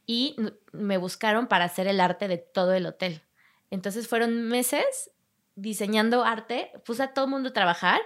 y 0.06 0.36
me 0.72 0.98
buscaron 0.98 1.48
para 1.48 1.66
hacer 1.66 1.88
el 1.88 2.00
arte 2.00 2.28
de 2.28 2.38
todo 2.38 2.74
el 2.74 2.86
hotel. 2.86 3.24
Entonces 3.72 4.08
fueron 4.08 4.48
meses 4.48 5.12
diseñando 5.56 6.24
arte, 6.24 6.72
puse 6.86 7.04
a 7.04 7.14
todo 7.14 7.26
el 7.26 7.32
mundo 7.32 7.50
a 7.50 7.54
trabajar 7.54 8.00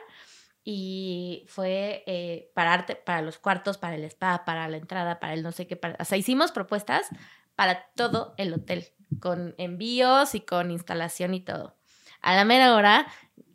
y 0.63 1.45
fue 1.47 2.03
eh, 2.07 2.51
para 2.53 2.73
arte, 2.73 2.95
para 2.95 3.21
los 3.21 3.37
cuartos, 3.37 3.77
para 3.77 3.95
el 3.95 4.03
spa, 4.05 4.45
para 4.45 4.67
la 4.69 4.77
entrada, 4.77 5.19
para 5.19 5.33
el 5.33 5.43
no 5.43 5.51
sé 5.51 5.67
qué, 5.67 5.75
para, 5.75 5.97
o 5.99 6.05
sea, 6.05 6.17
hicimos 6.17 6.51
propuestas 6.51 7.09
para 7.55 7.89
todo 7.95 8.33
el 8.37 8.53
hotel, 8.53 8.87
con 9.19 9.53
envíos 9.57 10.33
y 10.33 10.41
con 10.41 10.71
instalación 10.71 11.33
y 11.33 11.41
todo. 11.41 11.75
A 12.21 12.35
la 12.35 12.45
mera 12.45 12.75
hora, 12.75 13.07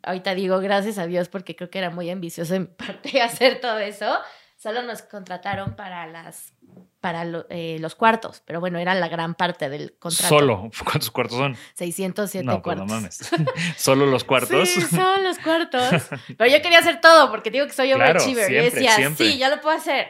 ahorita 0.05 0.33
digo 0.35 0.59
gracias 0.59 0.97
a 0.97 1.07
Dios 1.07 1.27
porque 1.29 1.55
creo 1.55 1.69
que 1.69 1.79
era 1.79 1.89
muy 1.89 2.09
ambicioso 2.09 2.55
en 2.55 2.67
parte 2.67 3.21
hacer 3.21 3.59
todo 3.59 3.79
eso, 3.79 4.17
solo 4.57 4.81
nos 4.83 5.01
contrataron 5.01 5.75
para 5.75 6.07
las 6.07 6.53
para 7.01 7.23
lo- 7.23 7.45
eh, 7.49 7.77
los 7.79 7.93
cuartos, 7.93 8.41
pero 8.47 8.59
bueno, 8.59 8.79
era 8.79 8.95
la 8.95 9.07
gran 9.07 9.35
parte 9.35 9.69
del 9.69 9.95
contrato. 9.99 10.27
Solo. 10.39 10.71
¿Cuántos 10.83 11.11
cuartos 11.11 11.37
son? 11.37 11.55
607 11.75 12.43
no, 12.43 12.53
pues 12.53 12.63
cuartos. 12.63 12.87
no 12.87 12.93
mames. 12.95 13.31
Solo 13.77 14.07
los 14.07 14.23
cuartos. 14.23 14.67
Sí, 14.67 14.81
son 14.81 15.23
los 15.23 15.37
cuartos. 15.37 15.91
Pero 16.35 16.49
yo 16.49 16.61
quería 16.63 16.79
hacer 16.79 16.99
todo 17.01 17.29
porque 17.29 17.51
digo 17.51 17.67
que 17.67 17.73
soy 17.73 17.89
Claro, 17.89 18.03
overachiever. 18.03 18.49
y 18.49 18.53
siempre, 18.53 18.71
decía, 18.79 18.95
siempre. 18.95 19.27
sí, 19.31 19.37
ya 19.37 19.49
lo 19.49 19.61
puedo 19.61 19.77
hacer. 19.77 20.07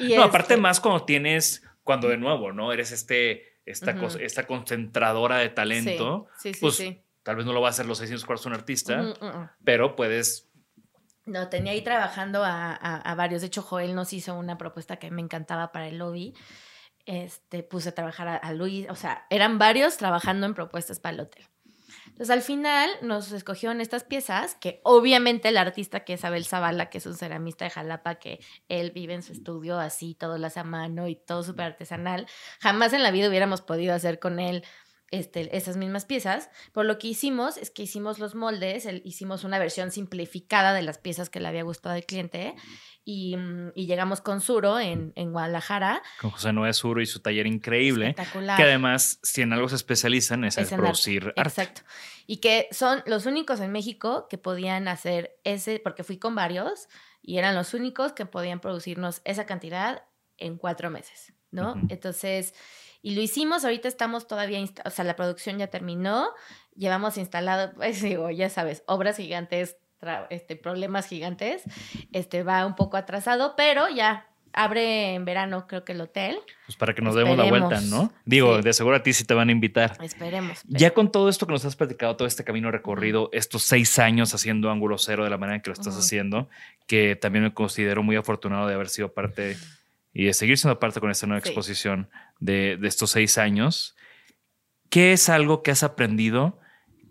Y 0.00 0.14
No, 0.16 0.24
aparte 0.24 0.54
este, 0.54 0.60
más 0.60 0.80
cuando 0.80 1.04
tienes, 1.04 1.62
cuando 1.84 2.08
de 2.08 2.16
nuevo, 2.16 2.52
¿no? 2.52 2.72
Eres 2.72 2.90
este, 2.90 3.60
esta, 3.64 3.94
cosa- 3.96 4.18
esta 4.20 4.48
concentradora 4.48 5.36
de 5.38 5.48
talento. 5.50 6.26
Sí, 6.38 6.48
sí, 6.48 6.54
sí. 6.54 6.60
pues 6.60 6.74
sí. 6.74 7.02
Tal 7.26 7.34
vez 7.34 7.44
no 7.44 7.52
lo 7.52 7.60
va 7.60 7.66
a 7.66 7.70
hacer 7.70 7.86
los 7.86 7.98
600 7.98 8.24
cuartos 8.24 8.46
un 8.46 8.52
artista, 8.54 9.00
Ujú, 9.02 9.26
ujú. 9.26 9.48
pero 9.64 9.96
puedes. 9.96 10.48
No, 11.24 11.48
tenía 11.48 11.72
ahí 11.72 11.82
trabajando 11.82 12.44
a, 12.44 12.70
a- 12.72 13.00
a 13.00 13.14
varios. 13.16 13.40
De 13.40 13.48
hecho, 13.48 13.60
Joel 13.62 13.96
nos 13.96 14.12
hizo 14.12 14.34
una 14.38 14.56
propuesta 14.56 14.96
que 15.00 15.10
me 15.10 15.20
encantaba 15.22 15.72
para 15.72 15.88
el 15.88 15.98
lobby. 15.98 16.34
Este, 17.04 17.64
puse 17.64 17.88
a 17.88 17.94
trabajar 17.96 18.28
a, 18.28 18.36
a 18.36 18.52
Luis. 18.52 18.86
O 18.90 18.94
sea, 18.94 19.26
eran 19.30 19.58
varios 19.58 19.96
trabajando 19.96 20.46
en 20.46 20.54
propuestas 20.54 21.00
para 21.00 21.14
el 21.14 21.20
hotel. 21.22 21.44
Entonces, 22.06 22.30
al 22.30 22.42
final 22.42 22.88
nos 23.02 23.32
escogieron 23.32 23.80
estas 23.80 24.04
piezas 24.04 24.54
que 24.54 24.80
obviamente 24.84 25.48
el 25.48 25.56
artista 25.56 26.00
que 26.04 26.14
es 26.14 26.24
Abel 26.24 26.44
Zavala, 26.46 26.90
que 26.90 26.98
es 26.98 27.06
un 27.06 27.16
ceramista 27.16 27.64
de 27.64 27.70
Jalapa, 27.72 28.14
que 28.16 28.38
él 28.68 28.92
vive 28.92 29.14
en 29.14 29.22
su 29.24 29.32
estudio 29.32 29.78
así, 29.80 30.14
todo 30.14 30.38
lo 30.38 30.46
hace 30.46 30.60
a 30.60 30.64
mano 30.64 31.08
y 31.08 31.16
todo 31.16 31.42
súper 31.42 31.66
artesanal, 31.66 32.26
jamás 32.60 32.92
en 32.92 33.02
la 33.02 33.10
vida 33.10 33.28
hubiéramos 33.28 33.62
podido 33.62 33.94
hacer 33.94 34.18
con 34.20 34.38
él 34.38 34.64
este, 35.10 35.56
esas 35.56 35.76
mismas 35.76 36.04
piezas. 36.04 36.50
Por 36.72 36.84
lo 36.84 36.98
que 36.98 37.08
hicimos 37.08 37.56
es 37.56 37.70
que 37.70 37.82
hicimos 37.84 38.18
los 38.18 38.34
moldes, 38.34 38.86
el- 38.86 39.02
hicimos 39.04 39.44
una 39.44 39.58
versión 39.58 39.90
simplificada 39.90 40.72
de 40.74 40.82
las 40.82 40.98
piezas 40.98 41.30
que 41.30 41.40
le 41.40 41.48
había 41.48 41.62
gustado 41.62 41.94
al 41.94 42.04
cliente 42.04 42.54
y, 43.04 43.36
mm, 43.36 43.70
y 43.76 43.86
llegamos 43.86 44.20
con 44.20 44.40
Suro 44.40 44.80
en, 44.80 45.12
en 45.14 45.30
Guadalajara. 45.32 46.02
Con 46.20 46.30
José 46.32 46.52
Noé 46.52 46.72
Suro 46.72 47.00
y 47.00 47.06
su 47.06 47.20
taller 47.20 47.46
increíble. 47.46 48.08
Espectacular. 48.08 48.56
Que 48.56 48.64
además, 48.64 49.20
si 49.22 49.42
en 49.42 49.52
algo 49.52 49.68
se 49.68 49.76
especializan, 49.76 50.42
es, 50.44 50.58
Es 50.58 50.72
en 50.72 50.78
producir 50.78 51.32
arte. 51.36 51.40
Exacto. 51.62 51.82
Y 52.26 52.38
que 52.38 52.66
son 52.72 53.04
los 53.06 53.26
únicos 53.26 53.60
en 53.60 53.70
México 53.70 54.26
que 54.28 54.38
podían 54.38 54.88
hacer 54.88 55.38
ese, 55.44 55.78
porque 55.78 56.02
fui 56.02 56.18
con 56.18 56.34
varios, 56.34 56.88
y 57.22 57.38
eran 57.38 57.54
los 57.54 57.74
únicos 57.74 58.12
que 58.12 58.26
podían 58.26 58.58
producirnos 58.60 59.20
esa 59.24 59.46
cantidad 59.46 60.02
en 60.36 60.56
cuatro 60.58 60.90
meses, 60.90 61.32
¿no? 61.52 61.72
Ujú. 61.74 61.86
Entonces, 61.88 62.54
y 63.06 63.14
lo 63.14 63.20
hicimos, 63.22 63.64
ahorita 63.64 63.86
estamos 63.86 64.26
todavía, 64.26 64.58
o 64.84 64.90
sea, 64.90 65.04
la 65.04 65.14
producción 65.14 65.58
ya 65.58 65.68
terminó, 65.68 66.26
llevamos 66.74 67.16
instalado, 67.18 67.72
pues 67.76 68.02
digo, 68.02 68.32
ya 68.32 68.50
sabes, 68.50 68.82
obras 68.86 69.16
gigantes, 69.18 69.76
este, 70.28 70.56
problemas 70.56 71.06
gigantes, 71.06 71.62
este 72.12 72.42
va 72.42 72.66
un 72.66 72.74
poco 72.74 72.96
atrasado, 72.96 73.54
pero 73.56 73.88
ya 73.88 74.26
abre 74.52 75.14
en 75.14 75.24
verano 75.24 75.68
creo 75.68 75.84
que 75.84 75.92
el 75.92 76.00
hotel, 76.00 76.36
Pues 76.66 76.74
para 76.76 76.94
que 76.96 77.02
nos 77.02 77.14
demos 77.14 77.36
la 77.36 77.44
vuelta. 77.44 77.80
¿no? 77.82 78.12
Digo, 78.24 78.56
Sí. 78.56 78.62
de 78.62 78.72
seguro 78.72 78.96
a 78.96 79.02
ti 79.04 79.12
sí 79.12 79.24
te 79.24 79.34
van 79.34 79.50
a 79.50 79.52
invitar. 79.52 79.96
esperemos. 80.02 80.62
Ya 80.66 80.92
con 80.92 81.12
todo 81.12 81.28
esto 81.28 81.46
que 81.46 81.52
nos 81.52 81.64
has 81.64 81.76
platicado, 81.76 82.16
todo 82.16 82.26
este 82.26 82.42
camino 82.42 82.72
recorrido, 82.72 83.28
estos 83.32 83.62
seis 83.62 84.00
años 84.00 84.34
haciendo 84.34 84.68
ángulo 84.72 84.98
cero 84.98 85.22
de 85.22 85.30
la 85.30 85.38
manera 85.38 85.56
en 85.56 85.62
que 85.62 85.70
lo 85.70 85.74
estás 85.74 85.96
haciendo, 85.96 86.48
que 86.88 87.14
también 87.14 87.44
me 87.44 87.54
considero 87.54 88.02
muy 88.02 88.16
afortunado 88.16 88.66
de 88.66 88.74
haber 88.74 88.88
sido 88.88 89.12
parte 89.12 89.56
y 90.18 90.24
de 90.24 90.32
seguir 90.32 90.56
siendo 90.56 90.78
parte 90.80 90.98
con 90.98 91.10
esta 91.10 91.26
nueva 91.26 91.42
Sí. 91.42 91.50
exposición 91.50 92.08
de, 92.40 92.78
de 92.78 92.88
estos 92.88 93.10
seis 93.10 93.36
años. 93.36 93.94
¿Qué 94.88 95.12
es 95.12 95.28
algo 95.28 95.62
que 95.62 95.70
has 95.72 95.82
aprendido 95.82 96.58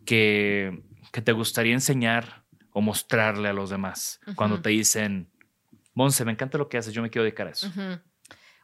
que, 0.06 0.82
que 1.12 1.22
te 1.22 1.32
gustaría 1.32 1.74
enseñar 1.74 2.46
o 2.72 2.82
mostrarle 2.82 3.48
a 3.50 3.54
los 3.54 3.70
demás 3.70 4.20
cuando 4.36 4.62
te 4.62 4.70
dicen, 4.70 5.30
Monse, 5.94 6.26
me 6.26 6.32
encanta 6.32 6.58
lo 6.58 6.68
que 6.68 6.78
haces, 6.78 6.94
yo 6.94 7.02
me 7.02 7.10
quiero 7.10 7.24
dedicar 7.24 7.48
a 7.48 7.52
eso? 7.52 7.72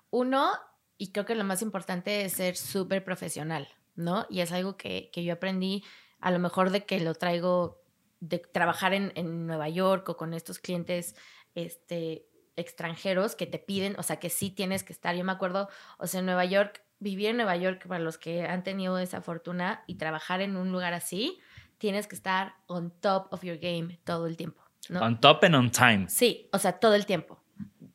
Uno, 0.10 0.52
y 0.98 1.12
creo 1.12 1.26
que 1.26 1.36
lo 1.36 1.44
más 1.44 1.62
importante 1.62 2.26
es 2.26 2.34
ser 2.34 2.58
súper 2.58 3.04
profesional, 3.04 3.68
¿no? 3.96 4.26
Y 4.30 4.42
es 4.42 4.52
algo 4.52 4.76
que, 4.76 5.10
que 5.14 5.24
yo 5.24 5.34
aprendí 5.34 5.84
a 6.20 6.32
lo 6.32 6.40
mejor 6.40 6.72
de 6.72 6.86
que 6.86 7.00
lo 7.00 7.14
traigo 7.16 7.82
de 8.20 8.40
trabajar 8.40 8.94
en, 8.94 9.12
en 9.16 9.46
Nueva 9.48 9.70
York 9.70 10.10
o 10.10 10.18
con 10.18 10.34
estos 10.34 10.60
clientes 10.60 11.16
este, 11.56 12.26
extranjeros 12.62 13.36
que 13.36 13.46
te 13.46 13.60
piden, 13.60 13.96
o 13.98 14.04
sea, 14.04 14.18
que 14.18 14.30
sí 14.30 14.50
tienes 14.50 14.84
que 14.84 14.94
estar. 14.94 15.16
Yo 15.16 15.24
me 15.24 15.32
acuerdo, 15.32 15.70
o 15.98 16.08
sea, 16.08 16.20
en 16.20 16.26
Nueva 16.26 16.46
York, 16.46 16.84
vivir 17.00 17.28
en 17.28 17.38
Nueva 17.38 17.58
York, 17.58 17.88
para 17.88 18.04
los 18.04 18.18
que 18.18 18.44
han 18.44 18.64
tenido 18.64 18.98
esa 19.00 19.22
fortuna 19.22 19.84
y 19.88 19.96
trabajar 19.96 20.42
en 20.42 20.56
un 20.56 20.72
lugar 20.72 20.94
así, 20.94 21.40
tienes 21.78 22.08
que 22.08 22.16
estar 22.16 22.56
on 22.68 22.92
top 23.02 23.34
of 23.34 23.44
your 23.44 23.58
game 23.58 24.00
todo 24.04 24.28
el 24.28 24.38
tiempo, 24.38 24.62
¿no? 24.90 25.02
On 25.02 25.20
top 25.20 25.44
and 25.44 25.56
on 25.56 25.72
time. 25.72 26.06
Sí, 26.08 26.48
o 26.54 26.60
sea, 26.60 26.74
todo 26.74 26.94
el 26.94 27.06
tiempo. 27.06 27.42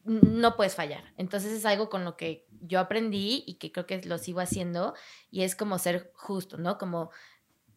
No 0.05 0.57
puedes 0.57 0.75
fallar. 0.75 1.05
Entonces 1.17 1.53
es 1.53 1.65
algo 1.65 1.89
con 1.89 2.05
lo 2.05 2.17
que 2.17 2.47
yo 2.61 2.81
aprendí 2.81 3.45
y 3.47 3.55
que 3.55 3.71
creo 3.71 3.87
que 3.87 4.03
lo 4.03 4.19
sigo 4.19 4.41
haciendo 4.41 4.95
y 5.31 5.43
es 5.43 5.55
como 5.55 5.79
ser 5.79 6.11
justo, 6.15 6.59
¿no? 6.59 6.79
Como 6.79 7.11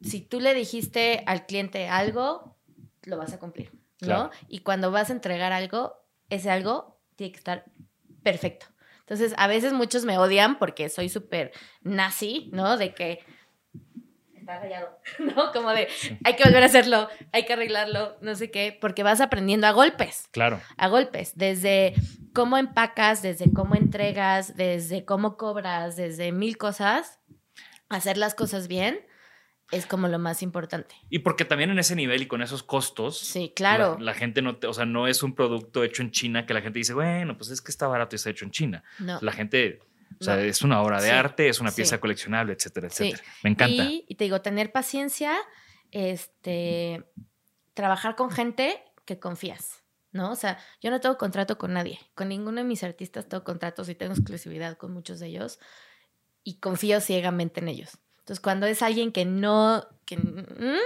si 0.01 0.21
tú 0.21 0.39
le 0.39 0.53
dijiste 0.53 1.23
al 1.27 1.45
cliente 1.45 1.87
algo, 1.89 2.55
lo 3.03 3.17
vas 3.17 3.33
a 3.33 3.39
cumplir, 3.39 3.71
¿no? 4.01 4.07
Claro. 4.07 4.31
Y 4.47 4.59
cuando 4.59 4.91
vas 4.91 5.09
a 5.09 5.13
entregar 5.13 5.51
algo, 5.51 5.98
ese 6.29 6.49
algo 6.49 6.99
tiene 7.15 7.31
que 7.31 7.37
estar 7.37 7.65
perfecto. 8.23 8.67
Entonces, 9.01 9.33
a 9.37 9.47
veces 9.47 9.73
muchos 9.73 10.05
me 10.05 10.17
odian 10.17 10.59
porque 10.59 10.87
soy 10.89 11.09
súper 11.09 11.51
nazi, 11.81 12.49
¿no? 12.53 12.77
De 12.77 12.93
que 12.93 13.19
está 14.35 14.59
rayado, 14.59 14.99
¿no? 15.19 15.51
Como 15.51 15.71
de 15.71 15.87
hay 16.23 16.35
que 16.35 16.43
volver 16.43 16.63
a 16.63 16.67
hacerlo, 16.67 17.07
hay 17.31 17.45
que 17.45 17.53
arreglarlo, 17.53 18.17
no 18.21 18.35
sé 18.35 18.51
qué, 18.51 18.77
porque 18.79 19.03
vas 19.03 19.21
aprendiendo 19.21 19.67
a 19.67 19.71
golpes 19.71 20.27
Claro. 20.31 20.61
a 20.77 20.87
golpes, 20.87 21.33
desde 21.35 21.93
cómo 22.33 22.57
empacas, 22.57 23.21
desde 23.21 23.51
cómo 23.51 23.75
entregas, 23.75 24.55
desde 24.55 25.05
cómo 25.05 25.37
cobras, 25.37 25.95
desde 25.95 26.31
mil 26.31 26.57
cosas, 26.57 27.19
hacer 27.89 28.17
las 28.17 28.35
cosas 28.35 28.67
bien 28.67 28.99
es 29.71 29.85
como 29.85 30.07
lo 30.07 30.17
más 30.19 30.41
importante. 30.41 30.95
Y 31.09 31.19
porque 31.19 31.45
también 31.45 31.69
en 31.69 31.79
ese 31.79 31.95
nivel 31.95 32.21
y 32.23 32.27
con 32.27 32.41
esos 32.41 32.63
costos, 32.63 33.17
Sí, 33.19 33.53
claro. 33.55 33.97
la, 33.99 34.05
la 34.05 34.13
gente 34.13 34.41
no, 34.41 34.57
te- 34.57 34.67
o 34.67 34.73
sea, 34.73 34.85
no 34.85 35.07
es 35.07 35.21
un 35.23 35.35
producto 35.35 35.83
hecho 35.83 36.01
en 36.01 36.11
China 36.11 36.45
que 36.45 36.53
la 36.53 36.61
gente 36.61 36.79
dice, 36.79 36.93
bueno, 36.93 37.37
pues 37.37 37.49
es 37.51 37.61
que 37.61 37.71
está 37.71 37.87
barato 37.87 38.15
y 38.15 38.17
está 38.17 38.29
hecho 38.31 38.45
en 38.45 38.51
China. 38.51 38.83
No. 38.99 39.19
La 39.21 39.31
gente, 39.31 39.79
o 40.19 40.23
sea, 40.23 40.35
No. 40.35 40.41
es 40.41 40.61
una 40.63 40.81
obra 40.81 41.01
de 41.01 41.09
Sí, 41.09 41.13
arte, 41.13 41.49
es 41.49 41.59
una 41.59 41.69
sí. 41.71 41.77
pieza 41.77 41.99
coleccionable, 41.99 42.53
etcétera, 42.53 42.89
Sí. 42.89 43.09
etcétera. 43.09 43.29
Me 43.43 43.49
encanta. 43.51 43.83
Y, 43.83 44.05
y 44.07 44.15
te 44.15 44.23
digo, 44.23 44.41
tener 44.41 44.71
paciencia, 44.71 45.35
este, 45.91 47.03
trabajar 47.73 48.15
con 48.15 48.31
gente 48.31 48.81
que 49.05 49.19
confías, 49.19 49.83
¿no? 50.11 50.31
O 50.31 50.35
sea, 50.35 50.57
yo 50.81 50.89
no 50.91 50.99
tengo 50.99 51.17
contrato 51.17 51.57
con 51.57 51.73
nadie, 51.73 51.99
con 52.15 52.29
ninguno 52.29 52.57
de 52.57 52.63
mis 52.63 52.83
artistas 52.83 53.27
tengo 53.27 53.43
contratos 53.43 53.89
y 53.89 53.95
tengo 53.95 54.13
exclusividad 54.13 54.77
con 54.77 54.91
muchos 54.93 55.19
de 55.19 55.27
ellos 55.27 55.59
y 56.43 56.59
confío 56.59 56.99
ciegamente 57.01 57.59
en 57.59 57.67
ellos. 57.67 57.97
Entonces, 58.29 58.43
cuando 58.43 58.67
es 58.67 58.83
alguien 58.83 59.11
que 59.11 59.25
no, 59.25 59.83
que 60.05 60.15
mm, 60.17 60.77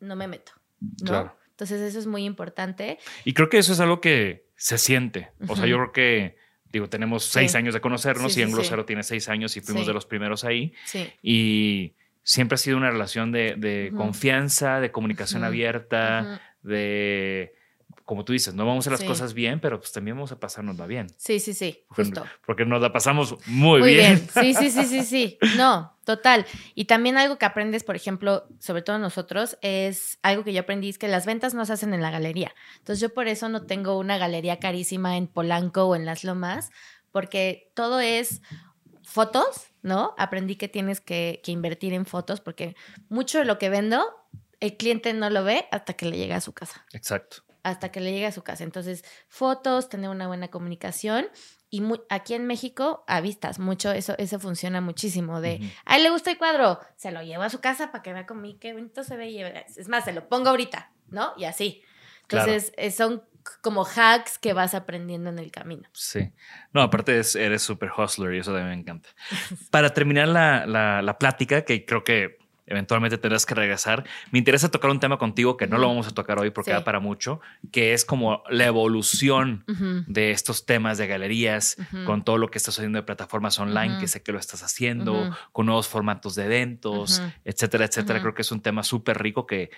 no 0.00 0.16
me 0.16 0.26
meto, 0.26 0.52
¿no? 0.80 1.06
Claro. 1.06 1.36
Entonces, 1.50 1.82
eso 1.82 1.98
es 1.98 2.06
muy 2.06 2.24
importante. 2.24 2.98
Y 3.26 3.34
creo 3.34 3.50
que 3.50 3.58
eso 3.58 3.74
es 3.74 3.80
algo 3.80 4.00
que 4.00 4.46
se 4.56 4.78
siente. 4.78 5.32
O 5.48 5.54
sea, 5.54 5.66
yo 5.66 5.76
creo 5.76 5.92
que, 5.92 6.36
digo, 6.72 6.88
tenemos 6.88 7.24
seis 7.24 7.52
Sí. 7.52 7.58
años 7.58 7.74
de 7.74 7.82
conocernos 7.82 8.32
Sí, 8.32 8.40
y 8.40 8.44
sí, 8.44 8.48
Anglo 8.50 8.64
sí. 8.64 8.70
Tiene 8.86 9.02
seis 9.02 9.28
años 9.28 9.54
y 9.58 9.60
fuimos 9.60 9.86
de 9.86 9.92
los 9.92 10.06
primeros 10.06 10.44
ahí. 10.44 10.72
Sí. 10.86 11.12
Y 11.22 11.94
siempre 12.22 12.54
ha 12.54 12.58
sido 12.58 12.78
una 12.78 12.90
relación 12.90 13.32
de, 13.32 13.54
de 13.58 13.92
confianza, 13.94 14.80
de 14.80 14.90
comunicación 14.90 15.44
abierta, 15.44 16.40
de, 16.62 17.54
como 18.04 18.24
tú 18.24 18.32
dices, 18.32 18.54
no 18.54 18.66
vamos 18.66 18.78
a 18.78 18.90
hacer 18.90 18.92
las 18.92 19.00
Sí. 19.00 19.06
cosas 19.06 19.34
bien, 19.34 19.60
pero 19.60 19.78
pues 19.78 19.92
también 19.92 20.16
vamos 20.16 20.32
a 20.32 20.38
pasárnosla 20.40 20.86
bien. 20.86 21.06
Sí, 21.16 21.40
sí, 21.40 21.54
sí, 21.54 21.84
Porque, 21.88 22.04
justo. 22.04 22.24
porque 22.46 22.64
nos 22.64 22.80
la 22.82 22.92
pasamos 22.92 23.36
muy, 23.46 23.80
Muy 23.80 23.94
bien. 23.94 24.28
bien. 24.34 24.54
Sí, 24.54 24.54
sí, 24.54 24.70
sí, 24.70 24.84
sí, 24.86 25.04
sí. 25.04 25.38
No, 25.56 25.96
total. 26.04 26.44
Y 26.74 26.86
también 26.86 27.16
algo 27.16 27.38
que 27.38 27.44
aprendes, 27.46 27.84
por 27.84 27.96
ejemplo, 27.96 28.46
sobre 28.58 28.82
todo 28.82 28.98
nosotros, 28.98 29.56
es 29.62 30.18
algo 30.22 30.44
que 30.44 30.52
yo 30.52 30.60
aprendí, 30.60 30.88
es 30.88 30.98
que 30.98 31.08
las 31.08 31.26
ventas 31.26 31.54
no 31.54 31.64
se 31.64 31.72
hacen 31.74 31.94
en 31.94 32.02
la 32.02 32.10
galería. 32.10 32.54
Entonces 32.78 33.00
yo 33.00 33.14
por 33.14 33.28
eso 33.28 33.48
no 33.48 33.66
tengo 33.66 33.98
una 33.98 34.18
galería 34.18 34.58
carísima 34.58 35.16
en 35.16 35.26
Polanco 35.28 35.84
o 35.84 35.96
en 35.96 36.04
Las 36.04 36.24
Lomas, 36.24 36.70
porque 37.10 37.70
todo 37.74 38.00
es 38.00 38.42
fotos, 39.02 39.66
¿no? 39.82 40.14
Aprendí 40.18 40.56
que 40.56 40.68
tienes 40.68 41.00
que, 41.00 41.40
que 41.44 41.52
invertir 41.52 41.92
en 41.92 42.06
fotos, 42.06 42.40
porque 42.40 42.76
mucho 43.08 43.38
de 43.38 43.44
lo 43.44 43.58
que 43.58 43.68
vendo, 43.68 44.04
el 44.60 44.76
cliente 44.76 45.12
no 45.12 45.28
lo 45.28 45.42
ve 45.44 45.66
hasta 45.72 45.94
que 45.94 46.06
le 46.06 46.16
llega 46.16 46.36
a 46.36 46.40
su 46.40 46.52
casa 46.52 46.86
Exacto. 46.92 47.38
Hasta 47.62 47.90
que 47.90 48.00
le 48.00 48.12
llegue 48.12 48.26
a 48.26 48.32
su 48.32 48.42
casa. 48.42 48.64
Entonces, 48.64 49.04
fotos, 49.28 49.88
tener 49.88 50.10
una 50.10 50.26
buena 50.26 50.48
comunicación. 50.48 51.26
Y 51.70 51.82
aquí 52.10 52.34
en 52.34 52.46
México, 52.46 53.02
a 53.06 53.20
vistas, 53.22 53.58
mucho, 53.58 53.92
eso, 53.92 54.14
eso 54.18 54.38
funciona 54.38 54.80
muchísimo. 54.80 55.40
De, 55.40 55.72
a 55.86 55.96
él 55.96 56.02
le 56.02 56.10
gusta 56.10 56.30
el 56.30 56.36
cuadro, 56.38 56.78
se 56.96 57.10
lo 57.12 57.22
llevo 57.22 57.44
a 57.44 57.50
su 57.50 57.60
casa 57.60 57.90
para 57.90 58.02
que 58.02 58.12
vea 58.12 58.26
conmigo 58.26 58.58
qué 58.60 58.72
bonito 58.74 59.02
se 59.04 59.16
ve. 59.16 59.30
y- 59.30 59.40
Es 59.42 59.88
más, 59.88 60.04
se 60.04 60.12
lo 60.12 60.28
pongo 60.28 60.50
ahorita, 60.50 60.92
¿no? 61.08 61.32
Y 61.38 61.44
así. 61.44 61.82
Claro. 62.26 62.52
Entonces, 62.52 62.72
eh, 62.76 62.90
son 62.90 63.22
como 63.62 63.84
hacks 63.84 64.38
que 64.38 64.52
vas 64.52 64.74
aprendiendo 64.74 65.30
en 65.30 65.38
el 65.38 65.50
camino. 65.50 65.88
Sí. 65.92 66.30
No, 66.72 66.82
aparte 66.82 67.18
es- 67.18 67.34
eres 67.36 67.62
súper 67.62 67.90
hustler 67.96 68.34
y 68.34 68.38
eso 68.40 68.52
también 68.52 68.68
me 68.76 68.80
encanta. 68.82 69.08
Para 69.70 69.94
terminar 69.94 70.28
la, 70.28 70.66
la- 70.66 71.00
la 71.02 71.18
plática, 71.18 71.64
que 71.64 71.84
creo 71.86 72.04
que 72.04 72.38
eventualmente 72.66 73.18
tendrás 73.18 73.44
que 73.46 73.54
regresar, 73.54 74.04
me 74.30 74.38
interesa 74.38 74.70
tocar 74.70 74.90
un 74.90 75.00
tema 75.00 75.18
contigo 75.18 75.56
que 75.56 75.66
no 75.66 75.78
lo 75.78 75.88
vamos 75.88 76.06
a 76.06 76.10
tocar 76.12 76.38
hoy 76.38 76.50
porque 76.50 76.70
Sí. 76.70 76.74
da 76.76 76.84
para 76.84 77.00
mucho, 77.00 77.40
que 77.72 77.92
es 77.92 78.04
como 78.04 78.42
la 78.48 78.66
evolución 78.66 79.64
de 80.06 80.30
estos 80.30 80.64
temas 80.64 80.96
de 80.98 81.06
galerías, 81.06 81.76
con 82.06 82.24
todo 82.24 82.38
lo 82.38 82.48
que 82.50 82.58
estás 82.58 82.78
haciendo 82.78 82.98
de 82.98 83.02
plataformas 83.02 83.58
online, 83.58 83.98
que 83.98 84.06
sé 84.08 84.22
que 84.22 84.32
lo 84.32 84.38
estás 84.38 84.62
haciendo, 84.62 85.36
con 85.52 85.66
nuevos 85.66 85.88
formatos 85.88 86.34
de 86.34 86.44
eventos, 86.44 87.22
etcétera, 87.44 87.84
etcétera. 87.86 88.20
Creo 88.20 88.34
que 88.34 88.42
es 88.42 88.52
un 88.52 88.60
tema 88.62 88.82
súper 88.82 89.20
rico 89.22 89.46
que, 89.46 89.70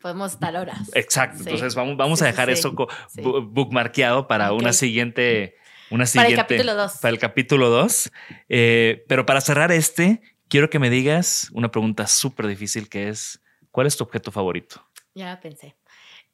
Podemos 0.00 0.32
estar 0.32 0.56
horas. 0.56 0.90
exacto. 0.94 1.38
Sí. 1.38 1.44
Entonces 1.44 1.74
vamos, 1.76 1.96
vamos 1.96 2.18
Sí, 2.18 2.24
a 2.24 2.28
dejar 2.28 2.50
eso 2.50 2.74
bookmarkeado 3.22 4.26
para 4.28 4.52
una 4.52 4.72
siguiente. 4.72 5.56
Una 5.90 6.04
Para 6.04 6.28
el 6.28 6.28
siguiente, 6.28 6.36
capítulo 6.42 6.74
dos. 6.74 6.92
Para 7.00 7.12
el 7.12 7.18
capítulo 7.18 7.70
2. 7.70 8.10
pero 9.08 9.24
para 9.24 9.40
cerrar 9.40 9.72
este, 9.72 10.20
quiero 10.48 10.70
que 10.70 10.78
me 10.78 10.90
digas 10.90 11.50
una 11.52 11.70
pregunta 11.70 12.06
súper 12.06 12.46
difícil 12.46 12.88
que 12.88 13.08
es, 13.08 13.40
¿cuál 13.70 13.86
es 13.86 13.96
tu 13.96 14.04
objeto 14.04 14.30
favorito? 14.32 14.84
Ya 15.14 15.38
pensé. 15.40 15.76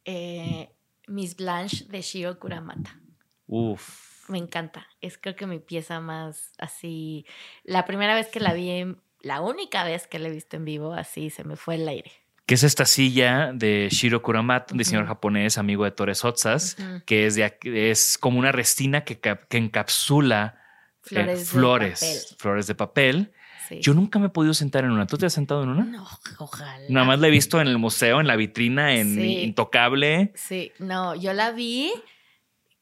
Eh, 0.04 0.70
Miss 1.06 1.36
Blanche 1.36 1.84
de 1.88 2.00
Shiro 2.02 2.38
Kuramata. 2.38 2.98
Uf. 3.46 4.28
Me 4.28 4.38
encanta. 4.38 4.86
Es 5.00 5.18
creo 5.18 5.36
que 5.36 5.46
mi 5.46 5.58
pieza 5.58 6.00
más 6.00 6.52
así. 6.58 7.26
La 7.62 7.84
primera 7.84 8.14
vez 8.14 8.28
que 8.28 8.40
la 8.40 8.52
vi, 8.54 8.70
en- 8.70 9.00
la 9.20 9.40
única 9.40 9.84
vez 9.84 10.06
que 10.06 10.18
la 10.18 10.28
he 10.28 10.30
visto 10.32 10.56
en 10.56 10.64
vivo, 10.64 10.92
así 10.94 11.30
se 11.30 11.44
me 11.44 11.56
fue 11.56 11.76
el 11.76 11.88
aire. 11.88 12.12
que 12.46 12.56
es 12.56 12.62
esta 12.62 12.84
silla 12.84 13.52
de 13.54 13.88
Shiro 13.90 14.20
Kuramata, 14.20 14.74
un 14.74 14.78
diseñador 14.78 15.06
Ujú. 15.06 15.14
japonés, 15.14 15.56
amigo 15.56 15.84
de 15.84 15.92
Torres 15.92 16.26
Otsas, 16.26 16.76
que 17.06 17.24
es, 17.24 17.36
de, 17.36 17.56
es 17.62 18.18
como 18.18 18.38
una 18.38 18.52
resina 18.52 19.02
que, 19.02 19.18
que 19.18 19.56
encapsula 19.56 20.60
eh, 20.60 21.00
Flores. 21.00 21.38
de 21.38 21.44
flores, 21.46 22.00
papel. 22.00 22.38
flores 22.38 22.66
de 22.66 22.74
papel. 22.74 23.32
Sí. 23.68 23.80
Yo 23.80 23.94
nunca 23.94 24.18
me 24.18 24.26
he 24.26 24.30
podido 24.30 24.54
sentar 24.54 24.84
en 24.84 24.90
una. 24.90 25.06
¿Tú 25.06 25.16
te 25.16 25.26
has 25.26 25.32
sentado 25.32 25.62
en 25.62 25.70
una? 25.70 25.84
No, 25.84 26.06
ojalá. 26.38 26.78
Nada 26.88 27.06
más 27.06 27.20
la 27.20 27.28
he 27.28 27.30
visto 27.30 27.60
en 27.60 27.68
el 27.68 27.78
museo, 27.78 28.20
en 28.20 28.26
la 28.26 28.36
vitrina, 28.36 28.94
en 28.94 29.14
Sí. 29.14 29.38
Intocable. 29.40 30.32
Sí, 30.34 30.72
no, 30.78 31.14
yo 31.14 31.32
la 31.32 31.50
vi, 31.52 31.92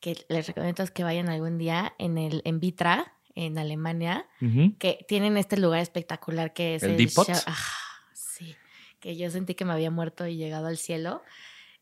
que 0.00 0.16
les 0.28 0.46
recomiendo 0.46 0.84
que 0.92 1.04
vayan 1.04 1.28
algún 1.28 1.58
día 1.58 1.94
en 1.98 2.18
el 2.18 2.42
en 2.44 2.58
Vitra, 2.58 3.14
en 3.34 3.58
Alemania, 3.58 4.26
que 4.78 5.04
tienen 5.08 5.36
este 5.36 5.56
lugar 5.56 5.80
espectacular 5.80 6.52
que 6.52 6.74
es 6.74 6.82
¿El 6.82 7.00
el, 7.00 7.10
Ah, 7.46 7.56
sí, 8.12 8.54
que 9.00 9.16
yo 9.16 9.30
sentí 9.30 9.54
que 9.54 9.64
me 9.64 9.72
había 9.72 9.90
muerto 9.90 10.26
y 10.26 10.36
llegado 10.36 10.66
al 10.66 10.76
cielo 10.76 11.22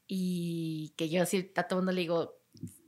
y 0.06 0.92
que 0.96 1.08
yo 1.08 1.24
sí 1.26 1.52
a 1.56 1.62
todo 1.64 1.78
mundo 1.78 1.92
le 1.92 2.02
digo, 2.02 2.39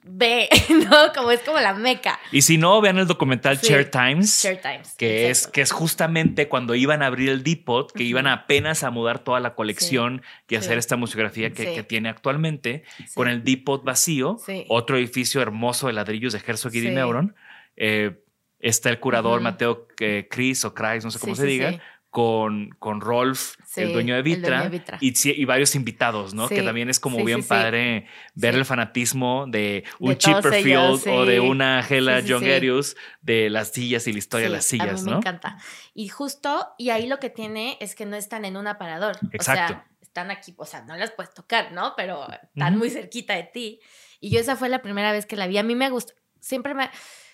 ve, 0.04 0.48
¿no? 0.90 1.12
Como 1.14 1.30
es 1.30 1.40
como 1.40 1.58
la 1.60 1.74
meca. 1.74 2.18
Y 2.30 2.42
si 2.42 2.58
no, 2.58 2.80
vean 2.80 2.98
el 2.98 3.06
documental 3.06 3.58
Sí. 3.58 3.68
Share 3.68 3.90
Times. 3.90 4.42
Share 4.42 4.60
Times. 4.60 4.94
que 4.96 5.30
es, 5.30 5.46
que 5.46 5.60
es 5.60 5.72
justamente 5.72 6.48
cuando 6.48 6.74
iban 6.74 7.02
a 7.02 7.06
abrir 7.06 7.28
el 7.30 7.42
Depot, 7.42 7.92
que 7.92 8.02
iban 8.02 8.26
apenas 8.26 8.82
a 8.82 8.90
mudar 8.90 9.20
toda 9.20 9.40
la 9.40 9.54
colección 9.54 10.22
y 10.48 10.56
hacer 10.56 10.72
Sí. 10.74 10.78
esta 10.80 10.96
museografía 10.96 11.52
que, 11.52 11.82
tiene 11.82 12.08
actualmente, 12.08 12.84
con 13.14 13.28
el 13.28 13.44
Depot 13.44 13.82
vacío, 13.84 14.38
otro 14.68 14.96
edificio 14.96 15.40
hermoso 15.40 15.86
de 15.86 15.92
ladrillos 15.94 16.32
de 16.32 16.42
Herzog 16.46 16.74
y 16.74 16.80
Sí. 16.80 16.88
Meuron. 16.88 17.34
Eh, 17.76 18.18
está 18.60 18.90
el 18.90 19.00
curador. 19.00 19.40
Mateo 19.40 19.88
eh, 19.98 20.28
Cris 20.30 20.64
o 20.64 20.72
Kreis, 20.74 21.04
no 21.04 21.10
sé 21.10 21.18
cómo 21.18 21.34
se 21.34 21.46
diga, 21.46 21.72
sí. 21.72 21.80
Con, 22.12 22.68
con 22.78 23.00
Rolf, 23.00 23.56
Sí, 23.64 23.80
el 23.80 23.94
dueño 23.94 24.14
de 24.14 24.22
dueño 24.22 24.36
Vitra, 24.36 24.62
de 24.64 24.68
Vitra. 24.68 24.98
Y, 25.00 25.44
varios 25.46 25.74
invitados, 25.74 26.34
¿no? 26.34 26.46
Sí, 26.46 26.56
Que 26.56 26.62
también 26.62 26.90
es 26.90 27.00
como 27.00 27.16
sí, 27.16 27.24
bien 27.24 27.42
padre 27.42 28.06
ver 28.34 28.54
el 28.54 28.66
fanatismo 28.66 29.46
de 29.48 29.84
un 29.98 30.10
De 30.10 30.18
Chipperfield 30.18 30.66
ellos, 30.66 31.06
o 31.06 31.24
de 31.24 31.40
una 31.40 31.80
Hela 31.80 32.20
sí. 32.20 32.30
Jongerius 32.30 32.96
de 33.22 33.48
las 33.48 33.70
sillas 33.70 34.06
y 34.06 34.12
la 34.12 34.18
historia 34.18 34.48
de 34.48 34.52
las 34.52 34.66
sillas, 34.66 35.00
a 35.00 35.04
mí 35.04 35.04
¿no? 35.04 35.10
me 35.12 35.16
encanta. 35.16 35.56
Y 35.94 36.08
justo, 36.08 36.74
y 36.76 36.90
ahí 36.90 37.06
lo 37.06 37.18
que 37.18 37.30
tiene 37.30 37.78
es 37.80 37.94
que 37.94 38.04
no 38.04 38.16
están 38.16 38.44
en 38.44 38.58
un 38.58 38.66
aparador. 38.66 39.16
Exacto. 39.32 39.72
O 39.72 39.76
sea, 39.76 39.86
están 40.02 40.30
aquí, 40.30 40.52
o 40.58 40.66
sea, 40.66 40.82
no 40.82 40.94
las 40.94 41.12
puedes 41.12 41.32
tocar, 41.32 41.72
¿no? 41.72 41.94
Pero 41.96 42.26
están 42.30 42.76
muy 42.76 42.90
cerquita 42.90 43.36
de 43.36 43.44
ti. 43.44 43.80
Y 44.20 44.28
yo 44.28 44.38
esa 44.38 44.54
fue 44.56 44.68
la 44.68 44.82
primera 44.82 45.12
vez 45.12 45.24
que 45.24 45.36
la 45.36 45.46
vi. 45.46 45.56
A 45.56 45.62
mí 45.62 45.74
me 45.74 45.88
gusta, 45.88 46.12
siempre 46.40 46.74
me, 46.74 46.90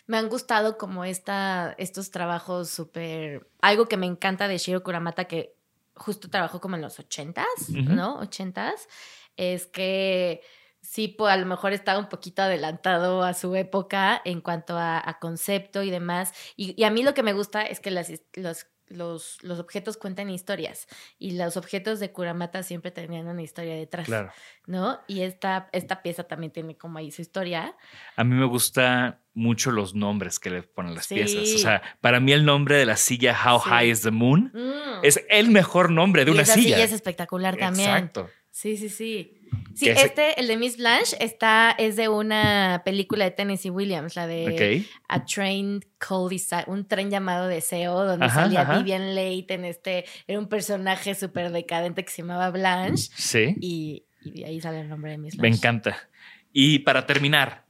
me 0.09 0.17
han 0.17 0.29
gustado 0.29 0.77
como 0.79 1.05
esta, 1.05 1.75
estos 1.79 2.11
trabajos 2.11 2.71
súper... 2.71 3.49
Algo 3.61 3.87
que 3.87 3.97
me 3.97 4.07
encanta 4.07 4.49
de 4.49 4.59
Shiro 4.59 4.83
Kuramata, 4.83 5.27
que 5.27 5.55
justo 5.95 6.29
trabajó 6.31 6.61
como 6.61 6.77
en 6.77 6.83
los 6.83 6.99
ochentas, 6.99 7.47
Ujú. 7.69 7.93
¿no? 7.93 8.19
Ochentas, 8.19 8.89
es 9.37 9.67
que 9.67 10.41
sí, 10.81 11.09
pues 11.09 11.33
a 11.33 11.37
lo 11.37 11.45
mejor 11.45 11.73
estaba 11.75 11.99
un 11.99 12.09
poquito 12.09 12.41
adelantado 12.41 13.23
a 13.23 13.35
su 13.35 13.55
época 13.55 14.23
en 14.25 14.41
cuanto 14.41 14.79
a, 14.79 14.99
a 15.07 15.19
concepto 15.19 15.83
y 15.83 15.91
demás. 15.91 16.33
Y, 16.57 16.75
y 16.81 16.85
a 16.85 16.91
mí 16.91 17.03
lo 17.03 17.13
que 17.13 17.23
me 17.23 17.35
gusta 17.35 17.63
es 17.63 17.79
que 17.79 17.91
las, 17.91 18.11
los, 18.35 18.67
los, 18.87 19.43
los 19.43 19.59
objetos 19.59 19.99
cuentan 19.99 20.31
historias 20.31 20.87
y 21.19 21.33
los 21.33 21.59
objetos 21.59 22.01
de 22.01 22.13
Kuramata 22.13 22.63
siempre 22.63 22.91
tenían 22.91 23.27
una 23.27 23.43
historia 23.43 23.75
detrás, 23.75 24.07
Claro. 24.07 24.33
¿no? 24.67 25.01
Y 25.07 25.21
esta, 25.21 25.69
esta 25.73 26.01
pieza 26.01 26.25
también 26.25 26.53
tiene 26.53 26.79
como 26.79 26.97
ahí 26.97 27.11
su 27.11 27.21
historia. 27.21 27.77
A 28.17 28.25
mí 28.25 28.35
me 28.35 28.47
gusta 28.47 29.21
mucho 29.39 29.71
los 29.71 29.95
nombres 29.95 30.39
que 30.39 30.51
le 30.51 30.63
ponen 30.63 30.95
las 30.95 31.07
Sí. 31.07 31.15
piezas. 31.15 31.55
O 31.55 31.59
sea, 31.59 31.83
para 32.01 32.21
mí 32.21 32.33
el 32.33 32.45
nombre 32.45 32.77
de 32.77 32.85
la 32.87 32.97
silla 32.97 33.35
How 33.47 33.61
Sí. 33.63 33.69
High 33.71 33.91
is 33.91 34.03
the 34.03 34.11
Moon 34.11 34.51
Mm. 34.53 35.05
es 35.05 35.25
el 35.31 35.51
mejor 35.51 35.91
nombre 35.91 36.25
de 36.25 36.31
y 36.31 36.35
una 36.35 36.43
esa 36.43 36.55
silla. 36.55 36.83
es 36.83 36.93
espectacular 36.93 37.57
también. 37.57 37.89
Exacto. 37.89 38.29
Sí, 38.51 38.77
sí, 38.77 38.89
sí. 38.89 39.35
Sí, 39.75 39.89
este, 39.89 40.39
el 40.41 40.49
de 40.49 40.57
Miss 40.57 40.77
Blanche, 40.77 41.17
está, 41.21 41.71
es 41.79 41.95
de 41.95 42.09
una 42.09 42.83
película 42.85 43.25
de 43.25 43.31
Tennessee 43.31 43.71
Williams, 43.71 44.17
la 44.17 44.27
de. 44.27 44.85
A 45.09 45.25
Train 45.25 45.81
Called 45.99 46.33
Desi- 46.33 46.65
un 46.67 46.87
tren 46.89 47.09
llamado 47.11 47.47
Deseo, 47.47 48.05
donde 48.05 48.27
Ajá, 48.27 48.43
salía 48.43 48.63
ajá. 48.63 48.79
Vivian 48.79 49.15
Leigh 49.15 49.47
en 49.51 49.65
este, 49.65 50.05
era 50.27 50.39
un 50.41 50.49
personaje 50.49 51.15
súper 51.15 51.53
decadente 51.53 52.05
que 52.05 52.11
se 52.11 52.23
llamaba 52.23 52.51
Blanche, 52.51 53.11
Sí. 53.15 53.55
y, 53.61 54.05
y 54.25 54.31
de 54.41 54.45
ahí 54.47 54.61
sale 54.61 54.81
el 54.81 54.89
nombre 54.89 55.13
de 55.13 55.19
Miss 55.19 55.37
Me 55.37 55.43
Blanche. 55.43 55.59
encanta. 55.59 56.09
Y 56.53 56.81
para 56.81 57.07
terminar, 57.07 57.65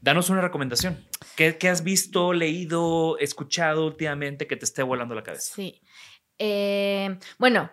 Danos 0.00 0.28
una 0.28 0.40
recomendación. 0.40 1.06
¿Qué, 1.36 1.56
qué 1.56 1.68
has 1.68 1.84
visto, 1.84 2.32
leído, 2.32 3.16
escuchado 3.18 3.86
últimamente 3.86 4.46
que 4.46 4.56
te 4.56 4.64
esté 4.64 4.82
volando 4.82 5.14
la 5.14 5.22
cabeza? 5.22 5.54
Sí. 5.54 5.80
Eh, 6.38 7.18
bueno, 7.38 7.70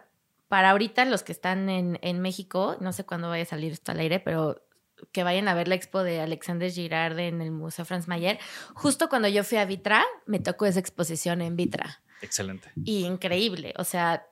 para 0.48 0.70
ahorita 0.70 1.06
los 1.06 1.24
que 1.24 1.32
están 1.32 1.70
en, 1.70 1.98
en 2.02 2.20
México, 2.20 2.78
no 2.80 2.94
sé 2.94 3.06
cuándo 3.06 3.30
vaya 3.30 3.44
a 3.44 3.48
salir 3.48 3.72
esto 3.72 3.92
al 3.92 4.00
aire, 4.00 4.20
pero 4.20 4.64
que 5.12 5.24
vayan 5.24 5.48
a 5.48 5.54
ver 5.54 5.68
la 5.68 5.76
expo 5.76 6.04
de 6.04 6.20
Alexander 6.20 6.70
Girard 6.72 7.18
en 7.20 7.42
el 7.42 7.52
Museo 7.52 7.86
Franz 7.86 8.08
Mayer. 8.08 8.40
Justo 8.74 9.10
cuando 9.10 9.28
yo 9.28 9.44
fui 9.44 9.58
a 9.58 9.66
Vitra, 9.66 10.06
me 10.26 10.40
tocó 10.40 10.66
esa 10.66 10.80
exposición 10.80 11.42
en 11.42 11.56
Vitra. 11.56 12.04
Excelente. 12.22 12.72
Y 12.84 13.06
increíble, 13.06 13.74
o 13.78 13.84
sea, 13.84 14.28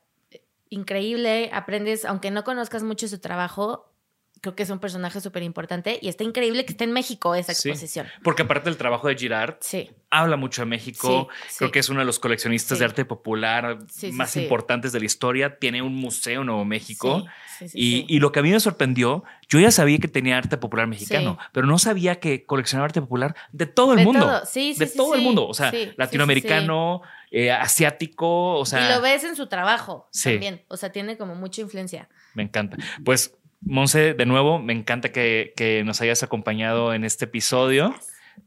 increíble, 0.69 1.49
aprendes, 1.53 2.05
aunque 2.05 2.31
no 2.31 2.43
conozcas 2.43 2.83
mucho 2.83 3.07
su 3.07 3.19
trabajo, 3.19 3.93
creo 4.41 4.55
que 4.55 4.63
es 4.63 4.69
un 4.69 4.79
personaje 4.79 5.21
súper 5.21 5.43
importante 5.43 5.99
y 6.01 6.07
está 6.09 6.23
increíble 6.23 6.65
que 6.65 6.71
esté 6.73 6.83
en 6.83 6.91
México 6.93 7.35
esa 7.35 7.53
Sí. 7.53 7.69
exposición. 7.69 8.07
Porque 8.23 8.43
aparte 8.43 8.69
del 8.69 8.77
trabajo 8.77 9.07
de 9.07 9.15
Girard, 9.15 9.55
Sí, 9.61 9.89
habla 10.09 10.35
mucho 10.37 10.61
de 10.61 10.65
México. 10.67 11.27
Sí, 11.47 11.55
Creo 11.59 11.71
que 11.71 11.79
es 11.79 11.89
uno 11.89 11.99
de 11.99 12.05
los 12.05 12.19
coleccionistas 12.19 12.79
de 12.79 12.85
arte 12.85 13.05
popular 13.05 13.77
más 14.13 14.35
importantes 14.37 14.91
de 14.91 14.99
la 14.99 15.05
historia. 15.05 15.57
Tiene 15.59 15.81
un 15.81 15.95
museo 15.95 16.41
en 16.41 16.47
Nuevo 16.47 16.65
México. 16.65 17.25
sí, 17.57 17.67
sí, 17.67 17.69
sí, 17.69 18.05
y, 18.09 18.15
y 18.15 18.19
lo 18.19 18.31
que 18.31 18.39
a 18.39 18.43
mí 18.43 18.51
me 18.51 18.59
sorprendió, 18.59 19.23
yo 19.49 19.59
ya 19.59 19.71
sabía 19.71 19.97
que 19.97 20.07
tenía 20.07 20.37
arte 20.37 20.57
popular 20.57 20.85
mexicano, 20.87 21.37
pero 21.51 21.65
no 21.67 21.79
sabía 21.79 22.19
que 22.19 22.45
coleccionaba 22.45 22.85
arte 22.85 23.01
popular 23.01 23.35
de 23.51 23.65
todo 23.65 23.93
el 23.93 23.99
De 23.99 24.05
mundo. 24.05 24.19
todo, 24.25 24.45
sí, 24.45 24.73
sí, 24.73 24.79
de 24.79 24.85
todo 24.87 25.15
el 25.15 25.21
mundo. 25.21 25.47
O 25.47 25.53
sea, 25.55 25.71
latinoamericano, 25.95 27.01
eh, 27.31 27.51
asiático, 27.51 28.55
o 28.57 28.65
sea. 28.65 28.85
y 28.89 28.93
lo 28.93 29.01
ves 29.01 29.23
en 29.23 29.35
su 29.35 29.47
trabajo 29.47 30.07
Sí. 30.11 30.31
también. 30.31 30.63
O 30.67 30.77
sea, 30.77 30.91
tiene 30.91 31.17
como 31.17 31.35
mucha 31.35 31.61
influencia. 31.61 32.09
Me 32.33 32.43
encanta. 32.43 32.77
Pues, 33.03 33.33
Monse, 33.61 34.13
de 34.13 34.25
nuevo, 34.25 34.59
me 34.59 34.73
encanta 34.73 35.11
que, 35.11 35.53
que 35.55 35.83
nos 35.83 35.99
hayas 36.01 36.23
acompañado 36.23 36.93
en 36.93 37.03
este 37.03 37.25
episodio. 37.25 37.95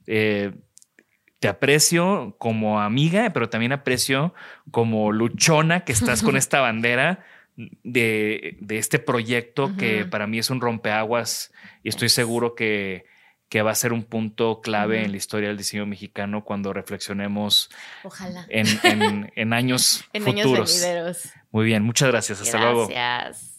Eh, 0.06 0.52
te 1.40 1.48
aprecio 1.48 2.36
como 2.38 2.80
amiga, 2.80 3.30
pero 3.32 3.48
también 3.48 3.72
aprecio 3.72 4.34
como 4.70 5.10
luchona 5.10 5.84
que 5.84 5.92
estás 5.92 6.22
con 6.22 6.36
esta 6.36 6.60
bandera 6.60 7.24
de, 7.56 8.56
de 8.60 8.78
este 8.78 8.98
proyecto 8.98 9.74
que 9.76 10.04
para 10.04 10.26
mí 10.26 10.38
es 10.38 10.48
un 10.50 10.60
rompeaguas 10.60 11.52
y 11.82 11.88
estoy 11.88 12.08
seguro 12.08 12.54
que, 12.54 13.04
que 13.48 13.62
va 13.62 13.70
a 13.72 13.74
ser 13.74 13.92
un 13.92 14.04
punto 14.04 14.60
clave 14.62 15.02
en 15.02 15.10
la 15.10 15.16
historia 15.16 15.48
del 15.48 15.56
diseño 15.58 15.84
mexicano 15.86 16.44
cuando 16.44 16.72
reflexionemos 16.72 17.70
Ojalá. 18.04 18.46
en, 18.48 18.66
en- 18.84 19.32
en 19.34 19.52
años 19.52 20.04
en 20.12 20.22
años 20.28 20.42
futuros. 20.46 20.80
venideros. 20.80 21.28
Muy 21.50 21.64
bien, 21.64 21.82
muchas 21.82 22.08
gracias. 22.10 22.40
Hasta 22.40 22.58
luego. 22.60 22.86
Gracias. 22.88 23.49